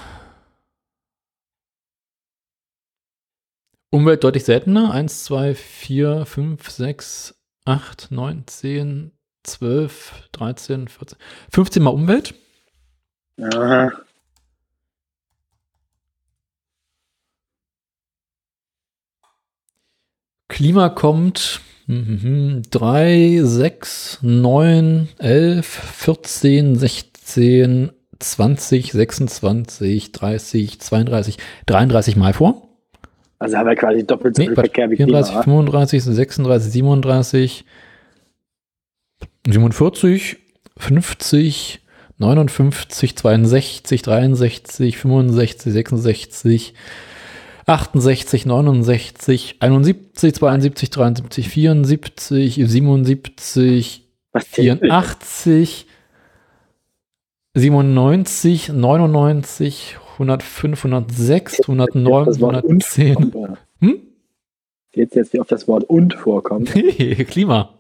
[3.91, 4.93] Umwelt deutlich seltener.
[4.93, 9.13] 1, 2, 4, 5, 6, 8, 9, 10,
[9.45, 11.19] 12, 13, 14.
[11.51, 12.35] 15 Mal Umwelt.
[13.39, 13.93] Aha.
[20.49, 32.69] Klima kommt 3, 6, 9, 11, 14, 16, 20, 26, 30, 32, 33 Mal vor.
[33.39, 35.43] Also haben wir quasi doppelt so Nee, viel Verkehr wie 34, Klima.
[35.43, 37.65] 35, 36, 37,
[39.47, 40.37] 47,
[40.79, 41.81] 50,
[42.19, 46.75] 59, 62, 63, 65, 66,
[47.67, 54.91] 68, 69, 71, 72, 73, 74, 77, Was zählt denn?
[54.91, 55.87] 84,
[57.55, 62.11] 97, 99, 105, 106, Das 109,
[62.41, 63.15] Wort und 110.
[63.15, 63.59] vorkommt, oder?
[63.81, 64.01] Hm?
[64.95, 66.71] Jetzt jetzt, wie oft das Wort und vorkommt.
[67.29, 67.71] Klima.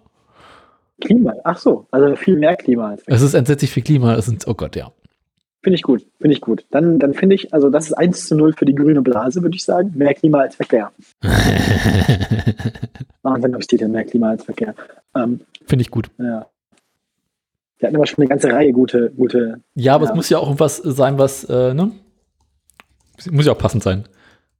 [1.00, 1.34] Klima.
[1.44, 4.14] Ach so, also viel mehr Klima als Es ist entsetzlich viel Klima.
[4.14, 4.92] Es sind, oh Gott, ja.
[5.62, 6.64] Finde ich gut, finde ich gut.
[6.70, 9.54] Dann, dann finde ich, also das ist 1 zu 0 für die grüne Blase, würde
[9.56, 9.92] ich sagen.
[9.94, 10.90] Mehr Klima als Verkehr.
[13.22, 14.74] Wahnsinn, ob steht denn mehr Klima als Verkehr.
[15.14, 16.10] Ähm, Finde ich gut.
[16.18, 16.46] ja.
[17.78, 19.60] Wir hatten aber schon eine ganze Reihe gute, gute.
[19.74, 20.10] Ja, aber Ja.
[20.10, 21.90] es muss ja auch irgendwas sein, was, äh, ne?
[23.30, 24.04] Muss ja auch passend sein.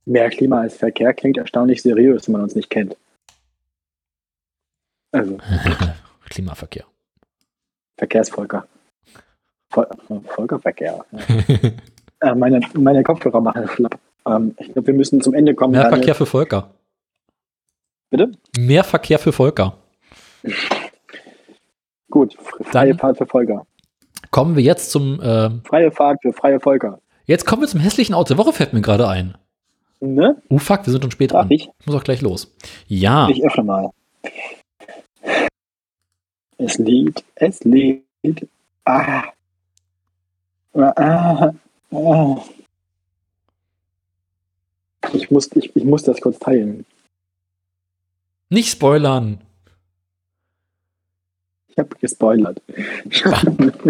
[0.07, 2.97] Mehr Klima als Verkehr klingt erstaunlich seriös, wenn man uns nicht kennt.
[5.13, 5.39] Also,
[6.31, 6.85] Klimaverkehr.
[7.97, 8.67] Verkehrsvolker.
[9.73, 9.87] Vol
[10.27, 11.05] Volkerverkehr.
[11.13, 12.29] Ja.
[12.31, 13.99] Äh, meine, meine Kopfhörer machen schlapp.
[14.27, 15.73] Ähm, ich glaube, wir müssen zum Ende kommen.
[15.73, 15.89] Mehr.
[15.89, 16.71] Verkehr für Volker.
[18.11, 18.31] Bitte?
[18.59, 19.77] Mehr Verkehr für Volker.
[22.11, 23.67] Gut, fr- freie Dann- Fahrt für Volker.
[24.31, 27.01] Kommen wir jetzt zum, äh, Freie Fahrt für freie Volker.
[27.27, 29.37] jetzt kommen wir zum hässlichen Auto der Woche, fällt mir gerade ein.
[30.01, 30.41] Ne?
[30.51, 31.51] Uh, fuck, wir sind schon spät Darf dran.
[31.53, 31.69] ich?
[31.81, 32.53] Ich muss auch gleich los.
[32.87, 33.91] Ja, Ich öffne mal.
[36.59, 38.03] Es liegt, es liegt.
[38.85, 39.25] Ah.
[40.75, 41.53] Ah.
[45.13, 46.87] Ich muss, ich, ich muss das kurz teilen.
[48.49, 49.41] nicht spoilern.
[51.69, 52.61] Ich habe gespoilert.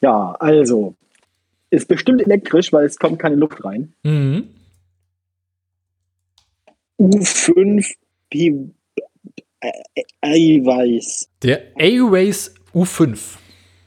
[0.00, 0.94] ja, also.
[1.70, 3.92] Ist bestimmt elektrisch, weil es kommt keine Luft rein.
[4.02, 4.48] Mhm.
[6.98, 7.94] U5
[8.30, 8.70] Pi
[9.62, 11.28] Ä- Eiweiß.
[11.42, 13.36] Der A-Race U5.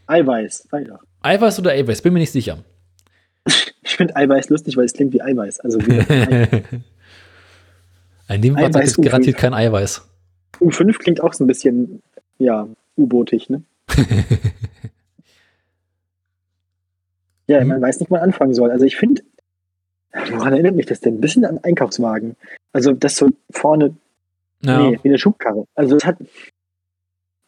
[0.07, 0.67] Eiweiß.
[0.71, 0.99] Weiter.
[1.21, 2.01] Eiweiß oder A-Race?
[2.01, 2.59] Bin mir nicht sicher.
[3.81, 5.59] Ich finde Eiweiß lustig, weil es klingt wie Eiweiß.
[5.61, 5.99] Also wie
[8.27, 8.35] Ei.
[8.35, 10.07] In dem Eiweiß ist garantiert kein Eiweiß.
[10.59, 12.01] U5 klingt auch so ein bisschen,
[12.37, 13.63] ja, U-bootig, ne?
[17.47, 18.69] ja, man weiß nicht, wo man anfangen soll.
[18.71, 19.23] Also ich finde,
[20.31, 21.15] woran erinnert mich das denn?
[21.15, 22.35] Ein bisschen an Einkaufswagen.
[22.73, 23.95] Also das so vorne,
[24.61, 24.79] Ja.
[24.89, 25.65] nee, wie eine Schubkarre.
[25.75, 26.17] Also es hat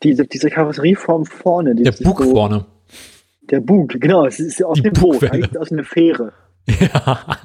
[0.03, 1.75] diese, diese Karosserieform vorne.
[1.75, 2.65] Der Bug so, vorne.
[3.51, 4.25] Der Bug, genau.
[4.25, 6.33] Es ist aus Die dem Boot, eigentlich aus einer Fähre.
[6.67, 7.37] Ja,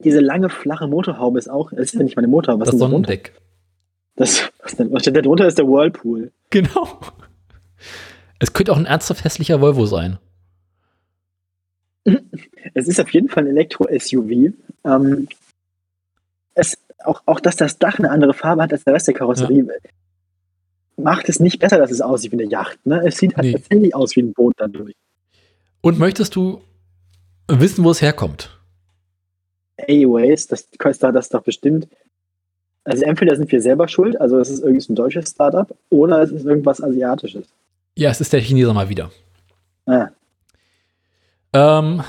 [0.00, 2.80] Diese lange, flache Motorhaube ist auch, das ist ja nicht meine Motorhaube, was das ist
[2.80, 3.08] denn darunter?
[3.08, 3.32] Sonnendeck.
[4.16, 6.32] Das, was, denn, was steht da drunter ist der Whirlpool.
[6.50, 7.00] Genau.
[8.38, 10.18] Es könnte auch ein ernsthaft hässlicher Volvo sein.
[12.76, 14.52] Es ist auf jeden Fall ein Elektro-SUV.
[14.84, 15.28] Ähm,
[16.54, 19.66] es, auch, auch, dass das Dach eine andere Farbe hat als der Rest der Karosserie,
[20.96, 22.78] macht es nicht besser, dass es aussieht wie eine Yacht.
[22.86, 23.02] Ne?
[23.06, 23.52] Es sieht halt Nee.
[23.52, 24.94] tatsächlich aus wie ein Boot dadurch.
[25.80, 26.60] Und möchtest du
[27.48, 28.58] wissen, wo es herkommt?
[29.88, 31.88] Anyways, das kostet das doch bestimmt.
[32.84, 36.30] Also entweder sind wir selber schuld, also es ist irgendwie ein deutsches Startup, oder es
[36.30, 37.46] ist irgendwas Asiatisches.
[37.96, 39.10] Ja, es ist der Chineser mal wieder.
[39.86, 40.08] Ah,
[41.54, 42.02] Ähm,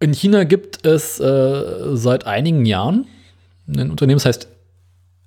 [0.00, 3.06] in China gibt es äh, seit einigen Jahren
[3.68, 4.48] ein Unternehmen, das heißt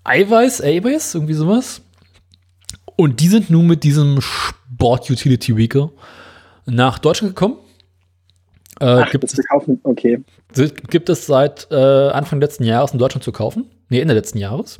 [0.09, 1.81] Eiweiß, Eiweiß, irgendwie sowas.
[2.95, 5.91] Und die sind nun mit diesem Sport Utility Vehicle
[6.65, 7.57] nach Deutschland gekommen.
[8.79, 10.23] Äh, Ach, gibt, wir kaufen, okay.
[10.55, 13.69] es, gibt es seit äh, Anfang letzten Jahres in Deutschland zu kaufen.
[13.89, 14.79] Nee, Ende letzten Jahres.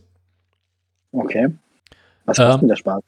[1.12, 1.50] Okay.
[2.26, 3.04] Was kostet Ähm, denn der Spaß?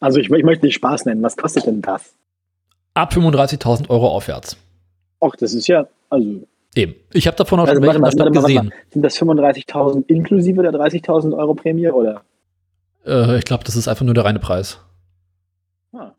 [0.00, 2.14] Also ich, ich möchte nicht Spaß nennen, was kostet denn das?
[2.92, 4.58] Ab 35.000 Euro aufwärts.
[5.22, 6.94] Och, das ist ja, also Eben.
[7.12, 8.72] Ich habe davon auch Also, schon warte warte mal, gesehen.
[8.90, 12.22] Sind das 35.000 inklusive der 30.000 Euro Prämie oder?
[13.06, 14.80] Äh, ich glaube, das ist einfach nur der reine Preis.
[15.92, 16.10] Ah,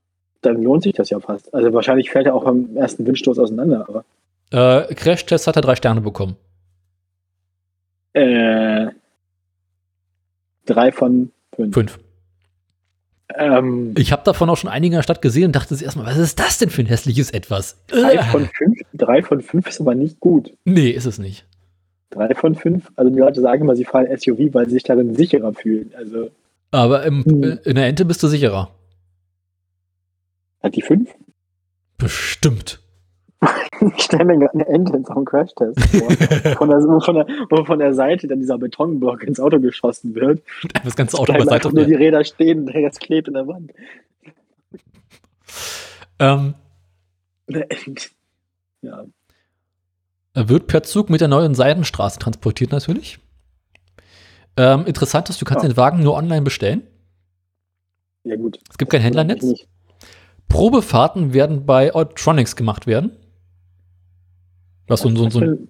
[0.42, 1.54] dann lohnt sich das ja fast.
[1.54, 4.06] Also wahrscheinlich fällt er auch am ersten Windstoß auseinander, aber.
[4.52, 6.38] Äh, Crash-Test hat er drei Sterne bekommen.
[8.14, 8.88] Äh,
[10.66, 11.74] drei von fünf.
[11.74, 12.00] Fünf.
[13.34, 16.06] Ähm, Ich habe davon auch schon einige in der Stadt gesehen und dachte sich erstmal,
[16.06, 17.78] was ist das denn für ein hässliches Etwas?
[17.88, 20.54] drei von fünf, drei von fünf ist aber nicht gut.
[20.66, 21.46] Nee, ist es nicht.
[22.12, 25.16] Drei von fünf, also die Leute sagen immer, sie fahren SUV, weil sie sich darin
[25.16, 25.92] sicherer fühlen.
[25.98, 26.30] Also
[26.72, 27.44] Aber im, Hm.
[27.44, 28.70] äh, in der Ente bist du sicherer.
[30.62, 31.10] hat die fünf?
[31.98, 32.80] Bestimmt.
[33.98, 36.10] Ich stelle mir gerade eine Ente in so einem Crashtest vor.
[36.58, 40.16] Von der, wo, von der, wo von der Seite dann dieser Betonblock ins Auto geschossen
[40.16, 40.42] wird.
[40.84, 41.56] Das ganze Auto Bleiben beiseite.
[41.68, 43.74] einfach nur die Räder stehen, der jetzt klebt in der Wand.
[46.20, 46.56] Ähm,
[47.48, 48.10] Eine Ente.
[48.86, 49.06] Ja.
[50.34, 53.20] Er wird per Zug mit der neuen Seidenstraße transportiert natürlich.
[54.58, 55.70] Ähm, interessant ist, du kannst Ja.
[55.70, 56.84] den Wagen nur online bestellen.
[58.24, 58.60] ja, gut.
[58.70, 59.66] Es gibt kein Händlernetz.
[60.48, 63.12] Probefahrten werden bei Autronics gemacht werden.
[64.88, 65.68] Was so, ein- so, so ein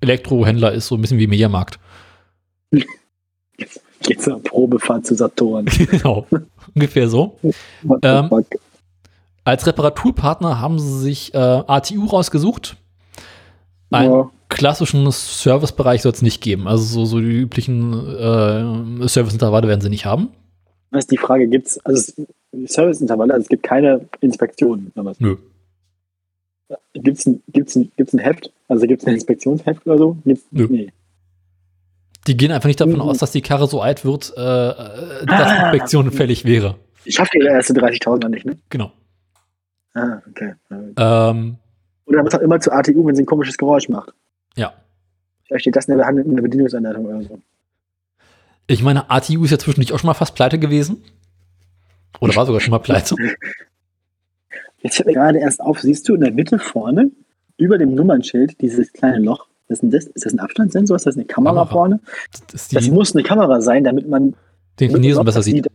[0.00, 1.78] Elektrohändler ist, so ein bisschen wie Mediamarkt.
[4.02, 5.64] Geht's eine Probefahrt zu Saturn.
[5.90, 6.26] genau.
[6.74, 7.38] Ungefähr so.
[8.02, 8.30] Ähm?
[9.44, 12.76] Als Reparaturpartner haben sie sich äh, ATU rausgesucht.
[13.90, 14.30] Einen Ja.
[14.48, 16.68] klassischen Servicebereich soll es nicht geben.
[16.68, 20.28] Also so, so die üblichen äh, Serviceintervalle werden sie nicht haben.
[20.92, 24.92] Das ist die Frage, gibt's, also es- Serviceintervalle, also es gibt keine Inspektionen.
[24.94, 25.18] was?
[25.20, 25.36] Nö.
[26.94, 28.52] Gibt's ein, gibt's ein, gibt's ein Heft?
[28.68, 30.16] Also gibt's ein Inspektionsheft oder so?
[30.24, 30.66] Gibt's, Nö.
[30.70, 30.92] Nee.
[32.26, 33.00] Die gehen einfach nicht davon Mhm.
[33.00, 35.70] aus, dass die Karre so alt wird, äh, äh, dass Ah.
[35.70, 36.76] Inspektion fällig wäre.
[37.06, 38.56] Schafft ihr erste 30.000 nicht, ne?
[38.70, 38.92] Genau.
[39.94, 40.54] Ah, okay.
[40.96, 41.56] Ähm,
[42.06, 44.12] Oder was auch immer zur ATU, wenn sie ein komisches Geräusch macht.
[44.56, 44.72] ja.
[45.44, 47.38] Vielleicht steht das in der, Hand- in der Bedienungsanleitung oder so.
[48.68, 51.02] Ich meine, ATU ist ja zwischendurch auch schon mal fast pleite gewesen.
[52.20, 53.16] Oder war sogar schon mal pleite.
[54.80, 57.10] Jetzt fällt mir gerade erst auf, siehst du in der Mitte vorne,
[57.58, 59.46] über dem Nummernschild, dieses kleine Loch.
[59.68, 60.06] Was ist denn das?
[60.06, 60.96] Ist das ein Abstandssensor?
[60.96, 61.66] Ist das eine Kamera, Kamera.
[61.72, 62.00] vorne?
[62.50, 64.34] Das Das muss eine Kamera sein, damit man
[64.80, 65.66] den Chinesen besser was sieht.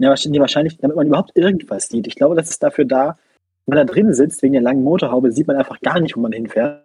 [0.00, 2.06] Ja, wahrscheinlich, damit man überhaupt irgendwas sieht.
[2.06, 3.18] Ich glaube, das ist dafür da,
[3.66, 6.20] wenn man da drin sitzt, wegen der langen Motorhaube, sieht man einfach gar nicht, wo
[6.20, 6.82] man hinfährt.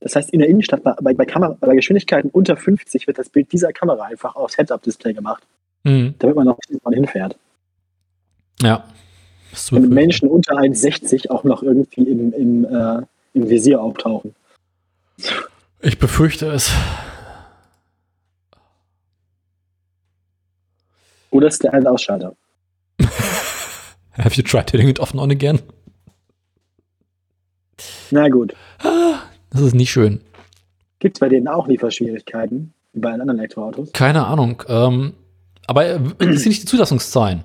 [0.00, 3.50] Das heißt, in der Innenstadt, bei, bei, Kamera, bei Geschwindigkeiten unter 50 wird das Bild
[3.52, 5.42] dieser Kamera einfach aufs Head-Up-Display gemacht,
[5.84, 6.14] Mhm.
[6.18, 7.36] damit man auch sieht, wo man hinfährt.
[8.60, 8.84] Ja.
[9.70, 9.90] Damit.
[9.90, 13.02] Menschen unter 1,60 auch noch irgendwie im, im, äh,
[13.32, 14.34] im Visier auftauchen.
[15.80, 16.70] Ich befürchte es.
[21.30, 22.34] Oder ist der ein Ausschalter?
[24.12, 25.60] Have you tried hitting it off and on again?
[28.10, 28.54] Na gut.
[29.50, 30.20] Das ist nicht schön.
[30.98, 33.92] Gibt es bei denen auch Lieferschwierigkeiten, wie bei allen anderen Elektroautos?
[33.92, 34.62] Keine Ahnung.
[34.68, 35.14] Ähm,
[35.66, 37.44] aber äh, das sind nicht die Zulassungszahlen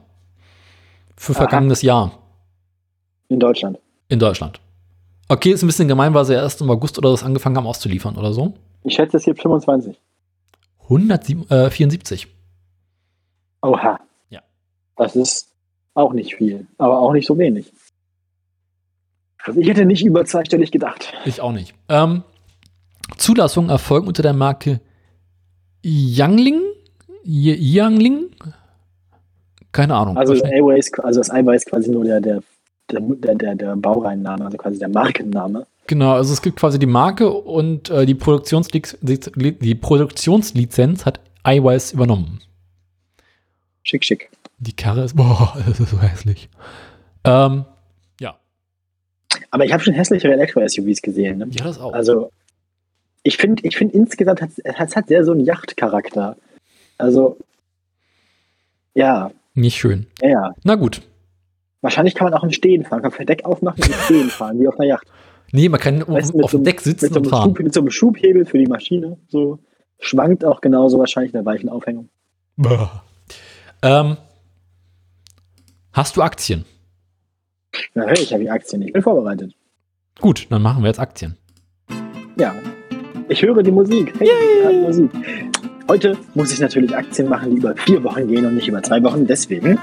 [1.15, 1.39] für Aha.
[1.41, 2.17] vergangenes Jahr
[3.29, 3.77] In Deutschland.
[4.09, 4.59] in Deutschland.
[5.27, 8.15] Okay, ist ein bisschen gemein, weil sie erst im August oder das angefangen haben auszuliefern
[8.17, 8.53] oder so.
[8.83, 9.99] Ich schätze, es gibt 25.
[10.83, 12.27] 174.
[13.63, 13.99] Oha.
[14.29, 14.41] Ja.
[14.97, 15.49] Das ist
[15.93, 17.71] auch nicht viel, aber auch nicht so wenig.
[19.43, 21.13] Also ich hätte nicht über zweistellig gedacht.
[21.25, 21.73] Ich auch nicht.
[21.89, 22.23] Ähm,
[23.17, 24.79] Zulassungen erfolgen unter der Marke
[25.81, 26.61] Yangling?
[27.23, 28.31] Yangling?
[29.71, 30.17] Keine Ahnung.
[30.17, 32.41] Also Airways, also das Eiweiß ist quasi nur der, der,
[32.89, 35.65] der, der, der, Baureinname, also quasi der Markenname.
[35.87, 41.93] Genau, also es gibt quasi die Marke und äh, die, Produktionsliz die Produktionslizenz hat iWise
[41.93, 42.39] übernommen.
[43.83, 44.29] Schick, schick.
[44.59, 46.49] Die Karre ist, boah, das ist so hässlich.
[47.25, 47.65] Ähm,
[48.19, 48.35] ja.
[49.51, 51.37] Aber ich habe schon hässlichere Elektro-SUVs gesehen.
[51.39, 51.47] Ne?
[51.51, 51.93] Ja, das auch.
[51.93, 52.31] Also
[53.23, 56.35] ich finde, ich finde insgesamt hat es hat sehr so einen Yachtcharakter.
[56.97, 57.37] Also
[58.93, 60.07] ja, Nicht schön.
[60.21, 60.53] ja, ja.
[60.63, 61.01] Na gut.
[61.81, 64.67] Wahrscheinlich kann man auch im Stehen fahren, kann Verdeck aufmachen und im Stehen fahren, wie
[64.67, 65.05] auf einer Yacht.
[65.51, 67.43] Nee, man kann Weißt auf, so dem einem- Deck sitzen Mit so, und fahren.
[67.49, 69.17] Schub, mit so einem Schubhebel für die Maschine.
[69.27, 69.59] So
[69.99, 72.09] schwankt auch genauso wahrscheinlich in der weichen Aufhängung.
[72.55, 73.03] Boah.
[73.83, 74.15] Ähm,
[75.91, 76.63] hast du Aktien?
[77.93, 78.81] Na, höre ich Aktien.
[78.81, 79.53] Ich bin vorbereitet.
[80.21, 81.35] Gut, dann machen wir jetzt Aktien.
[82.37, 82.55] Ja.
[83.27, 84.13] Ich höre die Musik.
[84.19, 85.11] Hey, Musik.
[85.89, 89.03] Heute muss ich natürlich Aktien machen, die über vier Wochen gehen und nicht über zwei
[89.03, 89.27] Wochen.
[89.27, 89.77] Deswegen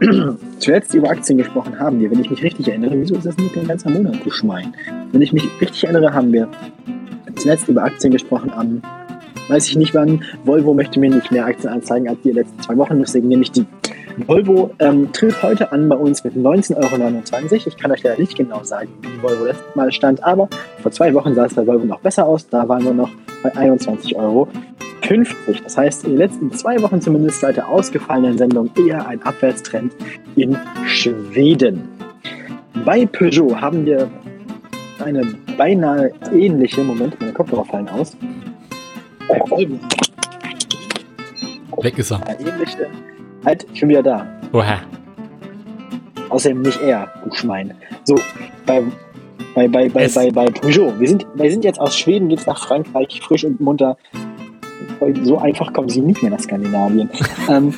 [0.58, 3.56] zuletzt über Aktien gesprochen haben wir, wenn ich mich richtig erinnere, wieso ist das nicht
[3.56, 4.74] ein ganzer Monat, du Schwein?
[5.12, 6.48] Wenn ich mich richtig erinnere, haben wir
[7.36, 8.82] zuletzt über Aktien gesprochen am,
[9.48, 12.76] weiß ich nicht wann, Volvo möchte mir nicht mehr Aktien anzeigen als die letzten zwei
[12.76, 13.66] Wochen, deswegen nehme ich die.
[14.26, 17.54] Volvo ähm, tritt heute an bei uns mit 19,29 Euro.
[17.54, 20.48] Ich kann euch leider nicht genau sagen, wie Volvo letztes Mal stand, aber
[20.82, 22.48] vor zwei Wochen sah es bei Volvo noch besser aus.
[22.48, 23.10] Da waren wir noch
[23.42, 24.48] bei 21,50 Euro.
[25.62, 29.94] Das heißt, in den letzten zwei Wochen zumindest seit der ausgefallenen Sendung eher ein Abwärtstrend
[30.36, 30.54] in
[30.84, 31.88] Schweden.
[32.84, 34.10] Bei Peugeot haben wir
[35.02, 35.22] eine
[35.56, 38.16] beinahe ähnliche, Moment, meine Kopfhörer fallen aus.
[41.82, 42.20] Weg ist er.
[43.44, 44.26] halt, ich bin wieder da.
[44.52, 44.78] Oha.
[46.30, 47.74] Außerdem nicht er, du Schwein.
[48.04, 48.16] So,
[48.66, 48.82] bei,
[49.54, 50.92] bei, bei, bei, Es- bei, bei Peugeot.
[50.98, 53.96] Wir sind, wir sind jetzt aus Schweden, geht's nach Frankreich, frisch und munter.
[55.22, 57.08] So einfach kommen sie nicht mehr nach Skandinavien.
[57.48, 57.72] ähm,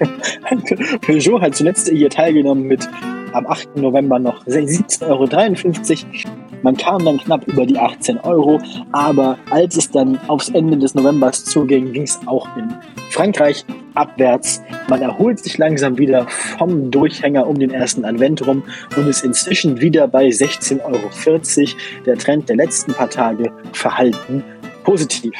[1.02, 2.88] Peugeot hat zuletzt hier teilgenommen mit
[3.32, 3.76] am 8.
[3.76, 6.49] November noch 17,53 Euro.
[6.62, 8.60] Man kam dann knapp über die 18 Euro,
[8.92, 12.74] aber als es dann aufs Ende des Novembers zuging, ging es auch in
[13.10, 13.64] Frankreich
[13.94, 14.62] abwärts.
[14.88, 18.62] Man erholt sich langsam wieder vom Durchhänger um den ersten Advent rum
[18.96, 22.04] und ist inzwischen wieder bei 16,40 Euro.
[22.06, 24.44] Der Trend der letzten paar Tage verhalten
[24.84, 25.32] positiv.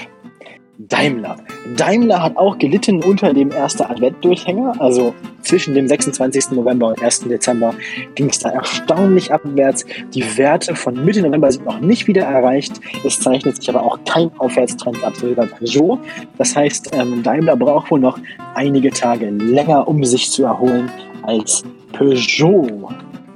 [0.89, 1.37] Daimler.
[1.77, 4.77] Daimler hat auch gelitten unter dem ersten Advent-Durchhänger.
[4.79, 6.53] Also zwischen dem 26.
[6.53, 7.29] November und 1.
[7.29, 7.75] Dezember
[8.15, 9.85] ging es da erstaunlich abwärts.
[10.15, 12.81] Die Werte von Mitte November sind noch nicht wieder erreicht.
[13.05, 15.99] Es zeichnet sich aber auch kein Aufwärtstrend ab, so wie bei Peugeot.
[16.39, 18.19] Das heißt, ähm, Daimler braucht wohl noch
[18.55, 20.91] einige Tage länger, um sich zu erholen
[21.23, 22.89] als Peugeot.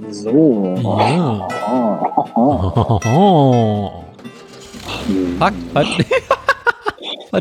[0.08, 0.74] So.
[0.82, 1.46] Ja.
[5.38, 5.88] Fuck, halt.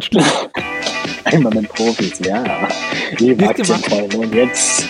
[0.01, 0.49] schlecht.
[1.25, 2.43] Einmal mit Profis, ja.
[3.17, 3.47] Liebe.
[3.47, 4.17] Aktienfreunde.
[4.17, 4.87] Und jetzt,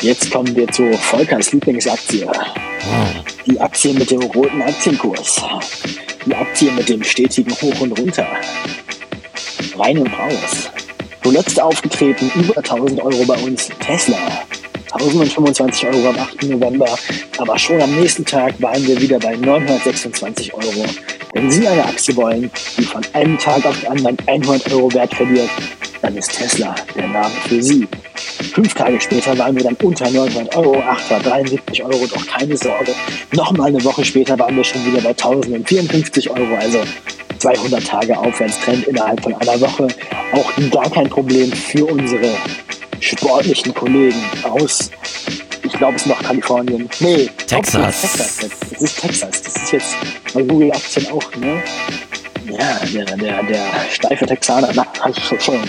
[0.00, 2.26] jetzt kommen wir zu Volkers Lieblingsaktie.
[2.26, 3.22] Oh.
[3.46, 5.42] Die Aktie mit dem roten Aktienkurs.
[6.26, 8.26] Die Aktie mit dem stetigen Hoch und Runter.
[9.78, 10.70] Rein und raus.
[11.22, 14.18] Zuletzt aufgetreten, über 1000 Euro bei uns, Tesla.
[14.92, 16.42] 1025 Euro am 8.
[16.44, 16.86] November,
[17.38, 20.84] aber schon am nächsten Tag waren wir wieder bei 926 Euro.
[21.32, 25.14] Wenn Sie eine Aktie wollen, die von einem Tag auf den anderen 100 Euro Wert
[25.14, 25.48] verliert,
[26.02, 27.88] dann ist Tesla der Name für Sie.
[28.52, 32.92] Fünf Tage später waren wir dann unter 900 Euro, 873 Euro, doch keine Sorge.
[33.32, 36.80] Nochmal eine Woche später waren wir schon wieder bei 1054 Euro, also
[37.38, 39.88] 200 Tage Aufwärtstrend innerhalb von einer Woche.
[40.32, 42.30] Auch gar kein Problem für unsere
[43.02, 44.90] sportlichen Kollegen aus,
[45.64, 46.88] ich glaube es ist noch Kalifornien.
[47.00, 48.00] Nee, Texas.
[48.02, 48.38] Texas.
[48.70, 49.42] Das ist Texas.
[49.42, 49.96] Das ist jetzt
[50.32, 51.62] bei Google Aktien auch, ne?
[52.46, 54.86] Ja, der, der, der steife Texaner, na,
[55.28, 55.60] schon, schon.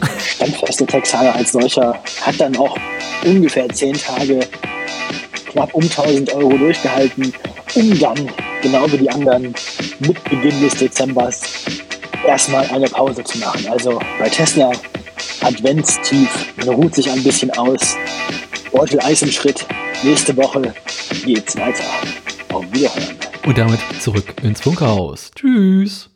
[0.00, 2.76] Der standfeste Texaner als solcher hat dann auch
[3.24, 4.40] ungefähr zehn Tage
[5.50, 7.32] knapp um 1000 Euro durchgehalten,
[7.74, 8.28] um dann,
[8.62, 9.54] genau wie die anderen,
[10.00, 11.40] mit Beginn des Dezembers
[12.26, 13.66] erstmal eine Pause zu machen.
[13.68, 14.72] Also bei Tesla
[15.42, 17.96] Adventstief, man ruht sich ein bisschen aus,
[18.72, 19.66] Beutel Eis im Schritt.
[20.02, 20.74] Nächste Woche
[21.24, 21.84] geht's weiter.
[22.52, 23.16] Auf Wiederhören.
[23.46, 25.30] Und damit zurück ins Funkerhaus.
[25.34, 26.10] Tschüss.